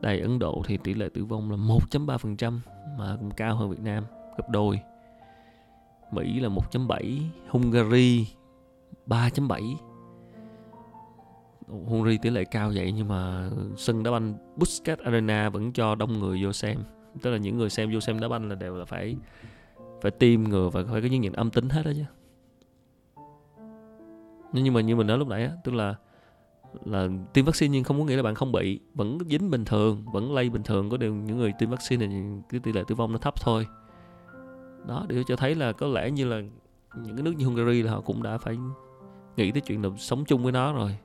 Đây, 0.00 0.20
Ấn 0.20 0.38
Độ 0.38 0.62
thì 0.66 0.76
tỷ 0.76 0.94
lệ 0.94 1.08
tử 1.14 1.24
vong 1.24 1.50
là 1.50 1.56
1.3% 1.56 2.58
mà 2.98 3.16
cũng 3.20 3.30
cao 3.30 3.56
hơn 3.56 3.70
Việt 3.70 3.80
Nam, 3.80 4.04
gấp 4.38 4.48
đôi. 4.48 4.80
Mỹ 6.12 6.40
là 6.40 6.48
1.7 6.48 7.20
Hungary 7.48 8.26
3.7 9.06 9.74
Hungary 11.68 12.18
tỷ 12.18 12.30
lệ 12.30 12.44
cao 12.44 12.72
vậy 12.74 12.92
nhưng 12.92 13.08
mà 13.08 13.50
sân 13.76 14.02
đá 14.02 14.10
banh 14.10 14.34
Busquets 14.56 15.02
Arena 15.02 15.48
vẫn 15.48 15.72
cho 15.72 15.94
đông 15.94 16.18
người 16.18 16.44
vô 16.44 16.52
xem. 16.52 16.78
Tức 17.22 17.30
là 17.30 17.36
những 17.36 17.58
người 17.58 17.70
xem 17.70 17.90
vô 17.92 18.00
xem 18.00 18.20
đá 18.20 18.28
banh 18.28 18.48
là 18.48 18.54
đều 18.54 18.76
là 18.76 18.84
phải 18.84 19.16
phải 20.02 20.10
tiêm 20.10 20.42
ngừa 20.42 20.70
và 20.72 20.82
phải 20.92 21.02
có 21.02 21.08
những 21.08 21.20
nghiệm 21.20 21.32
âm 21.32 21.50
tính 21.50 21.68
hết 21.68 21.82
đó 21.84 21.92
chứ. 21.96 22.04
Nhưng 24.52 24.74
mà, 24.74 24.80
như 24.80 24.96
mình 24.96 25.06
nói 25.06 25.18
lúc 25.18 25.28
nãy 25.28 25.44
á, 25.44 25.52
tức 25.64 25.74
là 25.74 25.94
là 26.84 27.08
tiêm 27.32 27.44
vaccine 27.44 27.72
nhưng 27.72 27.84
không 27.84 27.98
có 27.98 28.04
nghĩa 28.04 28.16
là 28.16 28.22
bạn 28.22 28.34
không 28.34 28.52
bị, 28.52 28.80
vẫn 28.94 29.18
dính 29.30 29.50
bình 29.50 29.64
thường, 29.64 30.04
vẫn 30.12 30.34
lây 30.34 30.50
bình 30.50 30.62
thường. 30.62 30.90
Có 30.90 30.96
điều 30.96 31.14
những 31.14 31.38
người 31.38 31.52
tiêm 31.58 31.70
vaccine 31.70 32.06
thì 32.06 32.14
cái 32.48 32.60
tỷ 32.60 32.72
lệ 32.72 32.82
tử 32.88 32.94
vong 32.94 33.12
nó 33.12 33.18
thấp 33.18 33.34
thôi 33.40 33.66
đó, 34.86 35.06
để 35.08 35.22
cho 35.26 35.36
thấy 35.36 35.54
là 35.54 35.72
có 35.72 35.86
lẽ 35.86 36.10
như 36.10 36.24
là 36.24 36.40
những 36.96 37.16
cái 37.16 37.22
nước 37.22 37.32
như 37.36 37.46
Hungary 37.46 37.82
là 37.82 37.92
họ 37.92 38.00
cũng 38.00 38.22
đã 38.22 38.38
phải 38.38 38.56
nghĩ 39.36 39.52
tới 39.52 39.60
chuyện 39.60 39.82
là 39.82 39.88
sống 39.98 40.24
chung 40.24 40.42
với 40.42 40.52
nó 40.52 40.72
rồi. 40.72 40.96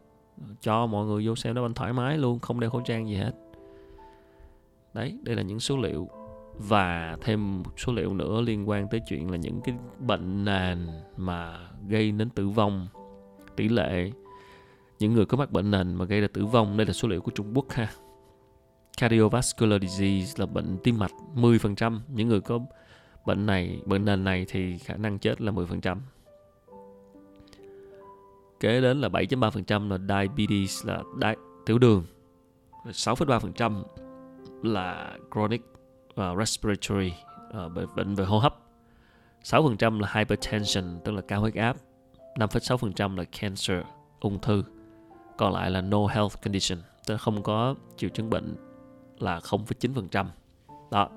Cho 0.62 0.86
mọi 0.86 1.06
người 1.06 1.28
vô 1.28 1.36
xem 1.36 1.56
nó 1.56 1.62
banh 1.62 1.74
thoải 1.74 1.94
mái 1.94 2.18
luôn, 2.18 2.40
không 2.40 2.60
đeo 2.60 2.70
khẩu 2.70 2.82
trang 2.82 3.08
gì 3.08 3.16
hết. 3.16 3.32
Đấy, 4.94 5.18
đây 5.24 5.36
là 5.36 5.42
những 5.42 5.60
số 5.60 5.78
liệu. 5.78 6.10
Và 6.60 7.18
thêm 7.22 7.64
một 7.64 7.80
số 7.80 7.94
liệu 7.94 8.14
nữa 8.14 8.42
liên 8.42 8.70
quan 8.70 8.88
tới 8.88 9.02
chuyện 9.08 9.32
là 9.32 9.38
những 9.38 9.62
cái 9.62 9.76
bệnh 10.00 10.46
nền 10.46 10.88
mà 11.18 11.70
gây 11.88 12.12
đến 12.12 12.30
tử 12.30 12.50
vong. 12.50 12.88
Tỷ 13.56 13.70
lệ 13.70 14.12
những 15.00 15.14
người 15.14 15.26
có 15.26 15.38
mắc 15.38 15.52
bệnh 15.52 15.72
nền 15.72 15.96
mà 15.96 16.06
gây 16.06 16.22
ra 16.22 16.28
tử 16.34 16.46
vong, 16.46 16.78
đây 16.78 16.86
là 16.88 16.94
số 16.94 17.08
liệu 17.08 17.22
của 17.22 17.32
Trung 17.32 17.52
Quốc 17.54 17.66
ha. 17.70 17.90
Cardiovascular 18.98 19.82
disease 19.82 20.34
là 20.38 20.46
bệnh 20.46 20.78
tim 20.84 21.00
mạch 21.00 21.12
10% 21.36 22.00
những 22.08 22.28
người 22.28 22.42
có 22.42 22.60
bệnh 23.28 23.46
này 23.46 23.82
bệnh 23.86 24.06
nền 24.06 24.24
này 24.24 24.46
thì 24.50 24.78
khả 24.78 24.96
năng 24.96 25.20
chết 25.20 25.42
là 25.42 25.52
10% 25.52 25.98
kế 28.60 28.82
đến 28.82 29.02
là 29.02 29.10
7.3% 29.10 29.90
là 29.90 29.98
diabetes 29.98 30.86
là 30.86 31.04
đai, 31.18 31.36
tiểu 31.66 31.78
đường. 31.80 32.04
6,3% 32.86 33.84
là 34.64 35.18
chronic 35.34 35.62
uh, 36.22 36.38
respiratory 36.38 37.14
uh, 37.66 37.96
bệnh 37.96 38.16
về 38.16 38.26
hô 38.26 38.40
hấp. 38.40 38.58
6% 39.44 40.00
là 40.00 40.12
hypertension 40.14 41.00
tức 41.04 41.12
là 41.12 41.22
cao 41.22 41.42
huyết 41.42 41.56
áp. 41.56 41.78
5,6% 42.36 43.18
là 43.18 43.24
cancer 43.24 43.78
ung 44.20 44.40
thư. 44.40 44.64
Còn 45.38 45.54
lại 45.54 45.72
là 45.72 45.82
no 45.82 46.08
health 46.08 46.42
condition 46.44 46.80
tức 47.06 47.14
là 47.14 47.18
không 47.18 47.44
có 47.44 47.76
triệu 47.98 48.10
chứng 48.10 48.30
bệnh 48.30 48.56
là 49.20 49.40
0,9% 49.40 50.26
đó 50.92 51.10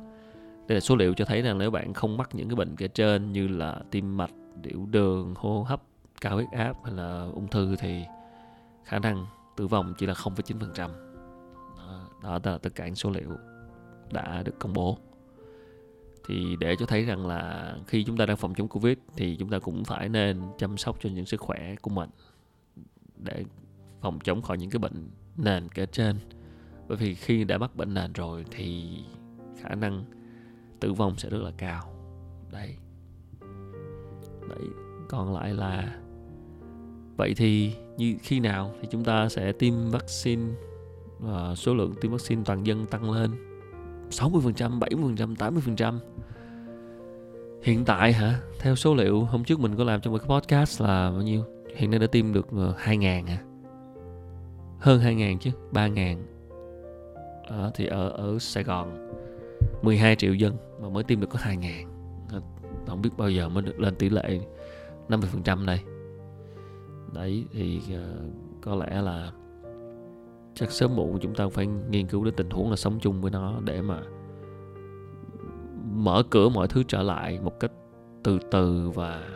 đây 0.70 0.74
là 0.74 0.80
số 0.80 0.96
liệu 0.96 1.14
cho 1.14 1.24
thấy 1.24 1.42
rằng 1.42 1.58
nếu 1.58 1.70
bạn 1.70 1.94
không 1.94 2.16
mắc 2.16 2.34
những 2.34 2.48
cái 2.48 2.56
bệnh 2.56 2.76
kể 2.76 2.88
trên 2.88 3.32
như 3.32 3.48
là 3.48 3.80
tim 3.90 4.16
mạch 4.16 4.30
tiểu 4.62 4.86
đường 4.90 5.34
hô 5.36 5.62
hấp 5.62 5.82
cao 6.20 6.34
huyết 6.34 6.48
áp 6.50 6.76
hay 6.84 6.94
là 6.94 7.28
ung 7.34 7.48
thư 7.48 7.76
thì 7.76 8.04
khả 8.84 8.98
năng 8.98 9.26
tử 9.56 9.66
vong 9.66 9.94
chỉ 9.98 10.06
là 10.06 10.12
0,9% 10.12 10.90
đó, 12.22 12.38
đó 12.42 12.52
là 12.52 12.58
tất 12.58 12.74
cả 12.74 12.86
những 12.86 12.94
số 12.94 13.10
liệu 13.10 13.36
đã 14.12 14.42
được 14.42 14.58
công 14.58 14.72
bố. 14.72 14.98
Thì 16.26 16.56
để 16.60 16.76
cho 16.78 16.86
thấy 16.86 17.04
rằng 17.04 17.26
là 17.26 17.74
khi 17.86 18.04
chúng 18.04 18.16
ta 18.16 18.26
đang 18.26 18.36
phòng 18.36 18.54
chống 18.54 18.68
covid 18.68 18.98
thì 19.16 19.36
chúng 19.36 19.50
ta 19.50 19.58
cũng 19.58 19.84
phải 19.84 20.08
nên 20.08 20.42
chăm 20.58 20.76
sóc 20.76 20.96
cho 21.00 21.10
những 21.10 21.26
sức 21.26 21.40
khỏe 21.40 21.74
của 21.82 21.90
mình 21.90 22.10
để 23.16 23.44
phòng 24.00 24.18
chống 24.24 24.42
khỏi 24.42 24.58
những 24.58 24.70
cái 24.70 24.78
bệnh 24.78 25.10
nền 25.36 25.68
kể 25.68 25.86
trên. 25.86 26.16
Bởi 26.88 26.96
vì 26.96 27.14
khi 27.14 27.44
đã 27.44 27.58
mắc 27.58 27.76
bệnh 27.76 27.94
nền 27.94 28.12
rồi 28.12 28.44
thì 28.50 28.98
khả 29.62 29.74
năng 29.74 30.04
tử 30.80 30.92
vong 30.92 31.14
sẽ 31.16 31.30
rất 31.30 31.42
là 31.42 31.50
cao 31.58 31.82
đấy 32.52 32.76
đấy 34.48 34.68
còn 35.08 35.34
lại 35.34 35.54
là 35.54 35.96
vậy 37.16 37.34
thì 37.36 37.74
như 37.96 38.16
khi 38.22 38.40
nào 38.40 38.72
thì 38.80 38.88
chúng 38.90 39.04
ta 39.04 39.28
sẽ 39.28 39.52
tiêm 39.52 39.74
vaccine 39.90 40.42
và 41.18 41.54
số 41.54 41.74
lượng 41.74 41.94
tiêm 42.00 42.12
vaccine 42.12 42.42
toàn 42.44 42.66
dân 42.66 42.86
tăng 42.86 43.10
lên 43.10 43.30
60%, 44.10 44.78
70%, 44.78 45.34
80% 45.34 45.98
Hiện 47.62 47.84
tại 47.84 48.12
hả? 48.12 48.40
Theo 48.58 48.76
số 48.76 48.94
liệu 48.94 49.20
hôm 49.20 49.44
trước 49.44 49.60
mình 49.60 49.76
có 49.76 49.84
làm 49.84 50.00
trong 50.00 50.12
một 50.12 50.18
cái 50.18 50.28
podcast 50.28 50.82
là 50.82 51.10
bao 51.10 51.22
nhiêu? 51.22 51.44
Hiện 51.76 51.90
nay 51.90 51.98
đã 51.98 52.06
tiêm 52.06 52.32
được 52.32 52.46
ờ, 52.56 52.74
2.000 52.84 53.26
hả? 53.26 53.34
À? 53.34 53.44
Hơn 54.78 55.00
2.000 55.00 55.38
chứ, 55.38 55.50
3.000 55.72 55.96
à, 55.96 56.16
ờ, 57.48 57.70
Thì 57.74 57.86
ở 57.86 58.08
ở 58.08 58.38
Sài 58.38 58.64
Gòn 58.64 59.10
12 59.82 60.16
triệu 60.16 60.34
dân 60.34 60.54
mà 60.82 60.88
mới 60.88 61.04
tiêm 61.04 61.20
được 61.20 61.30
có 61.30 61.38
2.000 61.38 61.86
Không 62.86 63.02
biết 63.02 63.10
bao 63.16 63.30
giờ 63.30 63.48
mới 63.48 63.62
được 63.62 63.80
lên 63.80 63.94
tỷ 63.94 64.08
lệ 64.08 64.40
50% 65.08 65.64
này 65.64 65.84
Đấy 67.12 67.44
thì 67.52 67.80
uh, 67.94 68.32
có 68.60 68.74
lẽ 68.74 69.02
là 69.02 69.32
chắc 70.54 70.70
sớm 70.70 70.96
muộn 70.96 71.18
chúng 71.20 71.34
ta 71.34 71.48
phải 71.48 71.66
nghiên 71.66 72.06
cứu 72.06 72.24
đến 72.24 72.34
tình 72.36 72.50
huống 72.50 72.70
là 72.70 72.76
sống 72.76 72.98
chung 73.00 73.20
với 73.20 73.30
nó 73.30 73.60
để 73.64 73.82
mà 73.82 74.02
mở 75.92 76.22
cửa 76.30 76.48
mọi 76.48 76.68
thứ 76.68 76.82
trở 76.88 77.02
lại 77.02 77.38
một 77.42 77.60
cách 77.60 77.72
từ 78.22 78.38
từ 78.50 78.90
và 78.94 79.28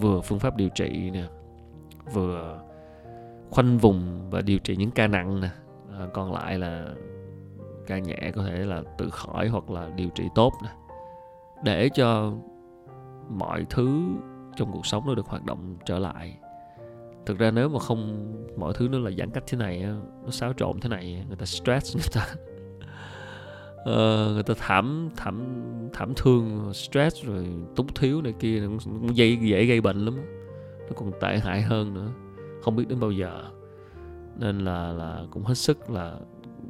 vừa 0.00 0.20
phương 0.20 0.38
pháp 0.38 0.56
điều 0.56 0.68
trị 0.68 1.10
nè 1.10 1.28
vừa 2.12 2.60
khoanh 3.50 3.78
vùng 3.78 4.30
và 4.30 4.40
điều 4.40 4.58
trị 4.58 4.76
những 4.76 4.90
ca 4.90 5.06
nặng 5.06 5.40
nè. 5.40 5.50
À, 5.98 6.06
còn 6.12 6.32
lại 6.32 6.58
là 6.58 6.94
ca 7.86 7.98
nhẹ 7.98 8.32
có 8.34 8.42
thể 8.42 8.58
là 8.58 8.82
tự 8.98 9.10
khỏi 9.10 9.48
hoặc 9.48 9.70
là 9.70 9.90
điều 9.96 10.08
trị 10.08 10.24
tốt 10.34 10.52
nè. 10.62 10.70
Để 11.64 11.88
cho 11.94 12.32
mọi 13.28 13.66
thứ 13.70 14.02
trong 14.56 14.72
cuộc 14.72 14.86
sống 14.86 15.06
nó 15.06 15.14
được 15.14 15.26
hoạt 15.26 15.44
động 15.44 15.76
trở 15.86 15.98
lại. 15.98 16.38
Thực 17.26 17.38
ra 17.38 17.50
nếu 17.50 17.68
mà 17.68 17.78
không 17.78 18.32
mọi 18.56 18.72
thứ 18.76 18.88
nó 18.88 18.98
là 18.98 19.10
giãn 19.10 19.30
cách 19.30 19.44
thế 19.46 19.58
này 19.58 19.86
nó 20.24 20.30
xáo 20.30 20.52
trộn 20.52 20.80
thế 20.80 20.88
này 20.88 21.24
người 21.28 21.36
ta 21.36 21.46
stress 21.46 21.96
người 21.96 22.06
ta. 22.12 22.26
Uh, 23.80 24.32
người 24.34 24.42
ta 24.42 24.54
thảm 24.58 25.08
thảm 25.16 25.44
thảm 25.92 26.12
thương 26.16 26.72
stress 26.74 27.24
rồi 27.24 27.46
túng 27.76 27.86
thiếu 27.94 28.22
này 28.22 28.34
kia 28.38 28.62
cũng, 28.66 28.78
cũng 28.84 29.16
dễ 29.16 29.38
dễ 29.40 29.64
gây 29.64 29.80
bệnh 29.80 30.04
lắm 30.04 30.16
nó 30.88 30.92
còn 30.96 31.12
tệ 31.20 31.38
hại 31.38 31.62
hơn 31.62 31.94
nữa 31.94 32.08
không 32.62 32.76
biết 32.76 32.88
đến 32.88 33.00
bao 33.00 33.10
giờ. 33.10 33.44
Nên 34.38 34.58
là 34.58 34.92
là 34.92 35.24
cũng 35.30 35.44
hết 35.44 35.54
sức 35.54 35.90
là 35.90 36.18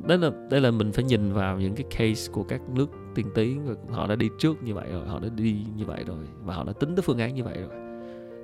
đây 0.03 0.19
là 0.19 0.31
đây 0.51 0.61
là 0.61 0.71
mình 0.71 0.93
phải 0.93 1.05
nhìn 1.05 1.33
vào 1.33 1.61
những 1.61 1.75
cái 1.75 1.87
case 1.91 2.33
của 2.33 2.43
các 2.43 2.61
nước 2.69 2.91
tiên 3.15 3.27
tiến 3.35 3.67
và 3.67 3.97
họ 3.97 4.07
đã 4.07 4.17
đi 4.17 4.29
trước 4.39 4.63
như 4.63 4.75
vậy 4.75 4.89
rồi, 4.93 5.07
họ 5.07 5.19
đã 5.19 5.29
đi 5.37 5.67
như 5.77 5.85
vậy 5.85 6.05
rồi 6.07 6.27
và 6.43 6.55
họ 6.55 6.65
đã 6.65 6.73
tính 6.73 6.97
tới 6.97 7.03
phương 7.03 7.19
án 7.19 7.35
như 7.35 7.45
vậy 7.45 7.59
rồi. 7.59 7.71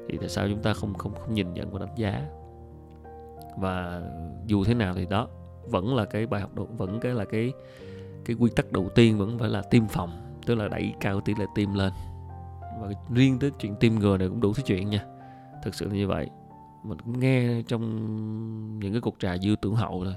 Thì 0.08 0.18
tại 0.18 0.28
sao 0.28 0.48
chúng 0.48 0.62
ta 0.62 0.74
không 0.74 0.94
không 0.94 1.14
không 1.14 1.34
nhìn 1.34 1.54
nhận 1.54 1.70
và 1.70 1.78
đánh 1.78 1.94
giá? 1.96 2.26
Và 3.58 4.02
dù 4.46 4.64
thế 4.64 4.74
nào 4.74 4.94
thì 4.94 5.06
đó, 5.10 5.28
vẫn 5.64 5.96
là 5.96 6.04
cái 6.04 6.26
bài 6.26 6.40
học 6.40 6.54
đầu, 6.54 6.68
vẫn 6.76 7.00
cái 7.00 7.14
là 7.14 7.24
cái 7.24 7.52
cái 8.24 8.36
quy 8.40 8.50
tắc 8.56 8.72
đầu 8.72 8.88
tiên 8.94 9.18
vẫn 9.18 9.38
phải 9.38 9.48
là 9.48 9.62
tiêm 9.62 9.86
phòng, 9.86 10.40
tức 10.46 10.54
là 10.54 10.68
đẩy 10.68 10.92
cao 11.00 11.20
tỷ 11.20 11.34
lệ 11.38 11.44
tiêm 11.54 11.74
lên. 11.74 11.92
Và 12.80 12.88
riêng 13.14 13.38
tới 13.38 13.50
chuyện 13.58 13.74
tiêm 13.80 13.94
ngừa 13.94 14.16
này 14.16 14.28
cũng 14.28 14.40
đủ 14.40 14.52
thứ 14.52 14.62
chuyện 14.66 14.90
nha. 14.90 15.04
Thực 15.64 15.74
sự 15.74 15.86
là 15.86 15.94
như 15.94 16.08
vậy. 16.08 16.28
Mình 16.84 16.98
cũng 17.04 17.20
nghe 17.20 17.62
trong 17.62 17.82
những 18.80 18.92
cái 18.92 19.00
cuộc 19.00 19.14
trà 19.18 19.36
dư 19.38 19.56
tưởng 19.62 19.74
hậu 19.74 20.04
thôi 20.04 20.14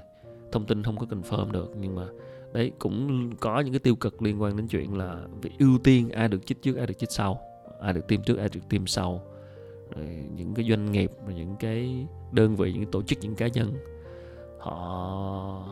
thông 0.52 0.66
tin 0.66 0.82
không 0.82 0.96
có 0.96 1.06
confirm 1.06 1.50
được 1.50 1.72
nhưng 1.80 1.94
mà 1.94 2.06
đấy 2.52 2.72
cũng 2.78 3.30
có 3.40 3.60
những 3.60 3.72
cái 3.72 3.80
tiêu 3.80 3.96
cực 3.96 4.22
liên 4.22 4.42
quan 4.42 4.56
đến 4.56 4.68
chuyện 4.68 4.98
là 4.98 5.26
việc 5.42 5.50
ưu 5.58 5.78
tiên 5.84 6.10
ai 6.10 6.28
được 6.28 6.46
chích 6.46 6.62
trước 6.62 6.76
ai 6.76 6.86
được 6.86 6.98
chích 6.98 7.10
sau 7.10 7.40
ai 7.80 7.92
được 7.92 8.08
tiêm 8.08 8.22
trước 8.22 8.36
ai 8.36 8.48
được 8.54 8.60
tiêm 8.68 8.86
sau. 8.86 9.22
Rồi 9.96 10.06
những 10.36 10.54
cái 10.54 10.66
doanh 10.68 10.92
nghiệp 10.92 11.10
và 11.26 11.32
những 11.32 11.56
cái 11.60 12.06
đơn 12.32 12.56
vị 12.56 12.72
những 12.72 12.82
cái 12.82 12.92
tổ 12.92 13.02
chức 13.02 13.18
những 13.20 13.34
cá 13.34 13.48
nhân 13.48 13.72
họ 14.58 14.74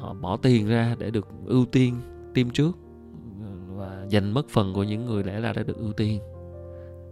họ 0.00 0.14
bỏ 0.20 0.36
tiền 0.36 0.68
ra 0.68 0.96
để 0.98 1.10
được 1.10 1.28
ưu 1.46 1.66
tiên 1.66 1.94
tiêm 2.34 2.50
trước 2.50 2.76
và 3.68 4.06
dành 4.08 4.32
mất 4.32 4.48
phần 4.48 4.74
của 4.74 4.82
những 4.82 5.06
người 5.06 5.24
lẽ 5.24 5.40
ra 5.40 5.52
đã 5.52 5.62
được 5.62 5.76
ưu 5.76 5.92
tiên. 5.92 6.20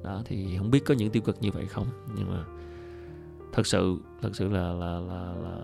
Đó 0.04 0.22
thì 0.24 0.56
không 0.58 0.70
biết 0.70 0.84
có 0.84 0.94
những 0.94 1.10
tiêu 1.10 1.22
cực 1.22 1.36
như 1.40 1.50
vậy 1.50 1.66
không 1.66 1.86
nhưng 2.16 2.30
mà 2.30 2.44
thật 3.52 3.66
sự 3.66 3.98
thật 4.22 4.30
sự 4.32 4.48
là 4.48 4.72
là 4.72 5.00
là, 5.00 5.34
là 5.42 5.58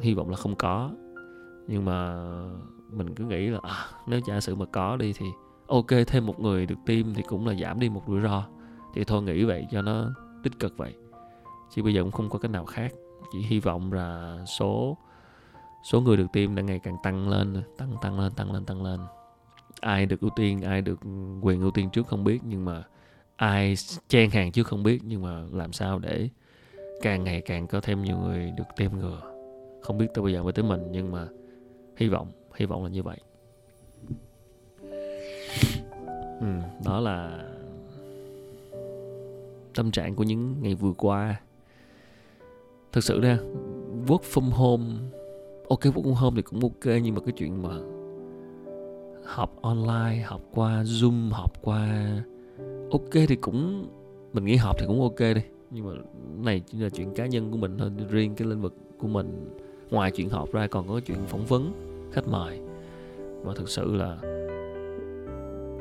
hy 0.00 0.14
vọng 0.14 0.30
là 0.30 0.36
không 0.36 0.56
có 0.56 0.90
nhưng 1.66 1.84
mà 1.84 2.24
mình 2.90 3.14
cứ 3.14 3.24
nghĩ 3.24 3.46
là 3.46 3.58
à, 3.62 3.86
nếu 4.06 4.20
giả 4.26 4.40
sử 4.40 4.54
mà 4.54 4.64
có 4.72 4.96
đi 4.96 5.12
thì 5.12 5.26
ok 5.66 5.86
thêm 6.06 6.26
một 6.26 6.40
người 6.40 6.66
được 6.66 6.78
tiêm 6.86 7.14
thì 7.14 7.22
cũng 7.22 7.46
là 7.46 7.54
giảm 7.54 7.80
đi 7.80 7.88
một 7.88 8.02
rủi 8.06 8.20
ro. 8.20 8.44
Thì 8.94 9.04
thôi 9.04 9.22
nghĩ 9.22 9.44
vậy 9.44 9.66
cho 9.70 9.82
nó 9.82 10.14
tích 10.42 10.58
cực 10.58 10.76
vậy. 10.76 10.94
Chứ 11.74 11.82
bây 11.82 11.94
giờ 11.94 12.02
cũng 12.02 12.12
không 12.12 12.30
có 12.30 12.38
cách 12.38 12.50
nào 12.50 12.64
khác. 12.64 12.92
Chỉ 13.32 13.42
hy 13.42 13.60
vọng 13.60 13.92
là 13.92 14.38
số 14.58 14.96
số 15.90 16.00
người 16.00 16.16
được 16.16 16.26
tiêm 16.32 16.54
đang 16.54 16.66
ngày 16.66 16.78
càng 16.78 16.96
tăng 17.02 17.28
lên 17.28 17.62
tăng 17.78 17.94
tăng 18.02 18.20
lên 18.20 18.32
tăng 18.32 18.52
lên 18.52 18.64
tăng 18.64 18.82
lên. 18.82 19.00
Ai 19.80 20.06
được 20.06 20.20
ưu 20.20 20.30
tiên 20.36 20.62
ai 20.62 20.80
được 20.80 21.00
quyền 21.42 21.60
ưu 21.60 21.70
tiên 21.70 21.90
trước 21.90 22.06
không 22.06 22.24
biết 22.24 22.40
nhưng 22.44 22.64
mà 22.64 22.82
ai 23.36 23.74
chen 24.08 24.30
hàng 24.30 24.52
trước 24.52 24.66
không 24.66 24.82
biết 24.82 25.00
nhưng 25.04 25.22
mà 25.22 25.44
làm 25.52 25.72
sao 25.72 25.98
để 25.98 26.28
càng 27.02 27.24
ngày 27.24 27.40
càng 27.40 27.66
có 27.66 27.80
thêm 27.80 28.02
nhiều 28.02 28.16
người 28.16 28.52
được 28.56 28.64
tiêm 28.76 28.90
ngừa. 28.98 29.20
Không 29.82 29.98
biết 29.98 30.06
tới 30.14 30.22
bây 30.22 30.32
giờ 30.32 30.42
mới 30.42 30.52
tới 30.52 30.64
mình 30.64 30.80
nhưng 30.90 31.12
mà 31.12 31.26
hy 31.96 32.08
vọng 32.08 32.28
hy 32.56 32.66
vọng 32.66 32.84
là 32.84 32.90
như 32.90 33.02
vậy. 33.02 33.18
Ừ, 36.40 36.46
đó 36.84 37.00
là 37.00 37.44
tâm 39.74 39.90
trạng 39.90 40.14
của 40.14 40.24
những 40.24 40.62
ngày 40.62 40.74
vừa 40.74 40.92
qua. 40.92 41.40
Thực 42.92 43.04
sự 43.04 43.20
ra 43.20 43.38
work 44.06 44.22
from 44.32 44.50
home 44.50 44.84
ok 45.68 45.80
work 45.80 46.02
from 46.02 46.14
home 46.14 46.36
thì 46.36 46.42
cũng 46.42 46.60
ok 46.60 46.94
nhưng 47.02 47.14
mà 47.14 47.20
cái 47.20 47.32
chuyện 47.36 47.62
mà 47.62 47.78
học 49.24 49.58
online 49.62 50.22
học 50.24 50.40
qua 50.54 50.82
zoom 50.82 51.30
học 51.30 51.52
qua 51.62 52.14
ok 52.90 53.12
thì 53.28 53.36
cũng 53.36 53.88
mình 54.32 54.44
nghĩ 54.44 54.56
học 54.56 54.76
thì 54.78 54.86
cũng 54.86 55.02
ok 55.02 55.18
đi. 55.18 55.42
Nhưng 55.70 55.86
mà 55.86 55.92
này 56.44 56.62
chỉ 56.66 56.78
là 56.78 56.88
chuyện 56.88 57.14
cá 57.14 57.26
nhân 57.26 57.50
của 57.50 57.56
mình 57.56 57.78
thôi 57.78 57.90
riêng 58.08 58.34
cái 58.34 58.48
lĩnh 58.48 58.60
vực 58.60 58.74
của 58.98 59.08
mình 59.08 59.56
ngoài 59.90 60.10
chuyện 60.10 60.28
họp 60.28 60.52
ra 60.52 60.66
còn 60.66 60.88
có 60.88 61.00
chuyện 61.06 61.18
phỏng 61.26 61.44
vấn, 61.44 61.72
khách 62.12 62.28
mời. 62.28 62.60
Và 63.42 63.52
thực 63.56 63.68
sự 63.68 63.94
là, 63.94 64.16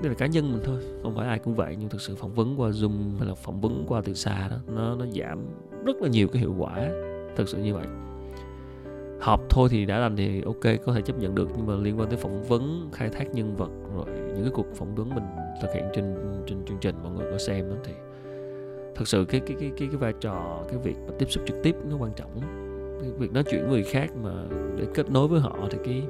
đây 0.02 0.10
là 0.10 0.14
cá 0.18 0.26
nhân 0.26 0.52
mình 0.52 0.62
thôi, 0.64 0.82
không 1.04 1.16
phải 1.16 1.28
ai 1.28 1.40
cũng 1.40 1.56
vậy. 1.56 1.76
Nhưng 1.80 1.90
thực 1.90 2.02
sự 2.02 2.16
phỏng 2.16 2.34
vấn 2.34 2.62
qua 2.62 2.70
zoom 2.70 3.18
hay 3.18 3.28
là 3.28 3.36
phỏng 3.36 3.62
vấn 3.62 3.86
qua 3.88 4.02
từ 4.06 4.14
xa 4.14 4.48
đó, 4.50 4.58
nó 4.68 4.96
nó 4.96 5.06
giảm 5.06 5.40
rất 5.86 6.02
là 6.02 6.08
nhiều 6.08 6.28
cái 6.28 6.40
hiệu 6.40 6.56
quả. 6.58 6.90
Thực 7.36 7.50
sự 7.50 7.58
như 7.58 7.74
vậy. 7.74 7.86
Họp 9.22 9.50
thôi 9.50 9.70
thì 9.72 9.86
đã 9.86 10.00
làm 10.00 10.16
thì 10.16 10.42
ok, 10.42 10.86
có 10.86 10.94
thể 10.94 11.02
chấp 11.02 11.20
nhận 11.20 11.36
được. 11.36 11.50
Nhưng 11.58 11.68
mà 11.68 11.76
liên 11.76 12.00
quan 12.00 12.10
tới 12.10 12.18
phỏng 12.18 12.44
vấn, 12.44 12.90
khai 12.92 13.10
thác 13.10 13.34
nhân 13.34 13.56
vật, 13.56 13.70
rồi 13.96 14.06
những 14.08 14.44
cái 14.44 14.52
cuộc 14.54 14.76
phỏng 14.76 14.96
vấn 14.96 15.16
mình 15.16 15.24
thực 15.62 15.74
hiện 15.74 15.86
trên 15.94 16.16
trên 16.48 16.66
chương 16.66 16.78
trình, 16.82 16.96
mọi 17.04 17.12
người 17.12 17.32
có 17.32 17.38
xem 17.38 17.70
đó 17.70 17.76
thì 17.84 17.94
thật 18.96 19.08
sự 19.08 19.26
cái 19.26 19.42
cái 19.48 19.58
cái 19.60 19.72
cái 19.78 19.88
cái 19.88 19.98
vai 19.98 20.14
trò, 20.20 20.64
cái 20.70 20.78
việc 20.78 20.96
mà 21.08 21.14
tiếp 21.20 21.26
xúc 21.30 21.44
trực 21.48 21.64
tiếp 21.64 21.76
nó 21.90 21.98
quan 21.98 22.12
trọng 22.16 22.30
cái 23.04 23.12
việc 23.18 23.34
nói 23.34 23.44
chuyện 23.52 23.62
với 23.62 23.70
người 23.70 23.84
khác 23.84 24.12
mà 24.24 24.32
để 24.78 24.86
kết 24.94 25.12
nối 25.12 25.28
với 25.28 25.40
họ 25.40 25.58
thì 25.72 25.78
cái 25.86 26.04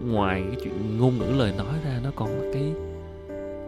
ngoài 0.00 0.44
cái 0.46 0.60
chuyện 0.64 0.98
ngôn 0.98 1.18
ngữ 1.18 1.38
lời 1.38 1.52
nói 1.58 1.74
ra 1.84 2.00
nó 2.04 2.10
còn 2.16 2.28
là 2.28 2.50
cái 2.52 2.72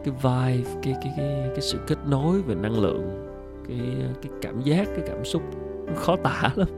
cái 0.05 0.15
vibe, 0.23 0.71
cái 0.83 0.95
cái 1.03 1.13
cái 1.17 1.51
cái 1.51 1.61
sự 1.61 1.79
kết 1.87 1.99
nối 2.07 2.43
về 2.43 2.55
năng 2.55 2.81
lượng, 2.81 3.33
cái 3.69 3.81
cái 4.23 4.33
cảm 4.43 4.61
giác, 4.61 4.85
cái 4.87 5.05
cảm 5.07 5.25
xúc 5.25 5.43
nó 5.87 5.93
khó 5.97 6.17
tả 6.17 6.53
lắm. 6.57 6.69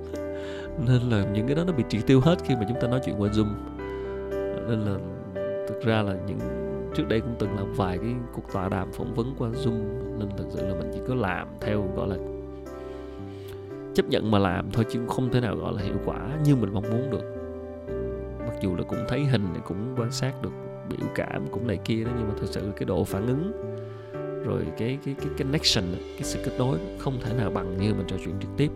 Nên 0.87 1.03
là 1.11 1.25
những 1.33 1.47
cái 1.47 1.57
đó 1.57 1.65
nó 1.65 1.73
bị 1.73 1.85
triệt 1.89 2.07
tiêu 2.07 2.21
hết 2.21 2.37
khi 2.45 2.55
mà 2.55 2.65
chúng 2.69 2.81
ta 2.81 2.89
nói 2.89 3.01
chuyện 3.05 3.15
qua 3.19 3.29
zoom. 3.29 3.47
Nên 4.69 4.81
là 4.81 4.99
thực 5.69 5.81
ra 5.85 6.03
là 6.03 6.17
những, 6.27 6.39
trước 6.95 7.09
đây 7.09 7.21
cũng 7.21 7.35
từng 7.39 7.57
làm 7.57 7.73
vài 7.73 7.99
cái 7.99 8.15
cuộc 8.33 8.53
tọa 8.53 8.69
đàm 8.69 8.93
phỏng 8.93 9.15
vấn 9.15 9.35
qua 9.39 9.49
zoom, 9.49 9.81
nên 10.19 10.29
thật 10.37 10.45
sự 10.51 10.67
là 10.67 10.75
mình 10.75 10.91
chỉ 10.95 11.01
có 11.09 11.15
làm 11.15 11.49
theo, 11.61 11.85
gọi 11.97 12.09
là 12.09 12.17
chấp 13.95 14.09
nhận 14.09 14.31
mà 14.31 14.39
làm 14.39 14.71
thôi 14.71 14.85
chứ 14.91 15.01
không 15.09 15.33
thể 15.33 15.41
nào 15.41 15.57
gọi 15.57 15.73
là 15.73 15.83
hiệu 15.83 15.97
quả 16.05 16.19
như 16.45 16.57
mình 16.57 16.75
mong 16.75 16.91
muốn 16.91 17.11
được. 17.11 17.25
Mặc 18.39 18.55
dù 18.63 18.77
là 18.77 18.83
cũng 18.83 19.05
thấy 19.09 19.25
hình 19.25 19.47
cũng 19.65 19.95
quan 19.99 20.11
sát 20.11 20.43
được 20.43 20.53
biểu 20.89 21.09
cảm 21.15 21.47
cũng 21.51 21.67
này 21.67 21.79
kia 21.85 22.05
đó, 22.05 22.11
nhưng 22.19 22.29
mà 22.29 22.35
thực 22.41 22.47
sự 22.47 22.73
cái 22.77 22.85
độ 22.85 23.05
phản 23.05 23.27
ứng, 23.27 23.53
rồi 24.45 24.63
cái 24.79 24.99
cái 25.05 25.15
cái 25.19 25.29
connection, 25.39 25.85
cái 26.03 26.23
sự 26.23 26.41
kết 26.45 26.53
nối 26.59 26.79
không 26.99 27.19
thể 27.21 27.35
nào 27.35 27.51
bằng 27.51 27.77
như 27.77 27.95
mình 27.95 28.07
trò 28.07 28.17
chuyện 28.25 28.35
trực 28.41 28.51
tiếp. 28.57 28.71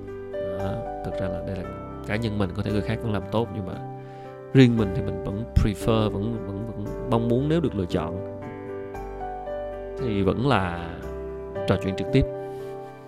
Đó. 0.59 0.73
thực 1.05 1.13
ra 1.21 1.29
là 1.29 1.43
đây 1.47 1.57
là 1.57 1.65
cá 2.07 2.17
nhân 2.17 2.39
mình, 2.39 2.51
có 2.57 2.63
thể 2.63 2.73
người 2.73 2.81
khác 2.81 2.99
cũng 3.03 3.13
làm 3.13 3.23
tốt 3.33 3.49
nhưng 3.55 3.67
mà 3.67 3.75
riêng 4.55 4.77
mình 4.77 4.89
thì 4.95 5.03
mình 5.03 5.25
vẫn 5.25 5.45
prefer, 5.55 6.11
vẫn 6.11 6.47
vẫn 6.47 6.67
vẫn 6.67 7.11
mong 7.11 7.29
muốn 7.29 7.49
nếu 7.49 7.61
được 7.61 7.75
lựa 7.75 7.87
chọn. 7.87 8.41
Thì 10.01 10.23
vẫn 10.23 10.49
là 10.49 10.91
trò 11.69 11.77
chuyện 11.85 11.97
trực 11.97 12.07
tiếp. 12.13 12.25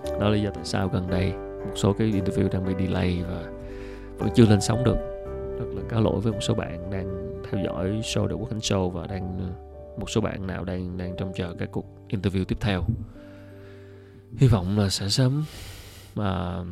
Đó 0.05 0.19
là 0.21 0.29
lý 0.29 0.43
do 0.43 0.51
tại 0.51 0.65
sao 0.65 0.89
gần 0.89 1.07
đây 1.11 1.33
một 1.67 1.77
số 1.77 1.93
cái 1.93 2.13
interview 2.13 2.49
đang 2.49 2.67
bị 2.67 2.87
delay 2.87 3.23
và 3.23 3.53
vẫn 4.19 4.29
chưa 4.35 4.47
lên 4.47 4.61
sóng 4.61 4.85
được. 4.85 4.97
Rất 5.59 5.67
là 5.75 5.83
cáo 5.89 6.03
lỗi 6.03 6.21
với 6.21 6.33
một 6.33 6.41
số 6.41 6.55
bạn 6.55 6.91
đang 6.91 7.41
theo 7.51 7.65
dõi 7.65 7.89
show 7.89 8.29
The 8.29 8.35
Quốc 8.35 8.51
Khánh 8.51 8.59
Show 8.59 8.91
và 8.91 9.07
đang, 9.07 9.55
một 10.01 10.11
số 10.11 10.21
bạn 10.21 10.47
nào 10.47 10.65
đang 10.65 10.99
đang 10.99 11.17
trông 11.17 11.33
chờ 11.37 11.55
các 11.59 11.69
cuộc 11.73 11.87
interview 12.09 12.45
tiếp 12.45 12.57
theo. 12.61 12.83
Hy 14.37 14.47
vọng 14.47 14.79
là 14.79 14.89
sẽ 14.89 15.09
sớm 15.09 15.45
mà 16.15 16.63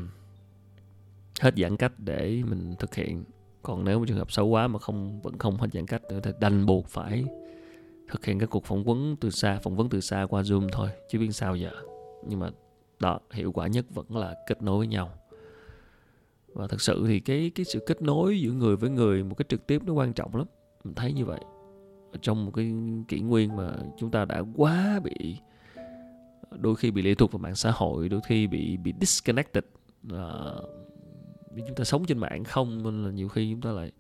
hết 1.40 1.54
giãn 1.56 1.76
cách 1.76 1.92
để 1.98 2.42
mình 2.46 2.74
thực 2.78 2.94
hiện. 2.94 3.24
Còn 3.62 3.84
nếu 3.84 4.04
trường 4.08 4.18
hợp 4.18 4.32
xấu 4.32 4.46
quá 4.46 4.68
mà 4.68 4.78
không, 4.78 5.20
vẫn 5.22 5.38
không 5.38 5.56
hết 5.56 5.68
giãn 5.72 5.86
cách 5.86 6.02
thì 6.08 6.30
đành 6.40 6.66
buộc 6.66 6.88
phải 6.88 7.24
thực 8.10 8.24
hiện 8.24 8.38
các 8.38 8.50
cuộc 8.50 8.64
phỏng 8.64 8.84
vấn 8.84 9.16
từ 9.20 9.30
xa, 9.30 9.58
phỏng 9.62 9.76
vấn 9.76 9.88
từ 9.88 10.00
xa 10.00 10.26
qua 10.30 10.42
zoom 10.42 10.68
thôi, 10.72 10.88
chứ 11.10 11.18
biết 11.18 11.30
sao 11.32 11.56
giờ. 11.56 11.70
Nhưng 12.28 12.40
mà 12.40 12.50
đó 13.04 13.20
hiệu 13.32 13.52
quả 13.52 13.66
nhất 13.66 13.86
vẫn 13.94 14.16
là 14.16 14.34
kết 14.46 14.62
nối 14.62 14.78
với 14.78 14.86
nhau. 14.86 15.10
Và 16.54 16.66
thật 16.66 16.80
sự 16.80 17.04
thì 17.06 17.20
cái 17.20 17.50
cái 17.54 17.64
sự 17.64 17.84
kết 17.86 18.02
nối 18.02 18.40
giữa 18.40 18.52
người 18.52 18.76
với 18.76 18.90
người 18.90 19.24
một 19.24 19.34
cái 19.34 19.46
trực 19.48 19.66
tiếp 19.66 19.82
nó 19.84 19.92
quan 19.92 20.12
trọng 20.12 20.36
lắm. 20.36 20.46
Mình 20.84 20.94
thấy 20.94 21.12
như 21.12 21.24
vậy. 21.24 21.40
Trong 22.22 22.44
một 22.44 22.52
cái 22.54 22.72
kỷ 23.08 23.20
nguyên 23.20 23.56
mà 23.56 23.72
chúng 23.98 24.10
ta 24.10 24.24
đã 24.24 24.42
quá 24.56 25.00
bị 25.04 25.36
đôi 26.50 26.76
khi 26.76 26.90
bị 26.90 27.02
lệ 27.02 27.14
thuộc 27.14 27.32
vào 27.32 27.38
mạng 27.38 27.54
xã 27.54 27.70
hội 27.70 28.08
đôi 28.08 28.20
khi 28.26 28.46
bị 28.46 28.76
bị 28.76 28.94
disconnected 29.00 29.64
à, 30.12 30.28
chúng 31.56 31.74
ta 31.76 31.84
sống 31.84 32.04
trên 32.04 32.18
mạng 32.18 32.44
không 32.44 32.82
nên 32.82 33.04
là 33.04 33.10
nhiều 33.10 33.28
khi 33.28 33.52
chúng 33.52 33.60
ta 33.60 33.70
lại 33.70 33.92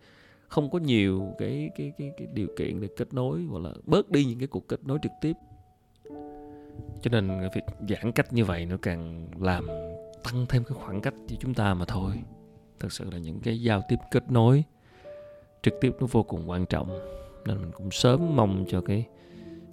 không 0.48 0.70
có 0.70 0.78
nhiều 0.78 1.34
cái 1.38 1.70
cái 1.76 1.92
cái 1.98 2.10
cái 2.16 2.28
điều 2.32 2.48
kiện 2.58 2.80
để 2.80 2.88
kết 2.96 3.14
nối 3.14 3.42
hoặc 3.42 3.62
là 3.62 3.72
bớt 3.84 4.10
đi 4.10 4.24
những 4.24 4.38
cái 4.38 4.48
cuộc 4.48 4.68
kết 4.68 4.86
nối 4.86 4.98
trực 5.02 5.12
tiếp 5.20 5.32
cho 7.02 7.10
nên 7.10 7.40
việc 7.54 7.64
giãn 7.88 8.12
cách 8.12 8.32
như 8.32 8.44
vậy 8.44 8.66
nó 8.66 8.76
càng 8.82 9.28
làm 9.40 9.66
tăng 10.24 10.46
thêm 10.48 10.64
cái 10.64 10.78
khoảng 10.80 11.00
cách 11.00 11.14
cho 11.28 11.36
chúng 11.40 11.54
ta 11.54 11.74
mà 11.74 11.84
thôi. 11.84 12.12
Thật 12.80 12.92
sự 12.92 13.10
là 13.10 13.18
những 13.18 13.40
cái 13.40 13.62
giao 13.62 13.82
tiếp 13.88 13.98
kết 14.10 14.30
nối 14.30 14.64
trực 15.62 15.74
tiếp 15.80 15.96
nó 16.00 16.06
vô 16.10 16.22
cùng 16.22 16.50
quan 16.50 16.66
trọng. 16.66 16.88
Nên 17.46 17.60
mình 17.60 17.70
cũng 17.72 17.90
sớm 17.90 18.36
mong 18.36 18.64
cho 18.68 18.80
cái 18.80 19.06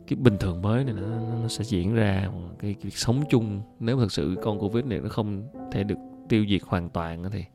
cái 0.07 0.17
bình 0.17 0.37
thường 0.37 0.61
mới 0.61 0.83
này 0.83 0.93
nó, 0.93 1.07
nó 1.41 1.47
sẽ 1.47 1.63
diễn 1.63 1.95
ra 1.95 2.29
cái, 2.59 2.73
cái 2.73 2.83
việc 2.83 2.97
sống 2.97 3.23
chung. 3.29 3.61
Nếu 3.79 3.97
thật 3.97 4.11
sự 4.11 4.35
con 4.41 4.59
covid 4.59 4.85
này 4.85 4.99
nó 4.99 5.09
không 5.09 5.47
thể 5.71 5.83
được 5.83 5.97
tiêu 6.29 6.45
diệt 6.49 6.61
hoàn 6.65 6.89
toàn 6.89 7.23
thì 7.31 7.45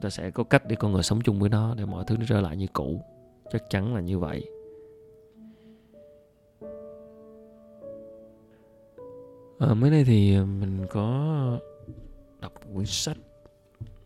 ta 0.00 0.10
sẽ 0.10 0.30
có 0.30 0.44
cách 0.44 0.62
để 0.68 0.76
con 0.76 0.92
người 0.92 1.02
sống 1.02 1.20
chung 1.20 1.40
với 1.40 1.50
nó 1.50 1.74
để 1.74 1.84
mọi 1.84 2.04
thứ 2.06 2.16
nó 2.16 2.24
trở 2.28 2.40
lại 2.40 2.56
như 2.56 2.66
cũ. 2.72 3.00
Chắc 3.52 3.70
chắn 3.70 3.94
là 3.94 4.00
như 4.00 4.18
vậy. 4.18 4.44
À, 9.58 9.74
mới 9.74 9.90
đây 9.90 10.04
thì 10.04 10.34
ờ, 10.34 10.44
mình 10.44 10.86
có 10.90 11.58
đọc 12.40 12.52
quyển 12.74 12.86
sách 12.86 13.16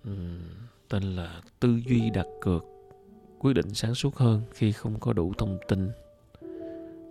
um, 0.04 0.40
tên 0.88 1.02
là 1.02 1.42
tư 1.60 1.80
duy 1.86 2.10
đặt 2.10 2.26
cược 2.40 2.64
quyết 3.38 3.52
định 3.52 3.74
sáng 3.74 3.94
suốt 3.94 4.16
hơn 4.16 4.42
khi 4.52 4.72
không 4.72 5.00
có 5.00 5.12
đủ 5.12 5.32
thông 5.38 5.58
tin. 5.68 5.90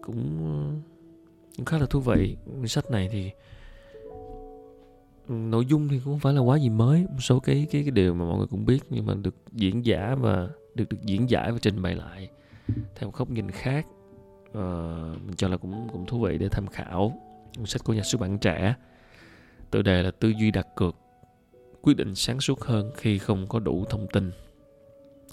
Cũng, 0.02 0.38
ờ, 0.44 0.76
cũng 1.58 1.66
khá 1.66 1.78
là 1.78 1.86
thú 1.86 2.00
vị. 2.00 2.38
Quyển 2.46 2.68
sách 2.68 2.92
này 2.92 3.10
thì 3.12 3.32
nội 5.28 5.66
dung 5.66 5.88
thì 5.88 6.00
cũng 6.00 6.14
không 6.14 6.20
phải 6.20 6.34
là 6.34 6.42
quá 6.42 6.58
gì 6.58 6.70
mới. 6.70 7.02
Một 7.02 7.20
số 7.20 7.40
cái 7.40 7.68
cái 7.72 7.84
cái 7.84 7.92
điều 7.92 8.14
mà 8.14 8.26
mọi 8.26 8.38
người 8.38 8.48
cũng 8.48 8.66
biết 8.66 8.80
nhưng 8.90 9.06
mà 9.06 9.14
được 9.14 9.36
diễn 9.52 9.86
giả 9.86 10.16
và 10.20 10.50
được 10.76 10.90
được 10.90 10.98
diễn 11.04 11.30
giải 11.30 11.52
và 11.52 11.58
trình 11.62 11.82
bày 11.82 11.96
lại 11.96 12.30
theo 12.68 13.10
một 13.10 13.16
góc 13.18 13.30
nhìn 13.30 13.52
khác. 13.52 13.88
Uh, 14.50 14.54
mình 15.26 15.36
cho 15.38 15.48
là 15.48 15.58
cũng 15.58 15.88
cũng 15.92 16.06
thú 16.06 16.20
vị 16.20 16.38
để 16.38 16.48
tham 16.52 16.68
khảo 16.68 17.27
sách 17.66 17.84
của 17.84 17.94
nhà 17.94 18.04
xuất 18.04 18.22
bản 18.22 18.38
trẻ. 18.38 18.76
Tựa 19.72 19.82
đề 19.82 20.04
là 20.04 20.12
tư 20.12 20.30
duy 20.30 20.52
đặt 20.52 20.68
cược 20.76 20.96
quyết 21.82 21.98
định 21.98 22.16
sáng 22.16 22.40
suốt 22.40 22.62
hơn 22.62 22.92
khi 22.96 23.18
không 23.18 23.48
có 23.48 23.60
đủ 23.60 23.86
thông 23.90 24.08
tin 24.08 24.32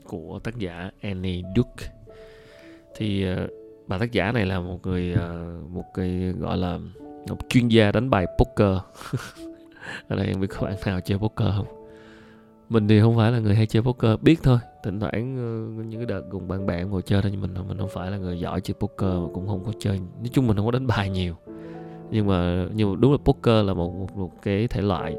của 0.05 0.39
tác 0.39 0.59
giả 0.59 0.91
Annie 1.01 1.43
Duke. 1.57 1.87
Thì 2.97 3.27
uh, 3.33 3.51
bà 3.87 3.99
tác 3.99 4.13
giả 4.13 4.33
này 4.33 4.47
là 4.47 4.61
một 4.61 4.87
người 4.87 5.15
uh, 5.15 5.71
một 5.71 5.85
cái 5.95 6.35
gọi 6.39 6.57
là 6.57 6.79
một 7.29 7.39
chuyên 7.49 7.69
gia 7.69 7.93
đánh 7.93 8.11
bài 8.11 8.27
poker. 8.39 8.79
Ở 10.09 10.17
đây 10.17 10.33
không 10.33 10.41
biết 10.41 10.47
có 10.51 10.67
bạn 10.67 10.77
nào 10.87 11.01
chơi 11.01 11.19
poker 11.19 11.49
không? 11.57 11.67
Mình 12.69 12.89
thì 12.89 13.01
không 13.01 13.17
phải 13.17 13.33
là 13.33 13.39
người 13.39 13.55
hay 13.55 13.67
chơi 13.67 13.83
poker 13.83 14.21
biết 14.23 14.43
thôi. 14.43 14.59
Thỉnh 14.85 15.01
thoảng 15.01 15.35
uh, 15.35 15.87
những 15.87 16.01
cái 16.01 16.07
đợt 16.07 16.23
cùng 16.31 16.49
bạn 16.49 16.67
bè 16.67 16.85
ngồi 16.85 17.03
chơi 17.03 17.23
thôi 17.23 17.31
nhưng 17.33 17.41
mình 17.41 17.55
mình 17.69 17.79
không 17.79 17.91
phải 17.93 18.11
là 18.11 18.17
người 18.17 18.41
giỏi 18.41 18.61
chơi 18.61 18.75
poker 18.81 19.11
mà 19.11 19.29
cũng 19.35 19.47
không 19.47 19.65
có 19.65 19.73
chơi. 19.79 19.99
Nói 19.99 20.29
chung 20.33 20.47
mình 20.47 20.57
không 20.57 20.67
có 20.67 20.73
đánh 20.73 20.87
bài 20.87 21.11
nhiều 21.11 21.35
nhưng 22.15 22.27
mà 22.27 22.67
nhưng 22.75 22.91
mà 22.91 22.97
đúng 23.01 23.13
là 23.13 23.19
poker 23.25 23.67
là 23.67 23.75
một 23.75 23.95
một, 23.95 24.17
một 24.17 24.43
cái 24.43 24.69
thể 24.69 24.83
loại 24.83 25.17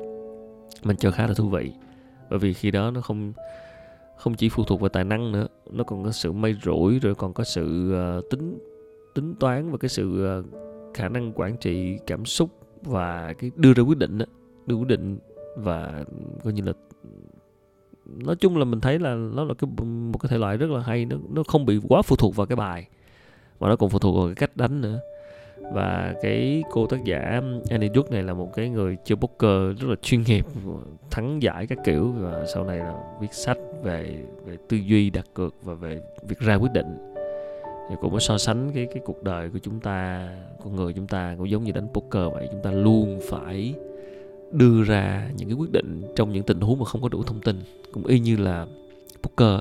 mình 0.84 0.98
chơi 0.98 1.12
khá 1.12 1.28
là 1.28 1.34
thú 1.34 1.50
vị. 1.50 1.72
Bởi 2.30 2.40
vì 2.40 2.54
khi 2.54 2.72
đó 2.72 2.92
nó 2.92 3.02
không 3.02 3.34
không 4.18 4.34
chỉ 4.34 4.50
phụ 4.50 4.64
thuộc 4.64 4.80
vào 4.82 4.90
tài 4.90 5.04
năng 5.04 5.32
nữa 5.32 5.48
nó 5.72 5.84
còn 5.84 6.04
có 6.04 6.12
sự 6.12 6.32
may 6.32 6.56
rủi 6.64 7.00
rồi 7.00 7.16
còn 7.16 7.34
có 7.34 7.44
sự 7.44 7.94
uh, 8.20 8.30
tính 8.30 8.60
tính 9.16 9.36
toán 9.40 9.72
và 9.72 9.78
cái 9.78 9.90
sự 9.90 10.40
uh, 10.40 10.46
khả 10.94 11.10
năng 11.10 11.32
quản 11.36 11.58
trị 11.58 11.98
cảm 12.08 12.26
xúc 12.26 12.50
và 12.82 13.34
cái 13.34 13.52
đưa 13.56 13.74
ra 13.74 13.84
quyết 13.84 13.98
định 13.98 14.18
đó 14.18 14.26
đưa 14.68 14.76
quyết 14.76 14.88
định 14.88 15.18
và 15.58 16.04
coi 16.44 16.54
như 16.54 16.62
là 16.66 16.74
nói 18.06 18.36
chung 18.36 18.58
là 18.58 18.66
mình 18.66 18.82
thấy 18.82 19.00
là 19.00 19.16
nó 19.16 19.44
là 19.44 19.54
cái 19.54 19.70
một 20.12 20.18
cái 20.22 20.30
thể 20.30 20.38
loại 20.38 20.58
rất 20.58 20.70
là 20.70 20.82
hay 20.82 21.06
nó 21.06 21.18
nó 21.30 21.44
không 21.48 21.66
bị 21.66 21.80
quá 21.88 22.02
phụ 22.02 22.16
thuộc 22.16 22.36
vào 22.36 22.48
cái 22.48 22.56
bài 22.56 22.88
mà 23.60 23.70
nó 23.70 23.76
còn 23.76 23.90
phụ 23.90 24.00
thuộc 24.00 24.16
vào 24.16 24.26
cái 24.26 24.36
cách 24.36 24.58
đánh 24.58 24.82
nữa 24.82 25.00
và 25.74 26.16
cái 26.22 26.64
cô 26.72 26.88
tác 26.88 27.04
giả 27.06 27.40
um, 27.42 27.62
Annie 27.70 27.90
Duke 27.96 28.10
này 28.12 28.24
là 28.24 28.34
một 28.34 28.54
cái 28.56 28.70
người 28.70 28.98
chơi 29.06 29.16
poker 29.16 29.80
rất 29.80 29.88
là 29.90 29.96
chuyên 30.02 30.24
nghiệp 30.24 30.46
thắng 31.12 31.42
giải 31.42 31.68
các 31.68 31.78
kiểu. 31.86 32.12
Và 32.12 32.46
sau 32.54 32.64
này 32.64 32.78
là 32.78 32.94
viết 33.22 33.34
sách 33.34 33.58
về 33.84 34.16
về 34.46 34.58
tư 34.70 34.78
duy 34.78 35.10
đặt 35.10 35.26
cược 35.34 35.56
và 35.64 35.74
về 35.74 36.02
việc 36.28 36.40
ra 36.40 36.56
quyết 36.56 36.72
định. 36.74 36.98
Thì 37.90 37.96
cũng 38.02 38.14
có 38.14 38.20
so 38.20 38.38
sánh 38.38 38.72
cái 38.76 38.86
cái 38.86 39.04
cuộc 39.06 39.24
đời 39.24 39.50
của 39.50 39.60
chúng 39.60 39.80
ta 39.80 40.30
con 40.64 40.76
người 40.76 40.94
chúng 40.94 41.08
ta 41.08 41.36
cũng 41.38 41.50
giống 41.50 41.64
như 41.64 41.72
đánh 41.72 41.88
poker 41.94 42.34
vậy. 42.34 42.48
Chúng 42.52 42.62
ta 42.64 42.72
luôn 42.72 43.20
phải 43.30 43.74
đưa 44.52 44.84
ra 44.84 45.30
những 45.38 45.50
cái 45.50 45.56
quyết 45.56 45.72
định 45.72 46.02
trong 46.16 46.32
những 46.32 46.44
tình 46.44 46.62
huống 46.62 46.80
mà 46.80 46.86
không 46.86 47.02
có 47.02 47.10
đủ 47.10 47.24
thông 47.24 47.42
tin. 47.42 47.62
Cũng 47.92 48.06
y 48.06 48.20
như 48.20 48.38
là 48.38 48.66
poker. 49.24 49.60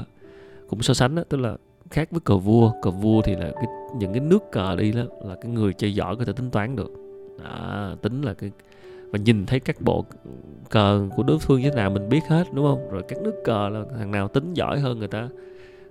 Cũng 0.69 0.83
so 0.83 0.95
sánh 0.95 1.14
đó, 1.14 1.23
tức 1.29 1.37
là 1.37 1.57
khác 1.90 2.09
với 2.11 2.20
cờ 2.20 2.37
vua. 2.37 2.73
Cờ 2.83 2.90
vua 2.90 3.23
thì 3.23 3.35
là 3.35 3.51
cái 3.55 3.66
những 3.99 4.12
cái 4.12 4.20
nước 4.20 4.53
cờ 4.53 4.77
đi 4.77 4.92
đó 4.92 5.03
là 5.25 5.35
cái 5.35 5.53
người 5.53 5.73
chơi 5.73 5.94
giỏi 5.94 6.16
có 6.16 6.25
thể 6.25 6.33
tính 6.33 6.51
toán 6.51 6.77
được. 6.77 6.90
Đó, 7.44 7.94
tính 8.03 8.23
là 8.23 8.35
cái 8.35 8.51
và 9.11 9.18
nhìn 9.18 9.47
thấy 9.47 9.61
các 9.61 9.81
bộ 9.81 10.05
cờ 10.70 11.09
của 11.16 11.23
đối 11.23 11.38
phương 11.38 11.61
như 11.61 11.70
thế 11.70 11.77
nào 11.77 11.90
mình 11.90 12.09
biết 12.09 12.20
hết 12.29 12.44
đúng 12.53 12.66
không? 12.66 12.90
Rồi 12.90 13.03
các 13.09 13.18
nước 13.23 13.35
cờ 13.44 13.68
là 13.68 13.85
thằng 13.99 14.11
nào 14.11 14.29
tính 14.29 14.55
giỏi 14.55 14.81
hơn 14.81 14.99
người 14.99 15.09
ta 15.09 15.29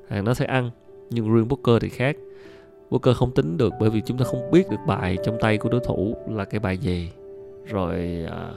thằng 0.09 0.25
nó 0.25 0.33
sẽ 0.33 0.45
ăn. 0.45 0.71
Nhưng 1.09 1.33
riêng 1.33 1.49
poker 1.49 1.81
thì 1.81 1.89
khác. 1.89 2.17
Poker 2.91 3.15
không 3.15 3.31
tính 3.31 3.57
được 3.57 3.73
bởi 3.79 3.89
vì 3.89 4.01
chúng 4.05 4.17
ta 4.17 4.25
không 4.25 4.51
biết 4.51 4.69
được 4.69 4.77
bài 4.87 5.17
trong 5.25 5.37
tay 5.41 5.57
của 5.57 5.69
đối 5.69 5.81
thủ 5.85 6.15
là 6.29 6.45
cái 6.45 6.59
bài 6.59 6.77
gì. 6.77 7.09
Rồi 7.65 8.25
à, 8.31 8.51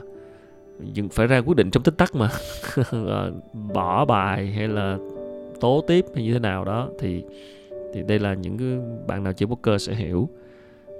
nhưng 0.79 1.09
phải 1.09 1.27
ra 1.27 1.41
quyết 1.45 1.57
định 1.57 1.71
trong 1.71 1.83
tích 1.83 1.97
tắc 1.97 2.15
mà. 2.15 2.29
Ờ, 2.91 3.31
bỏ 3.73 4.05
bài 4.05 4.47
hay 4.47 4.67
là 4.67 4.97
tố 5.61 5.83
tiếp 5.87 6.05
hay 6.15 6.23
như 6.23 6.33
thế 6.33 6.39
nào 6.39 6.65
đó 6.65 6.89
thì 6.99 7.23
thì 7.93 8.03
đây 8.07 8.19
là 8.19 8.33
những 8.33 8.57
cái 8.57 8.67
bạn 9.07 9.23
nào 9.23 9.33
chơi 9.33 9.47
poker 9.47 9.87
sẽ 9.87 9.93
hiểu. 9.93 10.29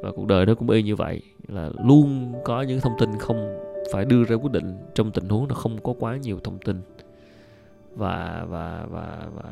Và 0.02 0.12
cuộc 0.12 0.28
đời 0.28 0.46
nó 0.46 0.56
cũng 0.56 0.70
y 0.70 0.84
như 0.84 0.96
vậy 0.96 1.22
là 1.48 1.70
luôn 1.86 2.34
có 2.43 2.62
những 2.62 2.80
thông 2.80 2.93
tin 3.00 3.10
không 3.20 3.58
phải 3.91 4.06
đưa 4.06 4.24
ra 4.24 4.36
quyết 4.36 4.52
định 4.52 4.78
trong 4.93 5.12
tình 5.12 5.30
huống 5.30 5.48
nó 5.48 5.56
không 5.56 5.78
có 5.84 5.93
quá 6.00 6.17
nhiều 6.17 6.39
thông 6.43 6.58
tin. 6.60 6.82
Và 7.96 8.46
và 8.50 8.86
và 8.89 9.17
và 9.36 9.43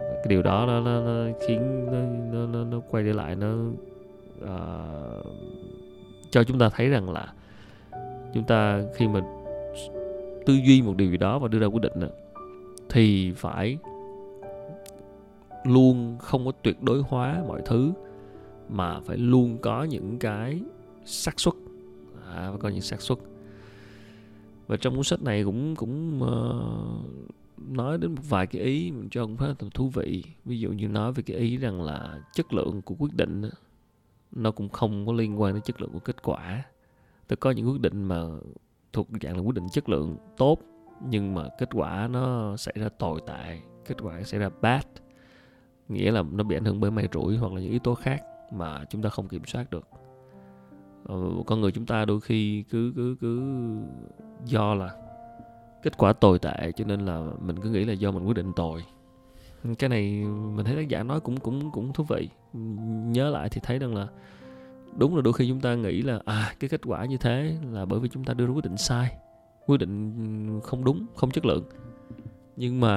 cái 0.00 0.26
điều 0.28 0.42
đó 0.42 0.64
nó, 0.66 0.80
nó, 0.80 1.00
nó 1.00 1.32
khiến 1.46 1.86
nó, 1.86 1.98
nó, 2.32 2.46
nó, 2.46 2.64
nó 2.64 2.80
quay 2.90 3.04
trở 3.06 3.12
lại 3.12 3.36
nó 3.36 3.54
uh, 4.42 5.26
cho 6.30 6.44
chúng 6.44 6.58
ta 6.58 6.68
thấy 6.68 6.88
rằng 6.88 7.10
là 7.10 7.32
chúng 8.34 8.44
ta 8.44 8.82
khi 8.94 9.08
mà 9.08 9.20
tư 10.46 10.54
duy 10.54 10.82
một 10.82 10.96
điều 10.96 11.10
gì 11.10 11.16
đó 11.16 11.38
và 11.38 11.48
đưa 11.48 11.58
ra 11.58 11.66
quyết 11.66 11.82
định 11.82 11.92
thì 12.90 13.32
phải 13.32 13.78
luôn 15.64 16.16
không 16.18 16.46
có 16.46 16.52
tuyệt 16.62 16.82
đối 16.82 17.02
hóa 17.02 17.42
mọi 17.48 17.62
thứ 17.66 17.92
mà 18.68 19.00
phải 19.00 19.16
luôn 19.16 19.58
có 19.62 19.84
những 19.84 20.18
cái 20.18 20.60
xác 21.04 21.40
suất. 21.40 21.54
À, 22.26 22.50
phải 22.50 22.58
có 22.60 22.68
những 22.68 22.80
xác 22.80 23.00
suất. 23.00 23.18
Và 24.66 24.76
trong 24.76 24.94
cuốn 24.94 25.04
sách 25.04 25.22
này 25.22 25.44
cũng 25.44 25.76
cũng 25.76 26.20
uh, 26.22 27.70
nói 27.70 27.98
đến 27.98 28.14
một 28.14 28.22
vài 28.28 28.46
cái 28.46 28.62
ý 28.62 28.90
mình 28.90 29.08
cho 29.10 29.26
cũng 29.26 29.36
khá 29.36 29.46
là 29.46 29.54
thú 29.74 29.88
vị. 29.88 30.24
Ví 30.44 30.60
dụ 30.60 30.72
như 30.72 30.88
nói 30.88 31.12
về 31.12 31.22
cái 31.22 31.36
ý 31.36 31.56
rằng 31.56 31.82
là 31.82 32.22
chất 32.34 32.52
lượng 32.52 32.82
của 32.82 32.94
quyết 32.98 33.14
định 33.14 33.42
nó 34.32 34.50
cũng 34.50 34.68
không 34.68 35.06
có 35.06 35.12
liên 35.12 35.40
quan 35.40 35.54
đến 35.54 35.62
chất 35.62 35.80
lượng 35.80 35.90
của 35.92 35.98
kết 35.98 36.22
quả. 36.22 36.64
Tôi 37.28 37.36
có 37.36 37.50
những 37.50 37.70
quyết 37.70 37.80
định 37.80 38.04
mà 38.04 38.24
thuộc 38.92 39.08
dạng 39.22 39.36
là 39.36 39.42
quyết 39.42 39.54
định 39.54 39.68
chất 39.72 39.88
lượng 39.88 40.16
tốt 40.36 40.58
nhưng 41.08 41.34
mà 41.34 41.42
kết 41.58 41.68
quả 41.72 42.08
nó 42.10 42.56
xảy 42.56 42.74
ra 42.76 42.88
tồi 42.98 43.20
tệ, 43.26 43.58
kết 43.86 43.96
quả 44.02 44.22
xảy 44.22 44.40
ra 44.40 44.50
bad. 44.60 44.84
Nghĩa 45.88 46.12
là 46.12 46.22
nó 46.32 46.44
bị 46.44 46.56
ảnh 46.56 46.64
hưởng 46.64 46.80
bởi 46.80 46.90
may 46.90 47.08
rủi 47.12 47.36
hoặc 47.36 47.52
là 47.52 47.60
những 47.60 47.70
yếu 47.70 47.78
tố 47.78 47.94
khác 47.94 48.22
mà 48.52 48.84
chúng 48.90 49.02
ta 49.02 49.08
không 49.08 49.28
kiểm 49.28 49.44
soát 49.44 49.70
được. 49.70 49.88
Ờ, 51.04 51.16
con 51.46 51.60
người 51.60 51.72
chúng 51.72 51.86
ta 51.86 52.04
đôi 52.04 52.20
khi 52.20 52.64
cứ 52.70 52.92
cứ 52.96 53.16
cứ 53.20 53.42
do 54.44 54.74
là 54.74 54.90
kết 55.82 55.98
quả 55.98 56.12
tồi 56.12 56.38
tệ, 56.38 56.72
cho 56.76 56.84
nên 56.84 57.00
là 57.00 57.26
mình 57.40 57.60
cứ 57.60 57.70
nghĩ 57.70 57.84
là 57.84 57.92
do 57.92 58.10
mình 58.10 58.26
quyết 58.26 58.36
định 58.36 58.52
tồi 58.56 58.82
cái 59.78 59.88
này 59.88 60.24
mình 60.54 60.66
thấy 60.66 60.76
tác 60.76 60.88
giả 60.88 61.02
nói 61.02 61.20
cũng 61.20 61.36
cũng 61.36 61.70
cũng 61.70 61.92
thú 61.92 62.04
vị. 62.08 62.28
Nhớ 63.12 63.30
lại 63.30 63.48
thì 63.48 63.60
thấy 63.64 63.78
rằng 63.78 63.94
là 63.94 64.06
đúng 64.96 65.16
là 65.16 65.22
đôi 65.22 65.32
khi 65.32 65.48
chúng 65.48 65.60
ta 65.60 65.74
nghĩ 65.74 66.02
là 66.02 66.20
à 66.24 66.52
cái 66.60 66.68
kết 66.68 66.80
quả 66.86 67.04
như 67.04 67.16
thế 67.16 67.56
là 67.72 67.84
bởi 67.84 68.00
vì 68.00 68.08
chúng 68.08 68.24
ta 68.24 68.34
đưa 68.34 68.46
ra 68.46 68.52
quyết 68.52 68.64
định 68.64 68.76
sai 68.76 69.16
quyết 69.70 69.80
định 69.80 70.60
không 70.64 70.84
đúng, 70.84 71.06
không 71.16 71.30
chất 71.30 71.44
lượng. 71.44 71.64
Nhưng 72.56 72.80
mà 72.80 72.92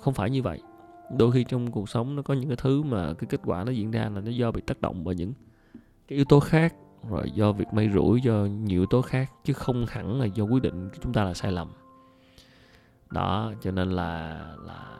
không 0.00 0.14
phải 0.14 0.30
như 0.30 0.42
vậy. 0.42 0.60
Đôi 1.18 1.32
khi 1.32 1.44
trong 1.44 1.70
cuộc 1.70 1.88
sống 1.88 2.16
nó 2.16 2.22
có 2.22 2.34
những 2.34 2.48
cái 2.48 2.56
thứ 2.56 2.82
mà 2.82 3.14
cái 3.14 3.26
kết 3.30 3.40
quả 3.44 3.64
nó 3.64 3.72
diễn 3.72 3.90
ra 3.90 4.00
là 4.14 4.20
nó 4.20 4.30
do 4.30 4.50
bị 4.50 4.60
tác 4.60 4.80
động 4.80 5.04
bởi 5.04 5.14
những 5.14 5.32
cái 6.08 6.16
yếu 6.16 6.24
tố 6.24 6.40
khác, 6.40 6.74
rồi 7.08 7.30
do 7.34 7.52
việc 7.52 7.66
may 7.72 7.90
rủi, 7.94 8.20
do 8.20 8.32
nhiều 8.32 8.80
yếu 8.80 8.86
tố 8.86 9.02
khác, 9.02 9.32
chứ 9.44 9.52
không 9.52 9.86
hẳn 9.88 10.20
là 10.20 10.26
do 10.26 10.44
quyết 10.44 10.62
định 10.62 10.88
của 10.90 10.96
chúng 11.02 11.12
ta 11.12 11.24
là 11.24 11.34
sai 11.34 11.52
lầm. 11.52 11.68
Đó, 13.10 13.52
cho 13.60 13.70
nên 13.70 13.90
là 13.90 14.40
là, 14.66 14.98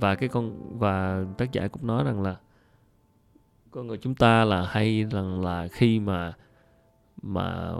và 0.00 0.14
cái 0.14 0.28
con, 0.28 0.78
và 0.78 1.24
tác 1.38 1.52
giả 1.52 1.68
cũng 1.68 1.86
nói 1.86 2.04
rằng 2.04 2.22
là 2.22 2.36
con 3.70 3.86
người 3.86 3.98
chúng 3.98 4.14
ta 4.14 4.44
là 4.44 4.66
hay 4.66 5.04
rằng 5.10 5.44
là 5.44 5.68
khi 5.72 6.00
mà 6.00 6.32
mà 7.22 7.74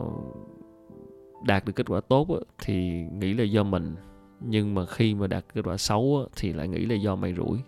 đạt 1.42 1.64
được 1.64 1.72
kết 1.72 1.86
quả 1.88 2.00
tốt 2.00 2.28
á, 2.28 2.36
thì 2.58 3.06
nghĩ 3.12 3.34
là 3.34 3.44
do 3.44 3.62
mình. 3.62 3.96
Nhưng 4.40 4.74
mà 4.74 4.86
khi 4.86 5.14
mà 5.14 5.26
đạt 5.26 5.44
kết 5.54 5.62
quả 5.64 5.76
xấu 5.76 6.24
á, 6.24 6.30
thì 6.36 6.52
lại 6.52 6.68
nghĩ 6.68 6.86
là 6.86 6.94
do 6.94 7.16
may 7.16 7.34
rủi. 7.34 7.58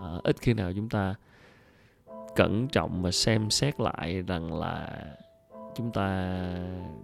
À, 0.00 0.08
ít 0.24 0.36
khi 0.40 0.54
nào 0.54 0.72
chúng 0.72 0.88
ta 0.88 1.14
cẩn 2.36 2.68
trọng 2.68 3.02
mà 3.02 3.10
xem 3.10 3.50
xét 3.50 3.80
lại 3.80 4.22
rằng 4.22 4.58
là 4.58 5.04
chúng 5.76 5.90
ta 5.92 6.38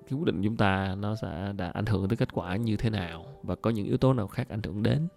cái 0.08 0.18
quyết 0.18 0.24
định 0.24 0.42
chúng 0.44 0.56
ta 0.56 0.94
nó 0.98 1.16
sẽ 1.16 1.52
đã 1.56 1.70
ảnh 1.74 1.86
hưởng 1.86 2.08
tới 2.08 2.16
kết 2.16 2.32
quả 2.32 2.56
như 2.56 2.76
thế 2.76 2.90
nào 2.90 3.24
và 3.42 3.54
có 3.54 3.70
những 3.70 3.86
yếu 3.86 3.96
tố 3.96 4.12
nào 4.12 4.26
khác 4.26 4.48
ảnh 4.48 4.62
hưởng 4.62 4.82
đến. 4.82 5.08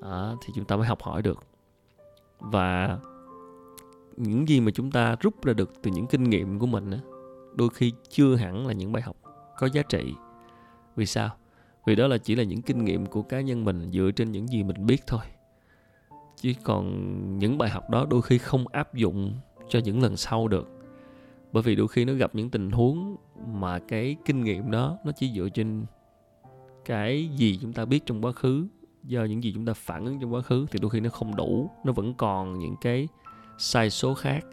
À, 0.00 0.32
thì 0.42 0.52
chúng 0.56 0.64
ta 0.64 0.76
mới 0.76 0.86
học 0.86 1.02
hỏi 1.02 1.22
được. 1.22 1.44
Và 2.38 2.98
những 4.16 4.48
gì 4.48 4.60
mà 4.60 4.70
chúng 4.74 4.90
ta 4.90 5.16
rút 5.20 5.44
ra 5.44 5.52
được 5.52 5.82
từ 5.82 5.90
những 5.90 6.06
kinh 6.06 6.24
nghiệm 6.24 6.58
của 6.58 6.66
mình 6.66 6.90
á, 6.90 6.98
đôi 7.54 7.68
khi 7.74 7.92
chưa 8.08 8.36
hẳn 8.36 8.66
là 8.66 8.72
những 8.72 8.92
bài 8.92 9.02
học 9.02 9.16
có 9.62 9.68
giá 9.72 9.82
trị. 9.82 10.14
Vì 10.96 11.06
sao? 11.06 11.30
Vì 11.86 11.94
đó 11.94 12.06
là 12.06 12.18
chỉ 12.18 12.34
là 12.34 12.42
những 12.42 12.62
kinh 12.62 12.84
nghiệm 12.84 13.06
của 13.06 13.22
cá 13.22 13.40
nhân 13.40 13.64
mình 13.64 13.90
dựa 13.92 14.10
trên 14.16 14.32
những 14.32 14.48
gì 14.48 14.62
mình 14.62 14.86
biết 14.86 15.02
thôi. 15.06 15.20
Chứ 16.36 16.52
còn 16.64 16.88
những 17.38 17.58
bài 17.58 17.70
học 17.70 17.90
đó 17.90 18.06
đôi 18.10 18.22
khi 18.22 18.38
không 18.38 18.68
áp 18.68 18.94
dụng 18.94 19.34
cho 19.68 19.78
những 19.84 20.02
lần 20.02 20.16
sau 20.16 20.48
được. 20.48 20.68
Bởi 21.52 21.62
vì 21.62 21.76
đôi 21.76 21.88
khi 21.88 22.04
nó 22.04 22.12
gặp 22.12 22.34
những 22.34 22.50
tình 22.50 22.70
huống 22.70 23.16
mà 23.46 23.78
cái 23.78 24.16
kinh 24.24 24.44
nghiệm 24.44 24.70
đó 24.70 24.98
nó 25.04 25.12
chỉ 25.12 25.32
dựa 25.34 25.48
trên 25.48 25.84
cái 26.84 27.28
gì 27.36 27.58
chúng 27.62 27.72
ta 27.72 27.84
biết 27.84 28.06
trong 28.06 28.24
quá 28.24 28.32
khứ, 28.32 28.66
do 29.04 29.24
những 29.24 29.44
gì 29.44 29.52
chúng 29.54 29.66
ta 29.66 29.72
phản 29.74 30.04
ứng 30.04 30.20
trong 30.20 30.34
quá 30.34 30.40
khứ, 30.40 30.66
thì 30.70 30.78
đôi 30.82 30.90
khi 30.90 31.00
nó 31.00 31.10
không 31.10 31.36
đủ, 31.36 31.70
nó 31.84 31.92
vẫn 31.92 32.14
còn 32.14 32.58
những 32.58 32.74
cái 32.80 33.08
sai 33.58 33.90
số 33.90 34.14
khác. 34.14 34.44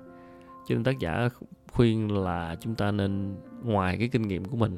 Cho 0.67 0.75
nên 0.75 0.83
tác 0.83 0.99
giả 0.99 1.29
khuyên 1.71 2.11
là 2.11 2.55
chúng 2.59 2.75
ta 2.75 2.91
nên 2.91 3.35
ngoài 3.63 3.97
cái 3.97 4.07
kinh 4.07 4.21
nghiệm 4.21 4.45
của 4.45 4.57
mình 4.57 4.77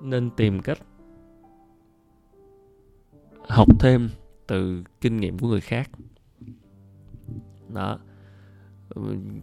nên 0.00 0.30
tìm 0.30 0.62
cách 0.62 0.78
học 3.48 3.68
thêm 3.80 4.08
từ 4.46 4.82
kinh 5.00 5.16
nghiệm 5.16 5.38
của 5.38 5.48
người 5.48 5.60
khác. 5.60 5.90
Đó. 7.68 7.98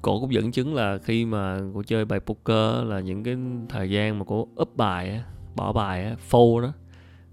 Cổ 0.02 0.20
cũng 0.20 0.34
dẫn 0.34 0.52
chứng 0.52 0.76
là 0.76 0.98
khi 0.98 1.26
mà 1.26 1.60
cô 1.74 1.84
chơi 1.84 2.06
bài 2.06 2.20
poker 2.20 2.88
là 2.88 3.00
những 3.00 3.24
cái 3.24 3.38
thời 3.70 3.90
gian 3.90 4.20
mà 4.20 4.26
cổ 4.26 4.48
úp 4.56 4.76
bài 4.76 5.24
bỏ 5.56 5.74
bài 5.74 6.16
phô 6.16 6.62
đó 6.62 6.74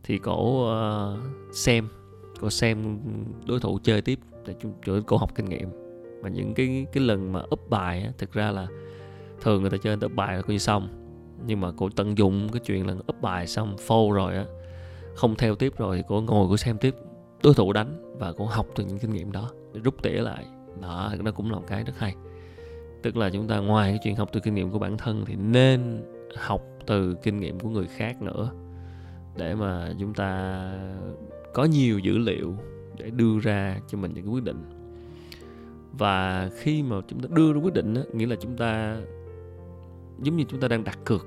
thì 0.03 0.19
cổ 0.19 0.69
uh, 1.15 1.21
xem 1.55 1.89
cổ 2.41 2.51
xem 2.51 2.99
đối 3.47 3.61
thủ 3.61 3.79
chơi 3.83 4.03
tiếp 4.03 4.19
để 4.47 4.55
chúng 4.61 5.03
cổ 5.07 5.17
học 5.17 5.35
kinh 5.35 5.47
nghiệm. 5.47 5.69
Mà 6.23 6.29
những 6.29 6.55
cái 6.55 6.87
cái 6.93 7.05
lần 7.05 7.33
mà 7.33 7.41
úp 7.51 7.71
bài 7.71 8.03
á, 8.03 8.13
thực 8.19 8.33
ra 8.33 8.51
là 8.51 8.67
thường 9.41 9.61
người 9.61 9.71
ta 9.71 9.77
chơi 9.83 9.97
úp 10.01 10.15
bài 10.15 10.37
là 10.37 10.43
coi 10.43 10.53
như 10.53 10.59
xong 10.59 11.00
nhưng 11.47 11.61
mà 11.61 11.71
cô 11.77 11.89
tận 11.97 12.19
dụng 12.19 12.49
cái 12.53 12.61
chuyện 12.61 12.87
là 12.87 12.95
úp 13.07 13.21
bài 13.21 13.47
xong 13.47 13.77
phô 13.79 14.13
rồi 14.13 14.37
á 14.37 14.45
không 15.15 15.37
theo 15.37 15.55
tiếp 15.55 15.73
rồi 15.79 15.97
thì 15.97 16.03
cô 16.09 16.21
ngồi 16.21 16.47
cô 16.49 16.57
xem 16.57 16.79
tiếp 16.79 16.95
đối 17.43 17.55
thủ 17.55 17.73
đánh 17.73 18.17
và 18.19 18.33
cô 18.33 18.45
học 18.45 18.67
từ 18.75 18.85
những 18.85 18.99
kinh 18.99 19.13
nghiệm 19.13 19.33
đó 19.33 19.51
rút 19.85 20.03
tỉa 20.03 20.21
lại. 20.21 20.47
Đó 20.83 21.13
nó 21.19 21.31
cũng 21.31 21.51
là 21.51 21.59
một 21.59 21.65
cái 21.67 21.85
rất 21.85 21.93
hay. 21.99 22.15
Tức 23.03 23.17
là 23.17 23.31
chúng 23.31 23.49
ta 23.49 23.59
ngoài 23.59 23.91
cái 23.91 23.99
chuyện 24.03 24.17
học 24.17 24.29
từ 24.33 24.41
kinh 24.41 24.55
nghiệm 24.55 24.71
của 24.71 24.79
bản 24.79 24.97
thân 24.99 25.25
thì 25.27 25.35
nên 25.37 26.03
học 26.37 26.63
từ 26.87 27.17
kinh 27.23 27.41
nghiệm 27.41 27.61
của 27.61 27.69
người 27.69 27.87
khác 27.87 28.23
nữa 28.23 28.51
để 29.37 29.55
mà 29.55 29.93
chúng 30.01 30.15
ta 30.15 30.73
có 31.55 31.65
nhiều 31.65 31.99
dữ 31.99 32.19
liệu 32.19 32.55
để 32.99 33.11
đưa 33.11 33.39
ra 33.39 33.81
cho 33.89 33.99
mình 33.99 34.15
những 34.15 34.25
cái 34.25 34.33
quyết 34.33 34.45
định. 34.45 34.63
Và 35.93 36.51
khi 36.57 36.83
mà 36.83 36.97
chúng 37.09 37.21
ta 37.21 37.29
đưa 37.33 37.53
ra 37.53 37.61
quyết 37.61 37.75
định 37.75 37.95
đó, 37.95 38.03
nghĩa 38.13 38.27
là 38.27 38.37
chúng 38.41 38.57
ta 38.57 38.97
giống 40.23 40.37
như 40.37 40.45
chúng 40.49 40.61
ta 40.61 40.69
đang 40.69 40.85
đặt 40.85 40.99
cược 41.05 41.27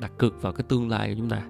đặt 0.00 0.12
cược 0.18 0.42
vào 0.42 0.52
cái 0.52 0.64
tương 0.68 0.88
lai 0.88 1.08
của 1.08 1.14
chúng 1.18 1.28
ta. 1.28 1.42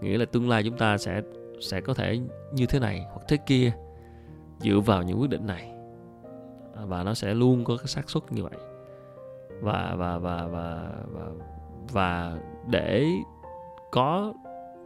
Nghĩa 0.00 0.18
là 0.18 0.24
tương 0.24 0.48
lai 0.48 0.62
chúng 0.62 0.76
ta 0.78 0.98
sẽ 0.98 1.22
sẽ 1.60 1.80
có 1.80 1.94
thể 1.94 2.20
như 2.52 2.66
thế 2.66 2.78
này 2.78 3.06
hoặc 3.10 3.22
thế 3.28 3.36
kia 3.36 3.72
dựa 4.58 4.80
vào 4.80 5.02
những 5.02 5.20
quyết 5.20 5.30
định 5.30 5.46
này. 5.46 5.72
À, 6.76 6.84
và 6.86 7.02
nó 7.02 7.14
sẽ 7.14 7.34
luôn 7.34 7.64
có 7.64 7.76
cái 7.76 7.86
xác 7.86 8.10
suất 8.10 8.32
như 8.32 8.42
vậy. 8.42 8.58
Và 9.60 9.94
và 9.98 10.18
và 10.18 10.46
và 10.46 10.90
và 11.12 11.30
và 11.92 12.38
để 12.70 13.08
có 13.92 14.34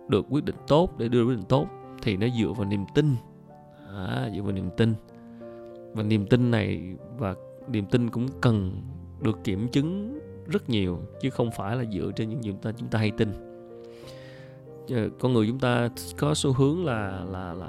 được 0.09 0.27
quyết 0.31 0.45
định 0.45 0.57
tốt 0.67 0.99
để 0.99 1.09
đưa 1.09 1.25
quyết 1.25 1.35
định 1.35 1.47
tốt 1.49 1.67
thì 2.03 2.17
nó 2.17 2.27
dựa 2.41 2.53
vào 2.57 2.65
niềm 2.65 2.85
tin. 2.95 3.15
À, 3.95 4.31
dựa 4.35 4.43
vào 4.43 4.53
niềm 4.53 4.71
tin. 4.77 4.95
Và 5.95 6.03
niềm 6.03 6.27
tin 6.27 6.51
này 6.51 6.97
và 7.19 7.35
niềm 7.69 7.87
tin 7.87 8.11
cũng 8.11 8.27
cần 8.41 8.83
được 9.21 9.45
kiểm 9.45 9.69
chứng 9.69 10.19
rất 10.49 10.71
nhiều 10.71 10.99
chứ 11.21 11.31
không 11.31 11.51
phải 11.51 11.77
là 11.77 11.85
dựa 11.85 12.11
trên 12.17 12.29
những 12.29 12.45
gì 12.45 12.51
chúng 12.51 12.61
ta 12.61 12.73
chúng 12.73 12.89
ta 12.89 12.99
hay 12.99 13.11
tin. 13.11 13.33
Ờ, 14.91 15.09
con 15.21 15.33
người 15.33 15.47
chúng 15.47 15.59
ta 15.59 15.89
có 16.19 16.35
xu 16.35 16.53
hướng 16.53 16.85
là 16.85 17.25
là 17.31 17.53
là 17.53 17.69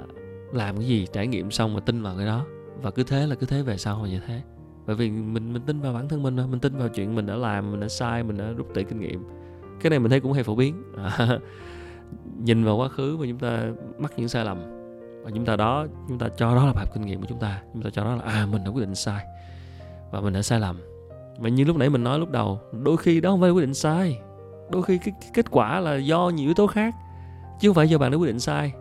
làm 0.52 0.76
cái 0.76 0.86
gì 0.86 1.06
trải 1.12 1.26
nghiệm 1.26 1.50
xong 1.50 1.74
mà 1.74 1.80
tin 1.80 2.02
vào 2.02 2.16
cái 2.16 2.26
đó. 2.26 2.46
Và 2.82 2.90
cứ 2.90 3.02
thế 3.02 3.26
là 3.26 3.34
cứ 3.34 3.46
thế 3.46 3.62
về 3.62 3.76
sau 3.76 4.06
như 4.06 4.20
thế. 4.26 4.42
Bởi 4.86 4.96
vì 4.96 5.10
mình 5.10 5.52
mình 5.52 5.62
tin 5.66 5.80
vào 5.80 5.92
bản 5.92 6.08
thân 6.08 6.22
mình 6.22 6.36
thôi 6.36 6.46
mình 6.46 6.60
tin 6.60 6.76
vào 6.76 6.88
chuyện 6.88 7.14
mình 7.14 7.26
đã 7.26 7.36
làm 7.36 7.70
mình 7.70 7.80
đã 7.80 7.88
sai 7.88 8.22
mình 8.22 8.36
đã 8.36 8.52
rút 8.52 8.66
tỉ 8.74 8.84
kinh 8.84 9.00
nghiệm. 9.00 9.24
Cái 9.80 9.90
này 9.90 9.98
mình 9.98 10.10
thấy 10.10 10.20
cũng 10.20 10.32
hay 10.32 10.42
phổ 10.42 10.54
biến. 10.54 10.82
À, 10.96 11.38
nhìn 12.44 12.64
vào 12.64 12.76
quá 12.76 12.88
khứ 12.88 13.16
mà 13.16 13.26
chúng 13.28 13.38
ta 13.38 13.72
mắc 13.98 14.12
những 14.16 14.28
sai 14.28 14.44
lầm. 14.44 14.58
Và 15.24 15.30
chúng 15.34 15.44
ta 15.44 15.56
đó 15.56 15.86
chúng 16.08 16.18
ta 16.18 16.28
cho 16.36 16.54
đó 16.54 16.66
là 16.66 16.72
bài 16.72 16.84
học 16.86 16.94
kinh 16.94 17.06
nghiệm 17.06 17.20
của 17.20 17.26
chúng 17.28 17.40
ta. 17.40 17.62
Chúng 17.72 17.82
ta 17.82 17.90
cho 17.90 18.04
đó 18.04 18.14
là 18.16 18.22
à 18.22 18.46
mình 18.46 18.64
đã 18.64 18.70
quyết 18.70 18.80
định 18.80 18.94
sai. 18.94 19.24
Và 20.10 20.20
mình 20.20 20.32
đã 20.32 20.42
sai 20.42 20.60
lầm 20.60 20.89
mà 21.38 21.48
như 21.48 21.64
lúc 21.64 21.76
nãy 21.76 21.90
mình 21.90 22.04
nói 22.04 22.18
lúc 22.18 22.30
đầu 22.30 22.60
đôi 22.72 22.96
khi 22.96 23.20
đó 23.20 23.30
không 23.30 23.40
phải 23.40 23.50
quyết 23.50 23.62
định 23.62 23.74
sai. 23.74 24.18
Đôi 24.70 24.82
khi 24.82 24.98
cái, 24.98 25.14
cái 25.20 25.30
kết 25.34 25.50
quả 25.50 25.80
là 25.80 25.96
do 25.96 26.28
nhiều 26.28 26.46
yếu 26.46 26.54
tố 26.54 26.66
khác 26.66 26.94
chứ 27.60 27.68
không 27.68 27.74
phải 27.74 27.88
do 27.88 27.98
bạn 27.98 28.10
đã 28.10 28.16
quyết 28.16 28.26
định 28.26 28.40
sai. 28.40 28.72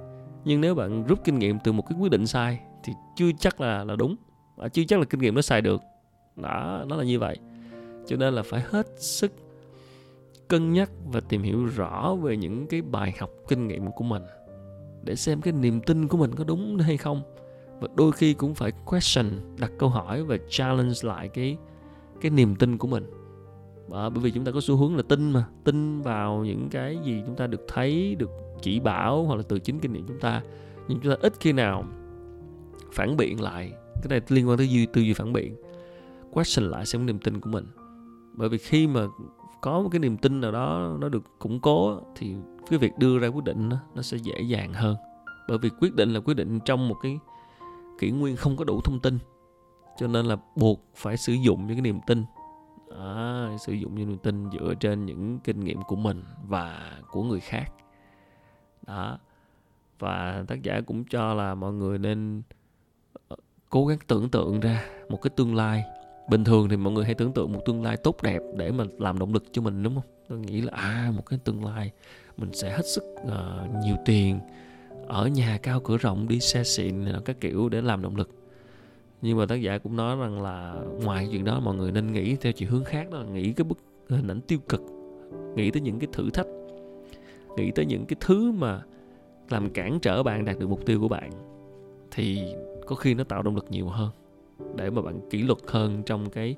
Nhưng 0.46 0.62
nếu 0.62 0.76
bạn 0.76 1.04
rút 1.04 1.20
kinh 1.24 1.40
nghiệm 1.40 1.60
từ 1.64 1.72
một 1.72 1.84
cái 1.90 2.00
quyết 2.00 2.12
định 2.12 2.28
sai 2.28 2.60
thì 2.84 2.94
chưa 3.16 3.30
chắc 3.40 3.62
là 3.62 3.84
là 3.84 3.96
đúng 3.96 4.16
và 4.56 4.70
chưa 4.70 4.84
chắc 4.88 5.00
là 5.00 5.06
kinh 5.06 5.22
nghiệm 5.22 5.36
nó 5.36 5.42
xài 5.42 5.62
được. 5.62 5.82
Đó 6.36 6.84
nó 6.88 6.96
là 6.96 7.04
như 7.04 7.20
vậy. 7.20 7.38
Cho 8.08 8.16
nên 8.16 8.34
là 8.34 8.44
phải 8.44 8.64
hết 8.70 8.88
sức 8.98 9.32
cân 10.48 10.74
nhắc 10.74 10.92
và 11.12 11.20
tìm 11.20 11.42
hiểu 11.42 11.66
rõ 11.66 12.16
về 12.22 12.38
những 12.38 12.68
cái 12.68 12.82
bài 12.82 13.14
học 13.20 13.30
kinh 13.48 13.68
nghiệm 13.68 13.92
của 13.92 14.04
mình 14.04 14.24
để 15.04 15.16
xem 15.16 15.42
cái 15.42 15.54
niềm 15.54 15.82
tin 15.82 16.08
của 16.08 16.18
mình 16.18 16.36
có 16.36 16.44
đúng 16.44 16.78
hay 16.78 16.98
không. 16.98 17.22
Và 17.80 17.88
đôi 17.96 18.12
khi 18.12 18.34
cũng 18.34 18.56
phải 18.56 18.72
question 18.86 19.26
đặt 19.58 19.72
câu 19.78 19.90
hỏi 19.90 20.24
và 20.24 20.38
challenge 20.50 20.96
lại 21.02 21.30
cái 21.30 21.58
cái 22.22 22.32
niềm 22.32 22.56
tin 22.56 22.78
của 22.78 22.88
mình. 22.88 23.04
À, 23.94 24.10
bởi 24.10 24.20
vì 24.24 24.32
chúng 24.32 24.46
ta 24.46 24.52
có 24.52 24.62
xu 24.62 24.76
hướng 24.76 24.96
là 24.96 25.02
tin 25.02 25.32
mà 25.32 25.46
tin 25.64 26.02
vào 26.02 26.46
những 26.46 26.70
cái 26.72 26.98
gì 27.04 27.24
chúng 27.26 27.36
ta 27.36 27.48
được 27.48 27.62
thấy 27.68 28.16
được 28.16 28.30
chỉ 28.62 28.80
bảo 28.80 29.24
hoặc 29.24 29.36
là 29.36 29.42
từ 29.50 29.60
chính 29.60 29.80
kinh 29.80 29.94
nghiệm 29.94 30.08
chúng 30.08 30.20
ta. 30.20 30.42
Nhưng 30.88 31.00
chúng 31.00 31.12
ta 31.12 31.18
ít 31.22 31.34
khi 31.40 31.54
nào 31.54 31.84
phản 32.92 33.18
biện 33.18 33.42
lại 33.42 33.74
cái 34.02 34.08
này 34.10 34.22
liên 34.30 34.50
quan 34.50 34.58
tới 34.58 34.70
duy 34.70 34.86
tư 34.86 35.02
duy 35.02 35.14
phản 35.14 35.34
biện 35.34 35.56
question 36.32 36.70
lại 36.70 36.86
xem 36.86 37.06
niềm 37.06 37.20
tin 37.20 37.40
của 37.40 37.50
mình. 37.50 37.66
Bởi 38.34 38.50
vì 38.50 38.58
khi 38.58 38.88
mà 38.88 39.08
có 39.62 39.82
một 39.82 39.90
cái 39.92 40.00
niềm 40.00 40.18
tin 40.18 40.42
nào 40.42 40.52
đó 40.52 40.98
nó 41.00 41.10
được 41.10 41.24
củng 41.40 41.60
cố 41.60 42.02
thì 42.16 42.36
cái 42.70 42.80
việc 42.80 42.92
đưa 42.98 43.20
ra 43.20 43.28
quyết 43.28 43.44
định 43.44 43.70
nó, 43.70 43.78
nó 43.96 44.02
sẽ 44.02 44.18
dễ 44.18 44.42
dàng 44.42 44.74
hơn. 44.74 44.96
Bởi 45.48 45.58
vì 45.58 45.70
quyết 45.70 45.96
định 45.96 46.14
là 46.14 46.20
quyết 46.20 46.34
định 46.34 46.60
trong 46.66 46.88
một 46.88 46.96
cái 47.02 47.20
kỷ 48.00 48.12
nguyên 48.12 48.36
không 48.36 48.58
có 48.58 48.64
đủ 48.64 48.82
thông 48.84 49.00
tin 49.00 49.18
cho 50.00 50.08
nên 50.08 50.26
là 50.26 50.38
buộc 50.56 50.82
phải 50.96 51.18
sử 51.18 51.34
dụng 51.34 51.68
những 51.68 51.78
cái 51.78 51.82
niềm 51.82 52.00
tin. 52.08 52.24
À, 52.98 53.48
sử 53.60 53.74
dụng 53.74 53.96
những 53.96 54.10
niềm 54.10 54.18
tin 54.18 54.50
dựa 54.52 54.74
trên 54.80 55.06
những 55.06 55.40
kinh 55.44 55.60
nghiệm 55.60 55.82
của 55.82 55.96
mình 55.96 56.24
và 56.48 56.92
của 57.12 57.24
người 57.24 57.40
khác. 57.40 57.74
Đó. 58.88 59.20
Và 60.00 60.44
tác 60.48 60.62
giả 60.64 60.82
cũng 60.88 61.04
cho 61.04 61.34
là 61.34 61.56
mọi 61.56 61.74
người 61.74 61.98
nên 61.98 62.42
ờ, 63.28 63.36
cố 63.70 63.86
gắng 63.86 63.98
tưởng 64.08 64.30
tượng 64.30 64.60
ra 64.60 64.86
một 65.10 65.22
cái 65.22 65.32
tương 65.36 65.56
lai. 65.56 65.84
Bình 66.30 66.44
thường 66.44 66.70
thì 66.70 66.78
mọi 66.78 66.94
người 66.94 67.06
hay 67.06 67.14
tưởng 67.14 67.34
tượng 67.34 67.54
một 67.54 67.60
tương 67.66 67.84
lai 67.84 67.98
tốt 67.98 68.24
đẹp 68.24 68.40
để 68.58 68.72
mà 68.72 68.84
làm 68.98 69.20
động 69.20 69.34
lực 69.34 69.44
cho 69.52 69.62
mình 69.62 69.84
đúng 69.84 69.96
không? 69.96 70.14
Tôi 70.30 70.40
nghĩ 70.40 70.62
là 70.62 70.72
à 70.76 71.12
một 71.16 71.26
cái 71.26 71.40
tương 71.44 71.66
lai 71.66 71.92
mình 72.38 72.54
sẽ 72.54 72.70
hết 72.72 72.86
sức 72.86 73.04
uh, 73.22 73.84
nhiều 73.84 73.96
tiền 74.06 74.40
ở 75.08 75.28
nhà 75.28 75.58
cao 75.64 75.80
cửa 75.80 75.98
rộng 75.98 76.28
đi 76.28 76.40
xe 76.40 76.64
xịn 76.64 77.06
các 77.26 77.42
kiểu 77.42 77.70
để 77.70 77.82
làm 77.82 78.02
động 78.02 78.16
lực 78.16 78.39
nhưng 79.22 79.38
mà 79.38 79.46
tác 79.46 79.56
giả 79.56 79.78
cũng 79.78 79.96
nói 79.96 80.16
rằng 80.16 80.42
là 80.42 80.76
ngoài 81.04 81.28
chuyện 81.32 81.46
đó 81.46 81.60
mọi 81.60 81.76
người 81.76 81.92
nên 81.92 82.12
nghĩ 82.12 82.36
theo 82.36 82.52
chiều 82.52 82.70
hướng 82.72 82.84
khác 82.84 83.08
đó 83.12 83.18
là 83.18 83.26
nghĩ 83.26 83.54
cái 83.54 83.64
bức 83.64 83.78
hình 84.10 84.28
ảnh 84.28 84.42
tiêu 84.42 84.60
cực, 84.70 84.82
nghĩ 85.56 85.72
tới 85.72 85.82
những 85.82 86.00
cái 86.00 86.08
thử 86.14 86.30
thách, 86.30 86.48
nghĩ 87.58 87.72
tới 87.72 87.86
những 87.86 88.06
cái 88.06 88.18
thứ 88.20 88.52
mà 88.52 88.82
làm 89.50 89.70
cản 89.70 90.00
trở 90.00 90.24
bạn 90.24 90.46
đạt 90.46 90.60
được 90.60 90.70
mục 90.70 90.86
tiêu 90.86 91.00
của 91.02 91.08
bạn 91.08 91.32
thì 92.12 92.54
có 92.86 92.96
khi 92.96 93.14
nó 93.14 93.24
tạo 93.24 93.44
động 93.44 93.56
lực 93.56 93.66
nhiều 93.70 93.88
hơn 93.88 94.10
để 94.76 94.90
mà 94.90 95.02
bạn 95.02 95.20
kỷ 95.30 95.44
luật 95.44 95.58
hơn 95.68 96.04
trong 96.06 96.30
cái 96.30 96.56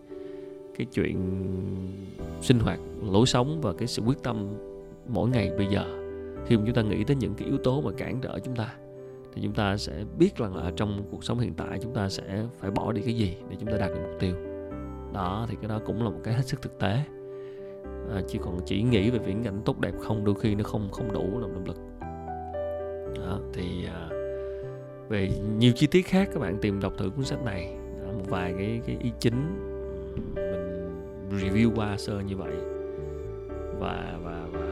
cái 0.78 0.88
chuyện 0.94 1.18
sinh 2.42 2.60
hoạt, 2.60 2.80
lối 3.12 3.26
sống 3.26 3.60
và 3.62 3.74
cái 3.74 3.88
sự 3.88 4.02
quyết 4.06 4.24
tâm 4.24 4.48
mỗi 5.08 5.30
ngày 5.30 5.52
bây 5.58 5.68
giờ. 5.68 5.84
Khi 6.48 6.58
mà 6.58 6.64
chúng 6.66 6.76
ta 6.76 6.82
nghĩ 6.82 7.04
tới 7.04 7.16
những 7.16 7.34
cái 7.34 7.48
yếu 7.48 7.58
tố 7.58 7.82
mà 7.82 7.92
cản 7.98 8.22
trở 8.22 8.40
chúng 8.40 8.56
ta 8.56 8.76
thì 9.34 9.42
chúng 9.42 9.54
ta 9.54 9.78
sẽ 9.78 10.04
biết 10.18 10.38
rằng 10.38 10.56
là 10.56 10.72
trong 10.76 11.04
cuộc 11.12 11.24
sống 11.24 11.40
hiện 11.40 11.54
tại 11.54 11.80
chúng 11.82 11.94
ta 11.94 12.10
sẽ 12.10 12.46
phải 12.60 12.72
bỏ 12.72 12.92
đi 12.92 13.02
cái 13.02 13.14
gì 13.14 13.38
để 13.50 13.56
chúng 13.60 13.70
ta 13.72 13.78
đạt 13.78 13.90
được 13.90 14.02
mục 14.02 14.20
tiêu. 14.20 14.36
Đó 15.14 15.46
thì 15.50 15.56
cái 15.62 15.70
đó 15.70 15.80
cũng 15.86 16.04
là 16.04 16.10
một 16.10 16.20
cái 16.24 16.34
hết 16.34 16.46
sức 16.46 16.62
thực 16.62 16.80
tế. 16.80 17.00
À, 18.14 18.22
chỉ 18.28 18.40
còn 18.42 18.60
chỉ 18.66 18.82
nghĩ 18.82 19.10
về 19.10 19.20
viễn 19.20 19.44
cảnh 19.44 19.62
tốt 19.66 19.80
đẹp 19.80 19.94
không 20.00 20.26
đôi 20.26 20.36
khi 20.36 20.56
nó 20.56 20.64
không 20.64 20.90
không 20.92 21.14
đủ 21.14 21.40
làm 21.40 21.54
động 21.54 21.66
lực. 21.66 21.78
Đó, 23.20 23.40
thì 23.54 23.86
à, 23.86 24.10
về 25.10 25.30
nhiều 25.58 25.72
chi 25.76 25.88
tiết 25.88 26.08
khác 26.08 26.30
các 26.34 26.40
bạn 26.40 26.58
tìm 26.62 26.80
đọc 26.80 26.94
thử 26.98 27.10
cuốn 27.10 27.26
sách 27.26 27.44
này. 27.46 27.74
Đó, 28.04 28.12
một 28.14 28.26
vài 28.30 28.54
cái 28.58 28.82
cái 28.86 28.98
ý 29.04 29.12
chính 29.20 29.36
mình 31.30 31.40
review 31.40 31.76
qua 31.76 31.98
sơ 31.98 32.20
như 32.20 32.38
vậy. 32.38 32.54
Và 33.80 34.18
và 34.24 34.48
và 34.52 34.68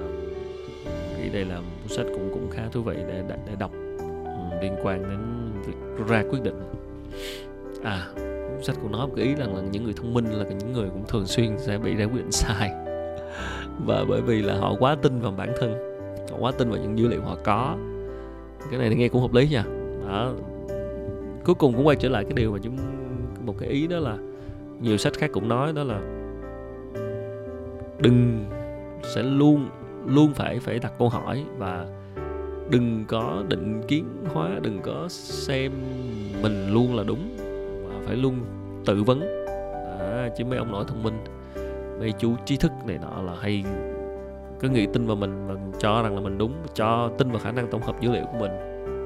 nghĩ 1.17 1.30
đây 1.30 1.45
là 1.45 1.60
một 1.60 1.76
cuốn 1.82 1.98
sách 1.98 2.06
cũng 2.13 2.30
cũng 2.34 2.50
khá 2.52 2.67
thú 2.72 2.82
vị 2.82 2.95
để 2.95 3.24
để, 3.28 3.38
để 3.48 3.56
đọc 3.60 3.72
liên 4.62 4.76
quan 4.84 5.04
đến 5.04 5.19
việc 5.65 6.06
ra 6.08 6.24
quyết 6.30 6.43
định. 6.43 6.62
À 7.84 8.08
sách 8.62 8.76
cũng 8.82 8.91
nói 8.91 9.08
một 9.08 9.13
cái 9.15 9.26
ý 9.26 9.36
rằng 9.36 9.56
là 9.56 9.62
những 9.62 9.84
người 9.84 9.93
thông 9.93 10.13
minh 10.13 10.26
là 10.26 10.45
những 10.50 10.74
người 10.74 10.89
cũng 10.89 11.04
thường 11.08 11.26
xuyên 11.26 11.58
sẽ 11.58 11.78
bị 11.78 11.95
ra 11.95 12.06
quyết 12.06 12.22
định 12.22 12.32
sai. 12.32 12.72
Và 13.86 14.06
bởi 14.10 14.22
vì 14.22 14.41
là 14.41 14.58
họ 14.58 14.76
quá 14.80 14.95
tin 15.02 15.19
vào 15.19 15.32
bản 15.32 15.54
thân, 15.60 15.72
họ 16.32 16.38
quá 16.39 16.52
tin 16.52 16.69
vào 16.69 16.80
những 16.80 17.00
dữ 17.00 17.08
liệu 17.08 17.22
họ 17.22 17.38
có. 17.43 17.78
Cái 18.69 18.80
này 18.80 18.89
thì 18.89 18.95
nghe 18.95 19.08
cũng 19.08 19.22
hợp 19.22 19.34
lý 19.34 19.50
nha. 19.50 19.63
Đó. 20.08 20.34
Cuối 21.45 21.56
cùng 21.56 21.74
cũng 21.74 21.88
quay 21.88 21.98
trở 22.00 22.10
lại 22.10 22.24
cái 22.24 22.34
điều 22.34 22.52
mà 22.52 22.58
chúng, 22.62 22.78
một 23.45 23.56
cái 23.60 23.69
ý 23.69 23.88
đó 23.88 24.00
là 24.00 24.17
nhiều 24.82 24.98
sách 24.98 25.13
khác 25.13 25.30
cũng 25.34 25.48
nói 25.48 25.74
đó 25.74 25.84
là 25.84 26.02
đừng 28.00 28.45
sẽ 29.15 29.24
luôn 29.24 29.69
luôn 30.06 30.34
phải 30.34 30.60
phải 30.60 30.80
đặt 30.80 30.93
câu 31.00 31.10
hỏi 31.10 31.45
và 31.58 31.86
đừng 32.70 33.06
có 33.08 33.44
định 33.48 33.82
kiến 33.88 34.06
hóa 34.34 34.50
đừng 34.62 34.82
có 34.82 35.06
xem 35.10 35.72
mình 36.42 36.74
luôn 36.74 36.96
là 36.96 37.04
đúng 37.04 37.38
mà 37.90 37.96
phải 38.06 38.16
luôn 38.16 38.36
tự 38.86 39.04
vấn. 39.04 39.22
À, 40.00 40.30
chứ 40.38 40.46
mấy 40.46 40.58
ông 40.58 40.72
nội 40.72 40.86
thông 40.88 41.04
minh 41.04 41.24
mấy 42.00 42.12
chú 42.20 42.36
trí 42.46 42.58
thức 42.58 42.72
này 42.86 42.98
nọ 43.02 43.22
là 43.22 43.34
hay 43.42 43.64
cứ 44.60 44.70
nghĩ 44.70 44.88
tin 44.94 45.08
vào 45.08 45.16
mình 45.16 45.48
và 45.48 45.56
cho 45.80 46.02
rằng 46.04 46.16
là 46.16 46.22
mình 46.22 46.38
đúng 46.38 46.54
cho 46.74 47.12
tin 47.18 47.32
vào 47.32 47.40
khả 47.40 47.52
năng 47.52 47.68
tổng 47.68 47.82
hợp 47.82 48.02
dữ 48.02 48.12
liệu 48.12 48.24
của 48.32 48.38
mình. 48.40 48.52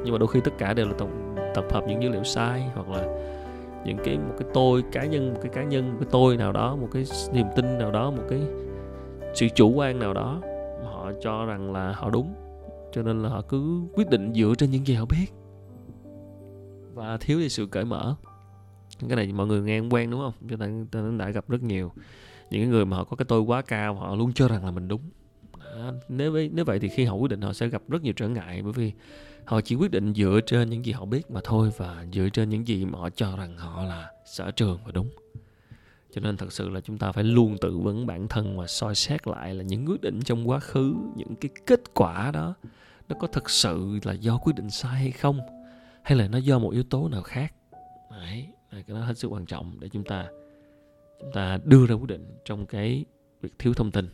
Nhưng 0.04 0.12
mà 0.12 0.18
đôi 0.18 0.28
khi 0.28 0.40
tất 0.44 0.52
cả 0.58 0.74
đều 0.74 0.88
là 0.88 0.94
tổng 0.98 1.36
tập 1.56 1.66
hợp 1.72 1.84
những 1.88 2.04
dữ 2.04 2.10
liệu 2.10 2.24
sai 2.24 2.64
hoặc 2.76 2.90
là 2.90 3.04
những 3.86 3.98
cái 4.04 4.18
một 4.18 4.34
cái 4.40 4.48
tôi 4.54 4.84
cá 4.92 5.06
nhân 5.06 5.34
một 5.34 5.40
cái 5.42 5.52
cá 5.56 5.64
nhân 5.64 5.90
một 5.90 5.98
cái 6.00 6.08
tôi 6.12 6.38
nào 6.38 6.52
đó 6.52 6.76
một 6.76 6.88
cái 6.94 7.04
niềm 7.34 7.48
tin 7.56 7.78
nào 7.78 7.92
đó 7.92 8.12
một 8.12 8.24
cái 8.30 8.40
sự 9.34 9.48
chủ 9.56 9.72
quan 9.72 10.00
nào 10.00 10.14
đó 10.14 10.42
họ 10.84 11.12
cho 11.22 11.46
rằng 11.46 11.74
là 11.74 11.94
họ 11.96 12.10
đúng 12.10 12.34
cho 12.94 13.04
nên 13.04 13.24
là 13.24 13.30
họ 13.30 13.42
cứ 13.42 13.82
quyết 13.94 14.10
định 14.10 14.34
dựa 14.34 14.54
trên 14.58 14.72
những 14.72 14.88
gì 14.88 14.94
họ 14.94 15.06
biết. 15.06 15.26
Và 16.94 17.18
thiếu 17.18 17.40
đi 17.40 17.50
sự 17.50 17.66
cởi 17.66 17.86
mở. 17.86 18.16
Cái 19.08 19.16
này 19.16 19.34
mọi 19.34 19.48
người 19.48 19.62
nghe 19.62 19.80
quen 19.80 20.12
đúng 20.12 20.20
không? 20.20 20.34
Cho 20.50 20.56
nên 20.58 20.88
ta 20.88 21.02
đã 21.18 21.30
gặp 21.30 21.50
rất 21.50 21.64
nhiều 21.64 21.92
những 22.50 22.62
cái 22.62 22.68
người 22.68 22.86
mà 22.86 22.98
họ 22.98 23.04
có 23.04 23.16
cái 23.16 23.26
tôi 23.26 23.42
quá 23.42 23.62
cao 23.62 23.96
họ 23.96 24.16
luôn 24.16 24.34
cho 24.34 24.48
rằng 24.48 24.66
là 24.66 24.72
mình 24.72 24.88
đúng. 24.88 25.02
À, 25.76 25.92
nếu 26.10 26.32
vậy 26.32 26.50
nếu 26.54 26.66
vậy 26.66 26.80
thì 26.80 26.90
khi 26.90 27.06
họ 27.06 27.16
quyết 27.16 27.32
định 27.32 27.42
họ 27.42 27.54
sẽ 27.54 27.68
gặp 27.68 27.82
rất 27.88 28.02
nhiều 28.02 28.14
trở 28.14 28.30
ngại 28.30 28.62
bởi 28.64 28.72
vì 28.72 28.92
họ 29.46 29.62
chỉ 29.62 29.76
quyết 29.76 29.92
định 29.92 30.14
dựa 30.14 30.40
trên 30.46 30.70
những 30.70 30.86
gì 30.86 30.92
họ 30.92 31.06
biết 31.06 31.32
mà 31.32 31.42
thôi 31.44 31.72
và 31.78 32.06
dựa 32.14 32.30
trên 32.34 32.50
những 32.50 32.68
gì 32.68 32.86
mà 32.86 33.00
họ 33.00 33.10
cho 33.10 33.36
rằng 33.38 33.58
họ 33.58 33.84
là 33.84 34.12
sở 34.26 34.52
trường 34.52 34.80
và 34.86 34.92
đúng. 34.92 35.10
Cho 36.12 36.22
nên 36.22 36.38
thật 36.38 36.54
sự 36.54 36.70
là 36.70 36.82
chúng 36.82 36.98
ta 36.98 37.12
phải 37.12 37.24
luôn 37.24 37.58
tự 37.62 37.78
vấn 37.78 38.06
bản 38.06 38.28
thân 38.28 38.58
và 38.58 38.68
soi 38.68 38.96
xét 38.96 39.28
lại 39.28 39.54
là 39.54 39.64
những 39.64 39.86
quyết 39.86 40.02
định 40.02 40.22
trong 40.22 40.50
quá 40.50 40.60
khứ 40.60 40.96
những 41.16 41.36
cái 41.36 41.50
kết 41.66 41.94
quả 41.94 42.32
đó 42.32 42.54
nó 43.14 43.20
có 43.20 43.28
thực 43.28 43.50
sự 43.50 44.00
là 44.04 44.14
do 44.14 44.38
quyết 44.38 44.54
định 44.56 44.70
sai 44.70 45.00
hay 45.00 45.12
không? 45.12 45.40
Hay 46.04 46.18
là 46.18 46.28
nó 46.28 46.38
do 46.38 46.60
một 46.60 46.70
yếu 46.70 46.84
tố 46.84 47.10
nào 47.10 47.22
khác? 47.22 47.54
Đấy 48.12 48.48
cái 48.72 48.84
đó 48.88 49.00
hết 49.00 49.18
sức 49.18 49.28
quan 49.28 49.46
trọng 49.46 49.80
để 49.80 49.90
chúng 49.90 50.04
ta 50.04 50.26
chúng 51.20 51.32
ta 51.34 51.60
đưa 51.64 51.86
ra 51.86 51.96
quyết 51.96 52.08
định 52.08 52.38
trong 52.46 52.66
cái 52.66 53.06
việc 53.42 53.60
thiếu 53.60 53.74
thông 53.74 53.92
tin. 53.92 54.10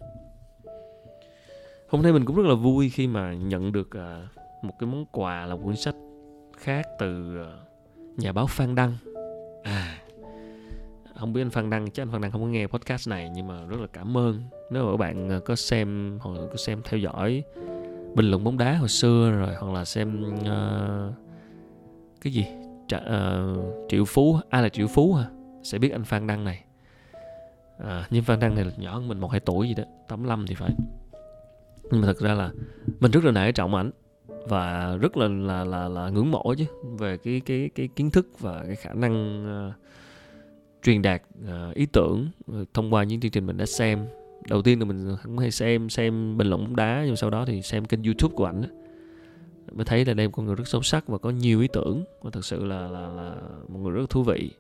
Hôm 1.90 2.02
nay 2.02 2.14
mình 2.14 2.26
cũng 2.26 2.36
rất 2.36 2.46
là 2.46 2.56
vui 2.56 2.90
khi 2.90 3.08
mà 3.08 3.34
nhận 3.34 3.72
được 3.72 3.92
à, 3.92 4.28
một 4.62 4.74
cái 4.80 4.88
món 4.88 5.06
quà 5.06 5.46
là 5.46 5.56
cuốn 5.56 5.76
sách 5.76 5.96
khác 6.58 6.86
từ 7.00 7.38
à, 7.44 7.52
nhà 8.18 8.32
báo 8.32 8.48
Phan 8.48 8.76
Đăng. 8.76 8.98
À 9.64 10.02
không 11.16 11.34
biết 11.34 11.42
anh 11.42 11.50
Phan 11.50 11.70
Đăng, 11.70 11.92
chắc 11.92 12.04
anh 12.04 12.12
Phan 12.12 12.22
Đăng 12.22 12.32
không 12.32 12.42
có 12.42 12.48
nghe 12.48 12.68
podcast 12.68 13.10
này 13.10 13.30
nhưng 13.34 13.48
mà 13.48 13.66
rất 13.66 13.80
là 13.80 13.88
cảm 13.94 14.18
ơn. 14.18 14.44
Nếu 14.72 14.84
mà 14.86 14.92
các 14.92 14.98
bạn 14.98 15.30
à, 15.30 15.40
có 15.46 15.56
xem 15.56 16.20
hoặc 16.22 16.32
có 16.50 16.56
xem 16.58 16.82
theo 16.84 17.00
dõi 17.00 17.44
bình 18.16 18.26
luận 18.30 18.44
bóng 18.44 18.58
đá 18.58 18.76
hồi 18.76 18.90
xưa 18.90 19.32
rồi 19.32 19.56
hoặc 19.60 19.74
là 19.74 19.86
xem 19.86 20.24
uh, 20.40 21.14
cái 22.22 22.34
gì? 22.34 22.46
Tr- 22.88 22.98
uh, 22.98 23.06
ờ, 23.06 23.56
triệu 23.90 24.06
phú 24.06 24.40
ai 24.50 24.64
là 24.64 24.70
triệu 24.70 24.88
phú 24.88 25.14
hả? 25.14 25.26
Sẽ 25.64 25.78
biết 25.78 25.92
anh 25.92 26.04
phan 26.04 26.28
đăng 26.28 26.44
này. 26.44 26.64
À, 27.80 28.08
nhưng 28.10 28.24
phan 28.24 28.40
đăng 28.40 28.56
này 28.56 28.66
là 28.66 28.72
nhỏ 28.78 28.94
hơn 28.94 29.08
mình 29.08 29.20
một 29.20 29.32
hai 29.32 29.40
tuổi 29.40 29.68
gì 29.68 29.74
đó 29.74 29.84
85 30.08 30.46
thì 30.48 30.56
phải. 30.56 30.72
Nhưng 31.92 32.02
mà 32.02 32.08
thật 32.08 32.18
ra 32.20 32.34
là 32.34 32.52
mình 33.00 33.12
rất 33.12 33.24
là 33.24 33.32
nể 33.32 33.52
trọng 33.52 33.76
ảnh 33.76 33.92
và 34.48 34.96
rất 35.02 35.18
là 35.18 35.28
là 35.28 35.64
là, 35.64 35.88
là 35.88 36.10
ngưỡng 36.10 36.32
mộ 36.32 36.54
chứ 36.58 36.66
về 37.00 37.18
cái 37.18 37.42
cái 37.46 37.70
cái 37.76 37.88
kiến 37.88 38.12
thức 38.12 38.40
và 38.40 38.64
cái 38.68 38.76
khả 38.76 38.94
năng 38.94 39.46
uh, 39.70 39.74
truyền 40.84 41.02
đạt 41.02 41.22
uh, 41.44 41.76
ý 41.76 41.86
tưởng 41.86 42.28
thông 42.74 42.94
qua 42.94 43.04
những 43.04 43.20
chương 43.20 43.32
trình 43.32 43.46
mình 43.46 43.58
đã 43.58 43.66
xem 43.66 44.08
đầu 44.48 44.62
tiên 44.62 44.80
là 44.80 44.86
mình 44.86 45.16
không 45.24 45.38
hay 45.38 45.52
xem 45.52 45.90
xem 45.90 46.38
bình 46.38 46.48
luận 46.48 46.64
bóng 46.64 46.76
đá 46.76 47.04
nhưng 47.06 47.16
sau 47.16 47.30
đó 47.30 47.46
thì 47.46 47.62
xem 47.62 47.86
kênh 47.86 48.04
youtube 48.04 48.36
của 48.36 48.46
ảnh 48.46 48.64
mới 49.72 49.86
thấy 49.86 50.06
là 50.06 50.14
đây 50.14 50.28
một 50.28 50.34
con 50.36 50.46
người 50.46 50.56
rất 50.56 50.68
sâu 50.68 50.82
sắc 50.82 51.08
và 51.08 51.18
có 51.18 51.30
nhiều 51.30 51.62
ý 51.62 51.68
tưởng 51.74 52.04
và 52.22 52.32
thật 52.32 52.46
sự 52.46 52.66
là 52.66 52.88
là, 52.88 53.08
là 53.08 53.36
một 53.68 53.80
người 53.80 53.92
rất 53.92 54.10
thú 54.10 54.24
vị. 54.24 54.52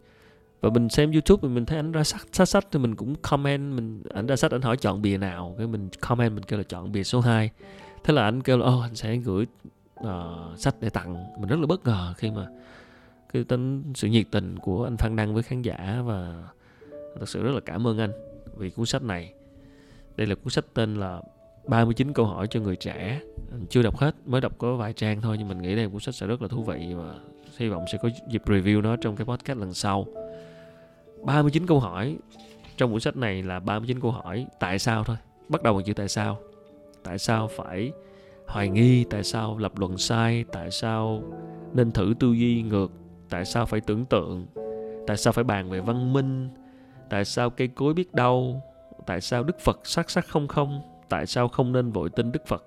Và 0.62 0.70
mình 0.70 0.90
xem 0.90 1.12
youtube 1.12 1.40
thì 1.42 1.48
mình 1.54 1.66
thấy 1.66 1.78
anh 1.78 1.92
ra 1.92 2.04
sách 2.04 2.28
sách 2.32 2.50
sách 2.50 2.68
thì 2.72 2.80
mình 2.80 2.96
cũng 2.96 3.16
comment 3.16 3.76
mình 3.76 4.04
ảnh 4.14 4.28
ra 4.28 4.36
sách 4.36 4.52
anh 4.52 4.62
hỏi 4.62 4.78
chọn 4.78 5.02
bìa 5.02 5.18
nào 5.18 5.56
cái 5.58 5.68
mình 5.68 5.90
comment 6.02 6.36
mình 6.36 6.44
kêu 6.44 6.60
là 6.60 6.64
chọn 6.64 6.92
bìa 6.92 7.04
số 7.04 7.20
2 7.20 7.50
thế 8.04 8.14
là 8.14 8.24
anh 8.24 8.42
kêu 8.42 8.58
là 8.58 8.66
oh, 8.66 8.82
anh 8.82 8.96
sẽ 8.96 9.16
gửi 9.16 9.46
uh, 10.00 10.08
sách 10.58 10.76
để 10.82 10.90
tặng. 10.90 11.26
Mình 11.40 11.50
rất 11.50 11.60
là 11.60 11.66
bất 11.68 11.86
ngờ 11.86 12.14
khi 12.18 12.32
mà 12.32 12.48
cái 13.34 13.44
tính 13.44 13.84
sự 13.96 14.08
nhiệt 14.08 14.26
tình 14.32 14.58
của 14.60 14.84
anh 14.84 14.98
Phan 14.98 15.16
Đăng 15.16 15.34
với 15.34 15.44
khán 15.44 15.62
giả 15.62 16.02
và 16.06 16.44
thật 17.20 17.30
sự 17.30 17.44
rất 17.44 17.52
là 17.52 17.60
cảm 17.60 17.88
ơn 17.88 17.98
anh 17.98 18.12
vì 18.58 18.70
cuốn 18.70 18.86
sách 18.86 19.04
này 19.04 19.34
đây 20.20 20.28
là 20.28 20.36
cuốn 20.36 20.49
sách 20.49 20.65
tên 20.74 20.95
là 20.95 21.22
39 21.67 22.13
câu 22.13 22.26
hỏi 22.26 22.47
cho 22.49 22.59
người 22.59 22.76
trẻ. 22.76 23.22
Chưa 23.70 23.82
đọc 23.84 23.97
hết, 23.97 24.15
mới 24.26 24.41
đọc 24.41 24.53
có 24.57 24.76
vài 24.76 24.93
trang 24.93 25.22
thôi, 25.22 25.36
nhưng 25.39 25.47
mình 25.47 25.61
nghĩ 25.61 25.76
đây 25.76 25.89
cuốn 25.89 25.99
sách 25.99 26.15
sẽ 26.15 26.28
rất 26.28 26.41
là 26.41 26.47
thú 26.47 26.63
vị 26.63 26.93
và 26.97 27.13
hy 27.57 27.70
vọng 27.70 27.86
sẽ 27.91 27.97
có 28.01 28.09
dịp 28.30 28.41
review 28.45 28.82
nó 28.82 28.95
trong 28.95 29.15
cái 29.15 29.26
podcast 29.26 29.59
lần 29.59 29.74
sau. 29.74 30.05
39 31.24 31.65
câu 31.65 31.80
hỏi. 31.80 32.17
Trong 32.78 32.91
cuốn 32.91 32.99
sách 32.99 33.17
này 33.17 33.43
là 33.43 33.59
39 33.59 33.99
câu 33.99 34.11
hỏi, 34.11 34.45
tại 34.59 34.80
sao 34.80 35.03
thôi? 35.03 35.17
Bắt 35.49 35.63
đầu 35.63 35.74
bằng 35.74 35.84
chữ 35.84 35.93
tại 35.93 36.07
sao. 36.07 36.38
Tại 37.03 37.17
sao 37.17 37.47
phải 37.47 37.91
hoài 38.47 38.70
nghi? 38.70 39.03
Tại 39.09 39.24
sao 39.24 39.57
lập 39.57 39.80
luận 39.80 39.97
sai? 39.97 40.45
Tại 40.51 40.72
sao 40.72 41.24
nên 41.74 41.91
thử 41.91 42.13
tư 42.20 42.34
duy 42.34 42.61
ngược? 42.61 42.91
Tại 43.30 43.45
sao 43.45 43.65
phải 43.65 43.82
tưởng 43.82 44.05
tượng? 44.05 44.47
Tại 45.07 45.17
sao 45.17 45.34
phải 45.34 45.43
bàn 45.43 45.70
về 45.70 45.82
văn 45.82 46.13
minh? 46.13 46.49
Tại 47.09 47.26
sao 47.26 47.49
cây 47.49 47.67
cối 47.67 47.93
biết 47.93 48.13
đâu 48.13 48.61
tại 49.06 49.22
sao 49.22 49.43
đức 49.43 49.60
phật 49.60 49.80
sắc 49.84 50.10
sắc 50.10 50.28
không 50.28 50.47
không? 50.47 50.82
Tại 51.10 51.26
sao 51.26 51.47
không 51.47 51.72
nên 51.72 51.91
vội 51.91 52.10
tin 52.10 52.32
đức 52.32 52.47
phật? 52.47 52.64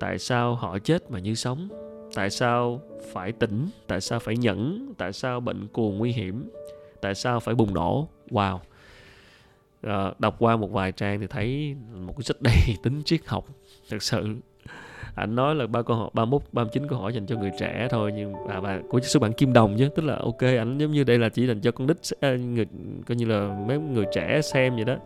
Tại 0.00 0.18
sao 0.18 0.54
họ 0.54 0.78
chết 0.78 1.10
mà 1.10 1.18
như 1.18 1.34
sống? 1.34 1.68
Tại 2.14 2.30
sao 2.30 2.80
phải 3.12 3.32
tỉnh? 3.32 3.68
Tại 3.86 4.00
sao 4.00 4.18
phải 4.18 4.36
nhẫn? 4.36 4.94
Tại 4.98 5.12
sao 5.12 5.40
bệnh 5.40 5.68
cuồng 5.68 5.98
nguy 5.98 6.12
hiểm? 6.12 6.50
Tại 7.00 7.14
sao 7.14 7.40
phải 7.40 7.54
bùng 7.54 7.74
nổ? 7.74 8.08
Wow. 8.30 8.58
À, 9.82 10.12
đọc 10.18 10.36
qua 10.38 10.56
một 10.56 10.70
vài 10.70 10.92
trang 10.92 11.20
thì 11.20 11.26
thấy 11.26 11.76
một 11.94 12.14
cái 12.16 12.22
sách 12.22 12.36
đầy 12.40 12.56
tính 12.82 13.02
triết 13.04 13.20
học 13.26 13.44
thật 13.90 14.02
sự 14.02 14.36
anh 15.14 15.34
nói 15.34 15.54
là 15.54 15.66
ba 15.66 15.82
câu 15.82 15.96
hỏi 15.96 16.10
ba 16.12 16.24
mốt 16.24 16.42
ba 16.52 16.64
chín 16.72 16.86
câu 16.88 16.98
hỏi 16.98 17.12
dành 17.12 17.26
cho 17.26 17.36
người 17.36 17.50
trẻ 17.58 17.88
thôi 17.90 18.12
nhưng 18.16 18.34
à 18.48 18.60
và 18.60 18.80
của 18.88 19.00
xuất 19.00 19.22
bản 19.22 19.32
kim 19.32 19.52
đồng 19.52 19.76
chứ 19.78 19.88
tức 19.96 20.04
là 20.04 20.16
ok 20.16 20.40
ảnh 20.40 20.78
giống 20.78 20.90
như 20.90 21.04
đây 21.04 21.18
là 21.18 21.28
chỉ 21.28 21.46
dành 21.46 21.60
cho 21.60 21.72
con 21.72 21.86
nít 21.86 21.96
à, 22.20 22.36
người 22.36 22.66
coi 23.06 23.16
như 23.16 23.24
là 23.24 23.64
mấy 23.66 23.78
người 23.78 24.06
trẻ 24.14 24.40
xem 24.42 24.74
vậy 24.74 24.84
đó. 24.84 24.96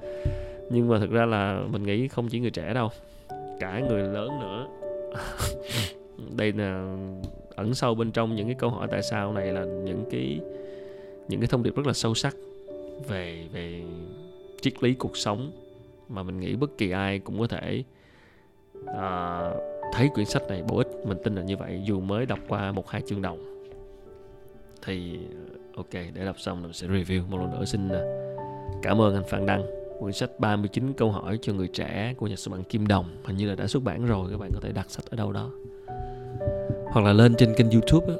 Nhưng 0.70 0.88
mà 0.88 0.98
thực 0.98 1.10
ra 1.10 1.26
là 1.26 1.62
mình 1.70 1.82
nghĩ 1.82 2.08
không 2.08 2.28
chỉ 2.28 2.40
người 2.40 2.50
trẻ 2.50 2.74
đâu 2.74 2.88
cả 3.60 3.80
người 3.88 4.02
lớn 4.02 4.28
nữa. 4.40 4.66
Đây 6.36 6.52
là 6.52 6.96
ẩn 7.56 7.74
sâu 7.74 7.94
bên 7.94 8.10
trong 8.10 8.34
những 8.36 8.46
cái 8.46 8.56
câu 8.58 8.70
hỏi 8.70 8.88
tại 8.90 9.02
sao 9.02 9.32
này 9.32 9.52
là 9.52 9.64
những 9.64 10.04
cái 10.10 10.40
những 11.28 11.40
cái 11.40 11.46
thông 11.46 11.62
điệp 11.62 11.76
rất 11.76 11.86
là 11.86 11.92
sâu 11.92 12.14
sắc 12.14 12.36
về 13.08 13.44
về 13.52 13.82
triết 14.60 14.82
lý 14.82 14.94
cuộc 14.94 15.16
sống 15.16 15.52
mà 16.08 16.22
mình 16.22 16.40
nghĩ 16.40 16.56
bất 16.56 16.78
kỳ 16.78 16.90
ai 16.90 17.18
cũng 17.18 17.38
có 17.38 17.46
thể 17.46 17.84
uh, 18.80 19.73
thấy 19.94 20.08
quyển 20.08 20.26
sách 20.26 20.42
này 20.48 20.62
bổ 20.68 20.78
ích, 20.78 20.88
mình 21.04 21.18
tin 21.24 21.34
là 21.34 21.42
như 21.42 21.56
vậy, 21.56 21.80
dù 21.84 22.00
mới 22.00 22.26
đọc 22.26 22.38
qua 22.48 22.72
một 22.72 22.88
hai 22.88 23.02
chương 23.06 23.22
đầu. 23.22 23.38
Thì, 24.86 25.18
ok, 25.76 25.92
để 25.92 26.24
đọc 26.24 26.40
xong 26.40 26.62
mình 26.62 26.72
sẽ 26.72 26.86
review 26.86 27.28
một 27.28 27.38
lần 27.38 27.50
nữa. 27.50 27.64
Xin 27.64 27.88
à, 27.88 28.02
cảm 28.82 29.00
ơn 29.00 29.14
anh 29.14 29.24
Phan 29.28 29.46
Đăng. 29.46 29.62
Quyển 30.00 30.12
sách 30.12 30.30
39 30.38 30.92
câu 30.92 31.10
hỏi 31.10 31.38
cho 31.42 31.52
người 31.52 31.68
trẻ 31.68 32.14
của 32.16 32.26
nhà 32.26 32.36
xuất 32.36 32.52
bản 32.52 32.64
Kim 32.64 32.86
Đồng. 32.86 33.16
Hình 33.24 33.36
như 33.36 33.48
là 33.48 33.54
đã 33.54 33.66
xuất 33.66 33.82
bản 33.82 34.06
rồi, 34.06 34.30
các 34.30 34.40
bạn 34.40 34.50
có 34.54 34.60
thể 34.62 34.72
đặt 34.72 34.90
sách 34.90 35.04
ở 35.10 35.16
đâu 35.16 35.32
đó. 35.32 35.50
Hoặc 36.92 37.04
là 37.04 37.12
lên 37.12 37.34
trên 37.38 37.54
kênh 37.56 37.70
YouTube 37.70 38.06
đó. 38.06 38.14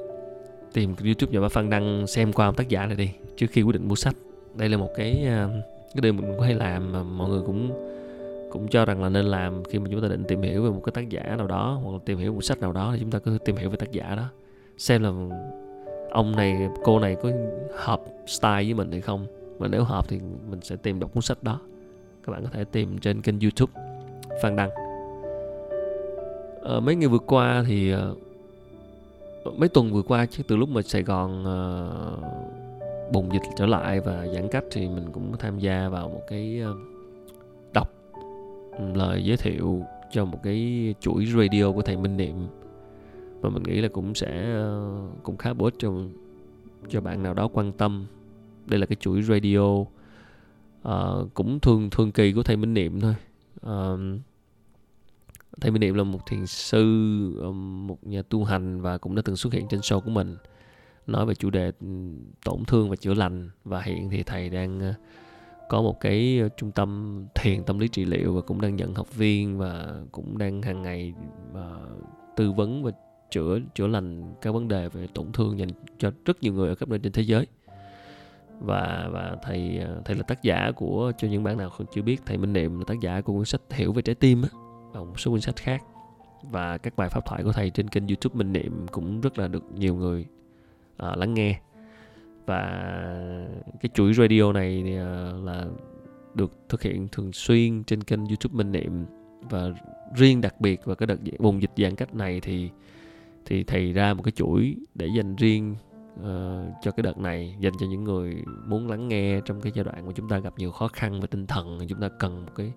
tìm 0.72 0.95
YouTube 1.05 1.41
nhà 1.41 1.49
Phan 1.49 1.70
Đăng 1.70 2.07
xem 2.07 2.33
qua 2.33 2.47
ông 2.47 2.55
tác 2.55 2.68
giả 2.68 2.87
này 2.87 2.97
đi, 2.97 3.11
trước 3.37 3.47
khi 3.51 3.62
quyết 3.62 3.72
định 3.72 3.89
mua 3.89 3.95
sách. 3.95 4.14
Đây 4.55 4.68
là 4.68 4.77
một 4.77 4.91
cái 4.97 5.25
à, 5.27 5.49
cái 5.95 6.01
điều 6.01 6.12
mình 6.12 6.27
cũng 6.27 6.41
hay 6.41 6.55
làm 6.55 6.93
mà 6.93 7.03
mọi 7.03 7.31
người 7.31 7.43
cũng 7.47 7.70
cũng 8.55 8.69
cho 8.69 8.85
rằng 8.85 9.03
là 9.03 9.09
nên 9.09 9.25
làm 9.25 9.65
khi 9.65 9.79
mà 9.79 9.87
chúng 9.91 10.01
ta 10.01 10.09
định 10.09 10.25
tìm 10.29 10.43
hiểu 10.43 10.63
về 10.63 10.71
một 10.71 10.81
cái 10.85 10.93
tác 10.95 11.09
giả 11.09 11.35
nào 11.39 11.47
đó 11.47 11.81
hoặc 11.83 11.93
là 11.93 11.99
tìm 12.05 12.19
hiểu 12.19 12.33
một 12.33 12.45
sách 12.45 12.61
nào 12.61 12.73
đó 12.73 12.91
thì 12.93 13.01
chúng 13.01 13.11
ta 13.11 13.19
cứ 13.19 13.39
tìm 13.45 13.57
hiểu 13.57 13.71
về 13.71 13.77
tác 13.77 13.93
giả 13.93 14.15
đó. 14.17 14.25
Xem 14.79 15.03
là 15.03 15.11
ông 16.11 16.37
này 16.37 16.69
cô 16.85 16.99
này 16.99 17.17
có 17.23 17.31
hợp 17.75 18.01
style 18.27 18.65
với 18.65 18.75
mình 18.75 18.91
hay 18.91 19.01
không. 19.01 19.27
Và 19.59 19.69
nếu 19.69 19.85
hợp 19.85 20.09
thì 20.09 20.21
mình 20.51 20.61
sẽ 20.63 20.77
tìm 20.77 21.01
đọc 21.01 21.15
cuốn 21.15 21.23
sách 21.23 21.43
đó. 21.43 21.61
Các 22.27 22.33
bạn 22.33 22.45
có 22.45 22.51
thể 22.53 22.65
tìm 22.65 22.99
trên 22.99 23.23
kênh 23.23 23.41
youtube 23.41 23.73
phan 24.43 24.57
đăng. 24.57 24.71
À, 26.65 26.81
mấy 26.81 26.97
ngày 26.97 27.09
vừa 27.09 27.19
qua 27.19 27.65
thì 27.67 27.91
ờ, 27.91 28.15
mấy 29.57 29.69
tuần 29.69 29.93
vừa 29.93 30.03
qua 30.03 30.27
chứ 30.27 30.43
từ 30.49 30.57
lúc 30.57 30.69
mà 30.69 30.83
sài 30.83 31.03
gòn 31.03 31.43
uh, 31.43 33.13
bùng 33.13 33.33
dịch 33.33 33.43
trở 33.57 33.67
lại 33.67 34.01
và 34.01 34.27
giãn 34.27 34.49
cách 34.49 34.65
thì 34.71 34.89
mình 34.89 35.05
cũng 35.13 35.37
tham 35.39 35.59
gia 35.59 35.89
vào 35.89 36.09
một 36.09 36.21
cái 36.29 36.63
uh, 36.71 36.94
lời 38.79 39.25
giới 39.25 39.37
thiệu 39.37 39.85
cho 40.11 40.25
một 40.25 40.43
cái 40.43 40.95
chuỗi 41.01 41.27
radio 41.27 41.72
của 41.72 41.83
thầy 41.83 41.97
Minh 41.97 42.16
Niệm. 42.16 42.47
Và 43.41 43.51
mình 43.51 43.62
nghĩ 43.62 43.81
là 43.81 43.89
cũng 43.89 44.14
sẽ 44.14 44.53
ờ, 44.53 45.01
cũng 45.22 45.37
khá 45.37 45.53
bổ 45.53 45.64
ích 45.64 45.75
cho 45.79 45.93
cho 46.89 47.01
bạn 47.01 47.22
nào 47.22 47.35
đó 47.35 47.49
quan 47.53 47.72
tâm. 47.72 48.07
Đây 48.66 48.81
là 48.81 48.87
cái 48.87 48.97
chuỗi 49.01 49.22
radio 49.22 49.59
uh, 49.59 51.35
cũng 51.35 51.61
thường 51.61 51.91
thường 51.91 52.12
kỳ 52.12 52.33
của 52.33 52.43
thầy 52.43 52.57
Minh 52.57 52.75
Niệm 52.75 53.01
thôi. 53.01 53.14
Uh, 53.66 54.20
thầy 55.61 55.70
Minh 55.70 55.81
Niệm 55.81 55.95
là 55.95 56.05
một 56.05 56.27
thiền 56.27 56.47
sư 56.47 56.85
một 57.55 58.07
nhà 58.07 58.22
tu 58.22 58.45
hành 58.45 58.81
và 58.81 58.99
cũng 58.99 59.14
đã 59.14 59.22
từng 59.25 59.37
xuất 59.37 59.53
hiện 59.53 59.68
trên 59.68 59.81
show 59.81 60.01
của 60.01 60.11
mình. 60.11 60.37
Nói 61.07 61.27
về 61.27 61.35
chủ 61.35 61.51
đề 61.51 61.72
ừ, 61.81 61.87
tổn 62.45 62.64
thương 62.64 62.91
và 62.91 62.97
chữa 62.97 63.14
lành. 63.14 63.51
Và 63.64 63.81
hiện 63.81 64.11
thì 64.11 64.22
thầy 64.22 64.49
đang 64.51 64.95
có 65.75 65.83
một 65.83 66.01
cái 66.01 66.39
ờ, 66.43 66.49
trung 66.57 66.70
tâm 66.70 67.20
thiền 67.35 67.64
tâm 67.64 67.79
lý 67.79 67.89
trị 67.89 68.05
liệu 68.05 68.35
và 68.35 68.41
cũng 68.41 68.61
đang 68.61 68.77
nhận 68.77 68.95
học 68.95 69.14
viên 69.14 69.59
và 69.59 69.95
cũng 70.12 70.39
đang 70.39 70.62
hàng 70.62 70.83
ngày 70.83 71.14
uh, 71.53 72.05
tư 72.37 72.53
vấn 72.53 72.85
và 72.85 72.91
chữa 73.31 73.59
chữa 73.75 73.87
lành 73.87 74.35
các 74.41 74.53
vấn 74.53 74.68
đề 74.68 74.89
về 74.89 75.07
tổn 75.14 75.33
thương 75.33 75.59
dành 75.59 75.68
cho 75.99 76.11
rất 76.25 76.43
nhiều 76.43 76.53
người 76.53 76.68
ở 76.68 76.75
khắp 76.75 76.89
nơi 76.89 76.99
trên 76.99 77.12
thế 77.12 77.22
giới. 77.22 77.47
Và 78.61 79.09
và 79.12 79.37
thầy 79.43 79.79
ờ, 79.79 80.03
thầy 80.05 80.16
là 80.16 80.22
tác 80.22 80.43
giả 80.43 80.70
của 80.77 81.12
cho 81.18 81.29
những 81.29 81.43
bạn 81.43 81.59
nào 81.59 81.70
không 81.70 81.87
chưa 81.95 82.03
biết 82.03 82.22
thầy 82.27 82.39
Minh 82.39 82.53
Niệm 82.53 82.79
là 82.79 82.85
tác 82.87 83.01
giả 83.01 83.20
của 83.20 83.33
cuốn 83.33 83.45
sách 83.45 83.61
hiểu 83.70 83.93
về 83.93 84.03
trái 84.03 84.14
tim 84.14 84.43
á, 84.43 84.49
và 84.93 85.01
một 85.01 85.20
số 85.20 85.31
cuốn 85.31 85.41
sách 85.41 85.57
khác. 85.57 85.83
Và 86.43 86.79
các 86.79 86.97
bài 86.97 87.09
pháp 87.09 87.27
thoại 87.27 87.43
của 87.43 87.53
thầy 87.53 87.70
trên 87.70 87.89
kênh 87.89 88.07
YouTube 88.07 88.39
Minh 88.39 88.53
Niệm 88.53 88.87
cũng 88.91 89.20
rất 89.20 89.39
là 89.39 89.49
được 89.49 89.64
nhiều 89.75 89.95
người 89.95 90.27
uh, 91.03 91.18
lắng 91.18 91.35
nghe 91.35 91.61
và 92.47 92.91
cái 93.81 93.91
chuỗi 93.95 94.15
radio 94.15 94.53
này 94.53 94.83
thì, 94.85 94.97
ờ, 94.97 95.41
là 95.45 95.65
được 96.35 96.53
thực 96.69 96.83
hiện 96.83 97.09
thường 97.09 97.33
xuyên 97.33 97.85
trên 97.85 98.03
kênh 98.03 98.27
YouTube 98.27 98.55
Minh 98.57 98.73
Niệm. 98.73 99.07
Và 99.51 99.71
riêng 100.17 100.41
đặc 100.41 100.61
biệt 100.61 100.81
và 100.85 100.95
cái 100.95 101.07
đợt 101.07 101.17
bùng 101.39 101.63
dịch 101.63 101.71
giãn 101.77 101.95
cách 101.95 102.15
này 102.15 102.41
thì 102.41 102.71
thì 103.47 103.65
thầy 103.65 103.93
ra 103.93 104.15
một 104.15 104.23
cái 104.23 104.33
chuỗi 104.33 104.77
để 104.95 105.09
dành 105.17 105.37
riêng 105.37 105.75
uh, 106.21 106.75
cho 106.83 106.91
cái 106.91 107.03
đợt 107.03 107.19
này 107.19 107.57
dành 107.61 107.73
cho 107.81 107.87
những 107.87 108.05
người 108.05 108.37
muốn 108.67 108.91
lắng 108.91 109.09
nghe 109.09 109.41
trong 109.45 109.61
cái 109.61 109.73
giai 109.75 109.85
đoạn 109.85 110.07
mà 110.07 110.13
chúng 110.15 110.29
ta 110.29 110.39
gặp 110.39 110.55
nhiều 110.59 110.71
khó 110.71 110.89
khăn 110.89 111.21
về 111.21 111.27
tinh 111.27 111.47
thần 111.47 111.79
chúng 111.89 112.01
ta 112.01 112.09
cần 112.19 112.47
một 112.47 112.53
cái 112.55 112.73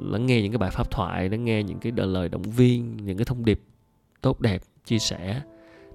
lắng 0.00 0.26
nghe 0.26 0.42
những 0.42 0.52
cái 0.52 0.58
bài 0.58 0.70
pháp 0.70 0.90
thoại 0.90 1.28
lắng 1.28 1.44
nghe 1.44 1.62
những 1.62 1.78
cái 1.78 1.92
lời 1.96 2.28
động 2.28 2.42
viên 2.42 2.96
những 2.96 3.16
cái 3.18 3.24
thông 3.24 3.44
điệp 3.44 3.60
tốt 4.20 4.40
đẹp 4.40 4.62
chia 4.84 4.98
sẻ. 4.98 5.42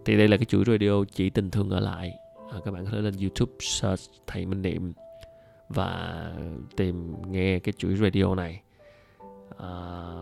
Thì 0.05 0.18
đây 0.18 0.28
là 0.28 0.38
cái 0.38 0.45
chuỗi 0.45 0.64
radio 0.68 1.03
chỉ 1.11 1.30
tình 1.30 1.51
thương 1.51 1.70
ở 1.70 1.80
lại 1.80 2.11
à, 2.53 2.59
các 2.65 2.71
bạn 2.71 2.85
có 2.85 2.91
thể 2.91 3.01
lên 3.01 3.13
youtube 3.21 3.53
search 3.59 4.01
thầy 4.27 4.45
minh 4.45 4.61
niệm 4.61 4.93
và 5.69 6.31
tìm 6.77 7.15
nghe 7.31 7.59
cái 7.59 7.73
chuỗi 7.77 7.95
radio 7.95 8.35
này. 8.35 8.61
À, 9.57 9.69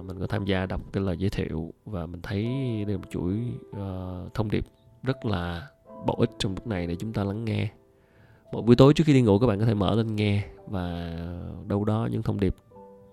mình 0.05 0.19
có 0.19 0.27
tham 0.27 0.45
gia 0.45 0.65
đọc 0.65 0.81
cái 0.93 1.03
lời 1.03 1.17
giới 1.17 1.29
thiệu 1.29 1.73
và 1.85 2.05
mình 2.05 2.21
thấy 2.21 2.43
đây 2.87 2.93
là 2.93 2.97
một 2.97 3.09
chuỗi 3.09 3.33
uh, 3.69 4.33
thông 4.33 4.51
điệp 4.51 4.65
rất 5.03 5.25
là 5.25 5.67
bổ 6.05 6.15
ích 6.19 6.29
trong 6.39 6.55
lúc 6.55 6.67
này 6.67 6.87
để 6.87 6.95
chúng 6.95 7.13
ta 7.13 7.23
lắng 7.23 7.45
nghe. 7.45 7.69
Một 8.51 8.61
buổi 8.61 8.75
tối 8.75 8.93
trước 8.93 9.03
khi 9.07 9.13
đi 9.13 9.21
ngủ 9.21 9.39
các 9.39 9.47
bạn 9.47 9.59
có 9.59 9.65
thể 9.65 9.73
mở 9.73 9.95
lên 9.95 10.15
nghe 10.15 10.43
và 10.67 11.15
đâu 11.67 11.85
đó 11.85 12.07
những 12.11 12.21
thông 12.21 12.39
điệp 12.39 12.55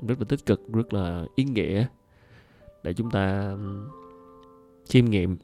rất 0.08 0.18
là 0.18 0.24
tích 0.28 0.46
cực 0.46 0.72
rất 0.72 0.94
là 0.94 1.24
ý 1.34 1.44
nghĩa 1.44 1.86
để 2.82 2.92
chúng 2.92 3.10
ta 3.10 3.56
chiêm 4.84 5.04
nghiệm 5.04 5.36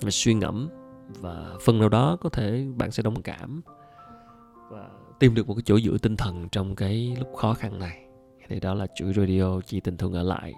và 0.00 0.10
suy 0.10 0.34
ngẫm 0.34 0.68
và 1.08 1.56
phần 1.60 1.78
nào 1.78 1.88
đó 1.88 2.16
có 2.20 2.28
thể 2.28 2.66
bạn 2.76 2.90
sẽ 2.90 3.02
đồng 3.02 3.22
cảm 3.22 3.62
và 4.70 4.88
tìm 5.18 5.34
được 5.34 5.48
một 5.48 5.54
cái 5.54 5.62
chỗ 5.64 5.80
dựa 5.80 5.98
tinh 5.98 6.16
thần 6.16 6.48
trong 6.48 6.74
cái 6.74 7.16
lúc 7.18 7.28
khó 7.36 7.54
khăn 7.54 7.78
này. 7.78 8.04
Thì 8.48 8.60
đó 8.60 8.74
là 8.74 8.86
chuỗi 8.94 9.12
radio 9.12 9.60
chi 9.60 9.80
tình 9.80 9.96
thương 9.96 10.12
ở 10.12 10.22
lại. 10.22 10.54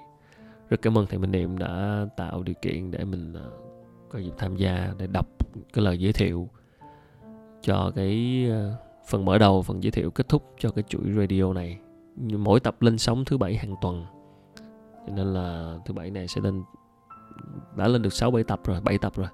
Rất 0.68 0.82
cảm 0.82 0.98
ơn 0.98 1.06
thầy 1.06 1.18
Minh 1.18 1.30
Niệm 1.30 1.58
đã 1.58 2.06
tạo 2.16 2.42
điều 2.42 2.54
kiện 2.62 2.90
để 2.90 3.04
mình 3.04 3.32
ờ, 3.32 3.50
có 4.10 4.18
dịp 4.18 4.32
tham 4.38 4.56
gia 4.56 4.94
để 4.98 5.06
đọc 5.06 5.26
cái 5.72 5.84
lời 5.84 5.98
giới 5.98 6.12
thiệu 6.12 6.48
cho 7.62 7.92
cái 7.94 8.46
ờ, 8.50 8.74
phần 9.08 9.24
mở 9.24 9.38
đầu 9.38 9.62
phần 9.62 9.82
giới 9.82 9.90
thiệu 9.90 10.10
kết 10.10 10.28
thúc 10.28 10.54
cho 10.58 10.70
cái 10.70 10.84
chuỗi 10.88 11.12
radio 11.16 11.52
này. 11.52 11.78
Mỗi 12.16 12.60
tập 12.60 12.82
lên 12.82 12.98
sóng 12.98 13.24
thứ 13.24 13.38
bảy 13.38 13.56
hàng 13.56 13.74
tuần. 13.80 14.04
Cho 15.06 15.14
nên 15.14 15.34
là 15.34 15.78
thứ 15.86 15.94
bảy 15.94 16.10
này 16.10 16.28
sẽ 16.28 16.40
lên 16.40 16.62
đã 17.76 17.88
lên 17.88 18.02
được 18.02 18.12
6 18.12 18.30
7 18.30 18.44
tập 18.44 18.60
rồi, 18.64 18.80
7 18.80 18.98
tập 18.98 19.12
rồi 19.16 19.28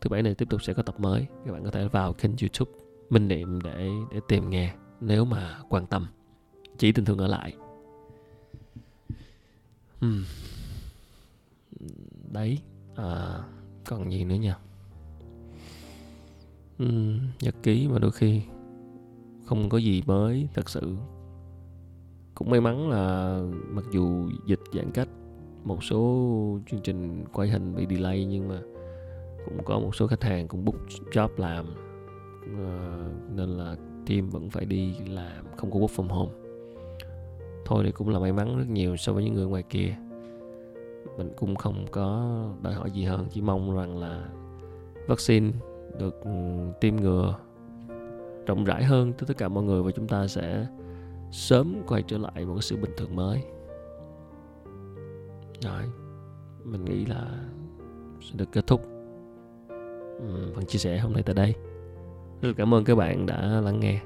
thứ 0.00 0.08
bảy 0.08 0.22
này 0.22 0.34
tiếp 0.34 0.48
tục 0.50 0.62
sẽ 0.62 0.74
có 0.74 0.82
tập 0.82 1.00
mới. 1.00 1.26
Các 1.46 1.52
bạn 1.52 1.64
có 1.64 1.70
thể 1.70 1.88
vào 1.88 2.12
kênh 2.12 2.32
youtube 2.40 2.70
minh 3.10 3.28
niệm 3.28 3.60
để 3.64 3.88
để 4.12 4.20
tìm 4.28 4.50
nghe 4.50 4.74
nếu 5.00 5.24
mà 5.24 5.58
quan 5.68 5.86
tâm. 5.86 6.06
Chỉ 6.78 6.92
tình 6.92 7.04
thương 7.04 7.18
ở 7.18 7.26
lại. 7.26 7.54
Uhm. 10.06 10.24
đấy 12.32 12.58
à, 12.96 13.38
còn 13.84 14.12
gì 14.12 14.24
nữa 14.24 14.34
nha 14.34 14.58
uhm, 16.82 17.18
nhật 17.40 17.54
ký 17.62 17.88
mà 17.88 17.98
đôi 17.98 18.12
khi 18.12 18.42
không 19.44 19.68
có 19.68 19.78
gì 19.78 20.02
mới 20.06 20.48
thật 20.54 20.70
sự 20.70 20.96
cũng 22.34 22.50
may 22.50 22.60
mắn 22.60 22.90
là 22.90 23.36
mặc 23.68 23.84
dù 23.92 24.30
dịch 24.46 24.60
giãn 24.72 24.90
cách 24.92 25.08
một 25.64 25.84
số 25.84 26.58
chương 26.70 26.80
trình 26.80 27.24
quay 27.32 27.48
hình 27.48 27.74
bị 27.74 27.86
delay 27.90 28.24
nhưng 28.24 28.48
mà 28.48 28.60
cũng 29.44 29.64
có 29.64 29.78
một 29.78 29.94
số 29.94 30.06
khách 30.06 30.22
hàng 30.22 30.48
cũng 30.48 30.64
book 30.64 30.76
job 31.12 31.28
làm 31.36 31.66
uh, 32.42 33.36
nên 33.36 33.48
là 33.48 33.76
team 34.06 34.28
vẫn 34.28 34.50
phải 34.50 34.64
đi 34.64 34.94
làm 35.08 35.44
không 35.56 35.70
có 35.70 35.78
work 35.78 35.86
from 35.86 36.08
home. 36.08 36.32
Thôi 37.64 37.82
thì 37.86 37.92
cũng 37.92 38.08
là 38.08 38.18
may 38.18 38.32
mắn 38.32 38.58
rất 38.58 38.68
nhiều 38.68 38.96
so 38.96 39.12
với 39.12 39.24
những 39.24 39.34
người 39.34 39.46
ngoài 39.46 39.62
kia. 39.62 39.96
Mình 41.18 41.32
cũng 41.36 41.56
không 41.56 41.86
có 41.90 42.40
đòi 42.62 42.74
hỏi 42.74 42.90
gì 42.90 43.04
hơn 43.04 43.26
chỉ 43.30 43.40
mong 43.40 43.76
rằng 43.76 43.98
là 43.98 44.28
vaccine 45.06 45.50
được 45.98 46.20
ừ, 46.24 46.30
tiêm 46.80 46.96
ngừa 46.96 47.34
rộng 48.46 48.64
rãi 48.64 48.84
hơn 48.84 49.12
tới 49.12 49.26
tất 49.26 49.36
cả 49.38 49.48
mọi 49.48 49.64
người 49.64 49.82
và 49.82 49.90
chúng 49.90 50.08
ta 50.08 50.26
sẽ 50.26 50.66
sớm 51.32 51.82
quay 51.86 52.02
trở 52.02 52.18
lại 52.18 52.44
một 52.44 52.54
cái 52.54 52.62
sự 52.62 52.76
bình 52.76 52.90
thường 52.96 53.16
mới. 53.16 53.42
Rồi 55.60 55.82
mình 56.64 56.84
nghĩ 56.84 57.06
là 57.06 57.26
sẽ 58.20 58.30
được 58.36 58.52
kết 58.52 58.66
thúc 58.66 58.99
phần 60.54 60.66
chia 60.66 60.78
sẻ 60.78 60.98
hôm 60.98 61.12
nay 61.12 61.22
tại 61.22 61.34
đây. 61.34 61.54
Rất 62.42 62.52
cảm 62.56 62.74
ơn 62.74 62.84
các 62.84 62.94
bạn 62.94 63.26
đã 63.26 63.60
lắng 63.64 63.80
nghe. 63.80 64.00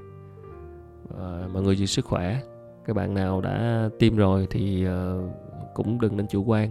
À, 1.19 1.49
mọi 1.53 1.63
người 1.63 1.77
giữ 1.77 1.87
sức 1.87 2.05
khỏe. 2.05 2.41
Các 2.85 2.97
bạn 2.97 3.15
nào 3.15 3.41
đã 3.41 3.89
tiêm 3.99 4.17
rồi 4.17 4.47
thì 4.51 4.87
uh, 4.89 5.31
cũng 5.75 6.01
đừng 6.01 6.17
nên 6.17 6.27
chủ 6.27 6.45
quan 6.45 6.71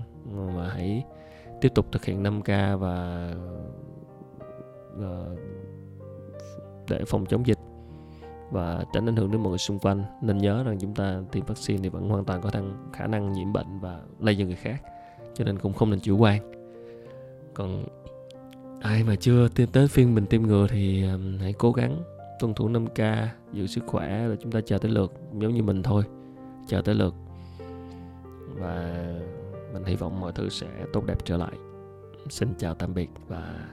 mà 0.56 0.70
hãy 0.70 1.04
tiếp 1.62 1.72
tục 1.76 1.86
thực 1.92 2.06
hiện 2.06 2.24
5K 2.24 2.78
và 2.78 3.30
uh, 4.96 5.40
để 6.90 7.04
phòng 7.08 7.26
chống 7.26 7.48
dịch 7.48 7.60
và 8.52 8.84
tránh 8.94 9.10
ảnh 9.10 9.16
hưởng 9.16 9.32
đến 9.32 9.42
mọi 9.42 9.50
người 9.50 9.58
xung 9.58 9.80
quanh. 9.80 10.04
Nên 10.22 10.38
nhớ 10.38 10.64
rằng 10.64 10.78
chúng 10.80 10.94
ta 10.94 11.22
tiêm 11.32 11.46
vaccine 11.46 11.80
thì 11.84 11.90
vẫn 11.90 12.10
hoàn 12.10 12.26
toàn 12.26 12.42
có 12.42 12.50
thăng 12.50 12.90
khả 12.94 13.08
năng 13.08 13.34
nhiễm 13.34 13.54
bệnh 13.54 13.80
và 13.80 14.00
lây 14.20 14.36
cho 14.40 14.46
người 14.46 14.56
khác 14.56 14.82
cho 15.34 15.44
nên 15.44 15.60
cũng 15.60 15.74
không 15.74 15.90
nên 15.90 16.00
chủ 16.00 16.18
quan. 16.18 16.52
Còn 17.54 17.84
ai 18.84 19.04
mà 19.04 19.16
chưa 19.16 19.48
tiêm 19.48 19.70
tới 19.70 19.88
phiên 19.88 20.16
mình 20.16 20.26
tiêm 20.26 20.44
ngừa 20.44 20.68
thì 20.70 21.06
hãy 21.40 21.54
cố 21.54 21.72
gắng 21.72 22.04
tuân 22.40 22.54
thủ 22.54 22.70
5K 22.70 23.28
giữ 23.54 23.68
sức 23.68 23.84
khỏe 23.88 24.28
rồi 24.28 24.38
chúng 24.42 24.52
ta 24.52 24.62
chờ 24.66 24.78
tới 24.78 24.92
lượt, 24.92 25.14
giống 25.34 25.54
như 25.54 25.64
mình 25.64 25.84
thôi, 25.84 26.04
chờ 26.68 26.82
tới 26.82 26.96
lượt. 26.96 27.14
Và 28.56 29.06
mình 29.74 29.84
hy 29.84 29.96
vọng 29.96 30.20
mọi 30.20 30.32
thứ 30.36 30.50
sẽ 30.50 30.68
tốt 30.94 31.06
đẹp 31.06 31.18
trở 31.26 31.38
lại. 31.38 31.54
Xin 32.30 32.54
chào 32.58 32.74
tạm 32.74 32.94
biệt 32.94 33.10
và 33.28 33.70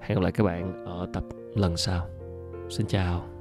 hẹn 0.00 0.18
gặp 0.18 0.22
lại 0.22 0.32
các 0.32 0.44
bạn 0.44 0.84
ở 0.84 1.08
tập 1.12 1.24
lần 1.54 1.76
sau. 1.76 2.08
Xin 2.70 2.86
chào. 2.86 3.35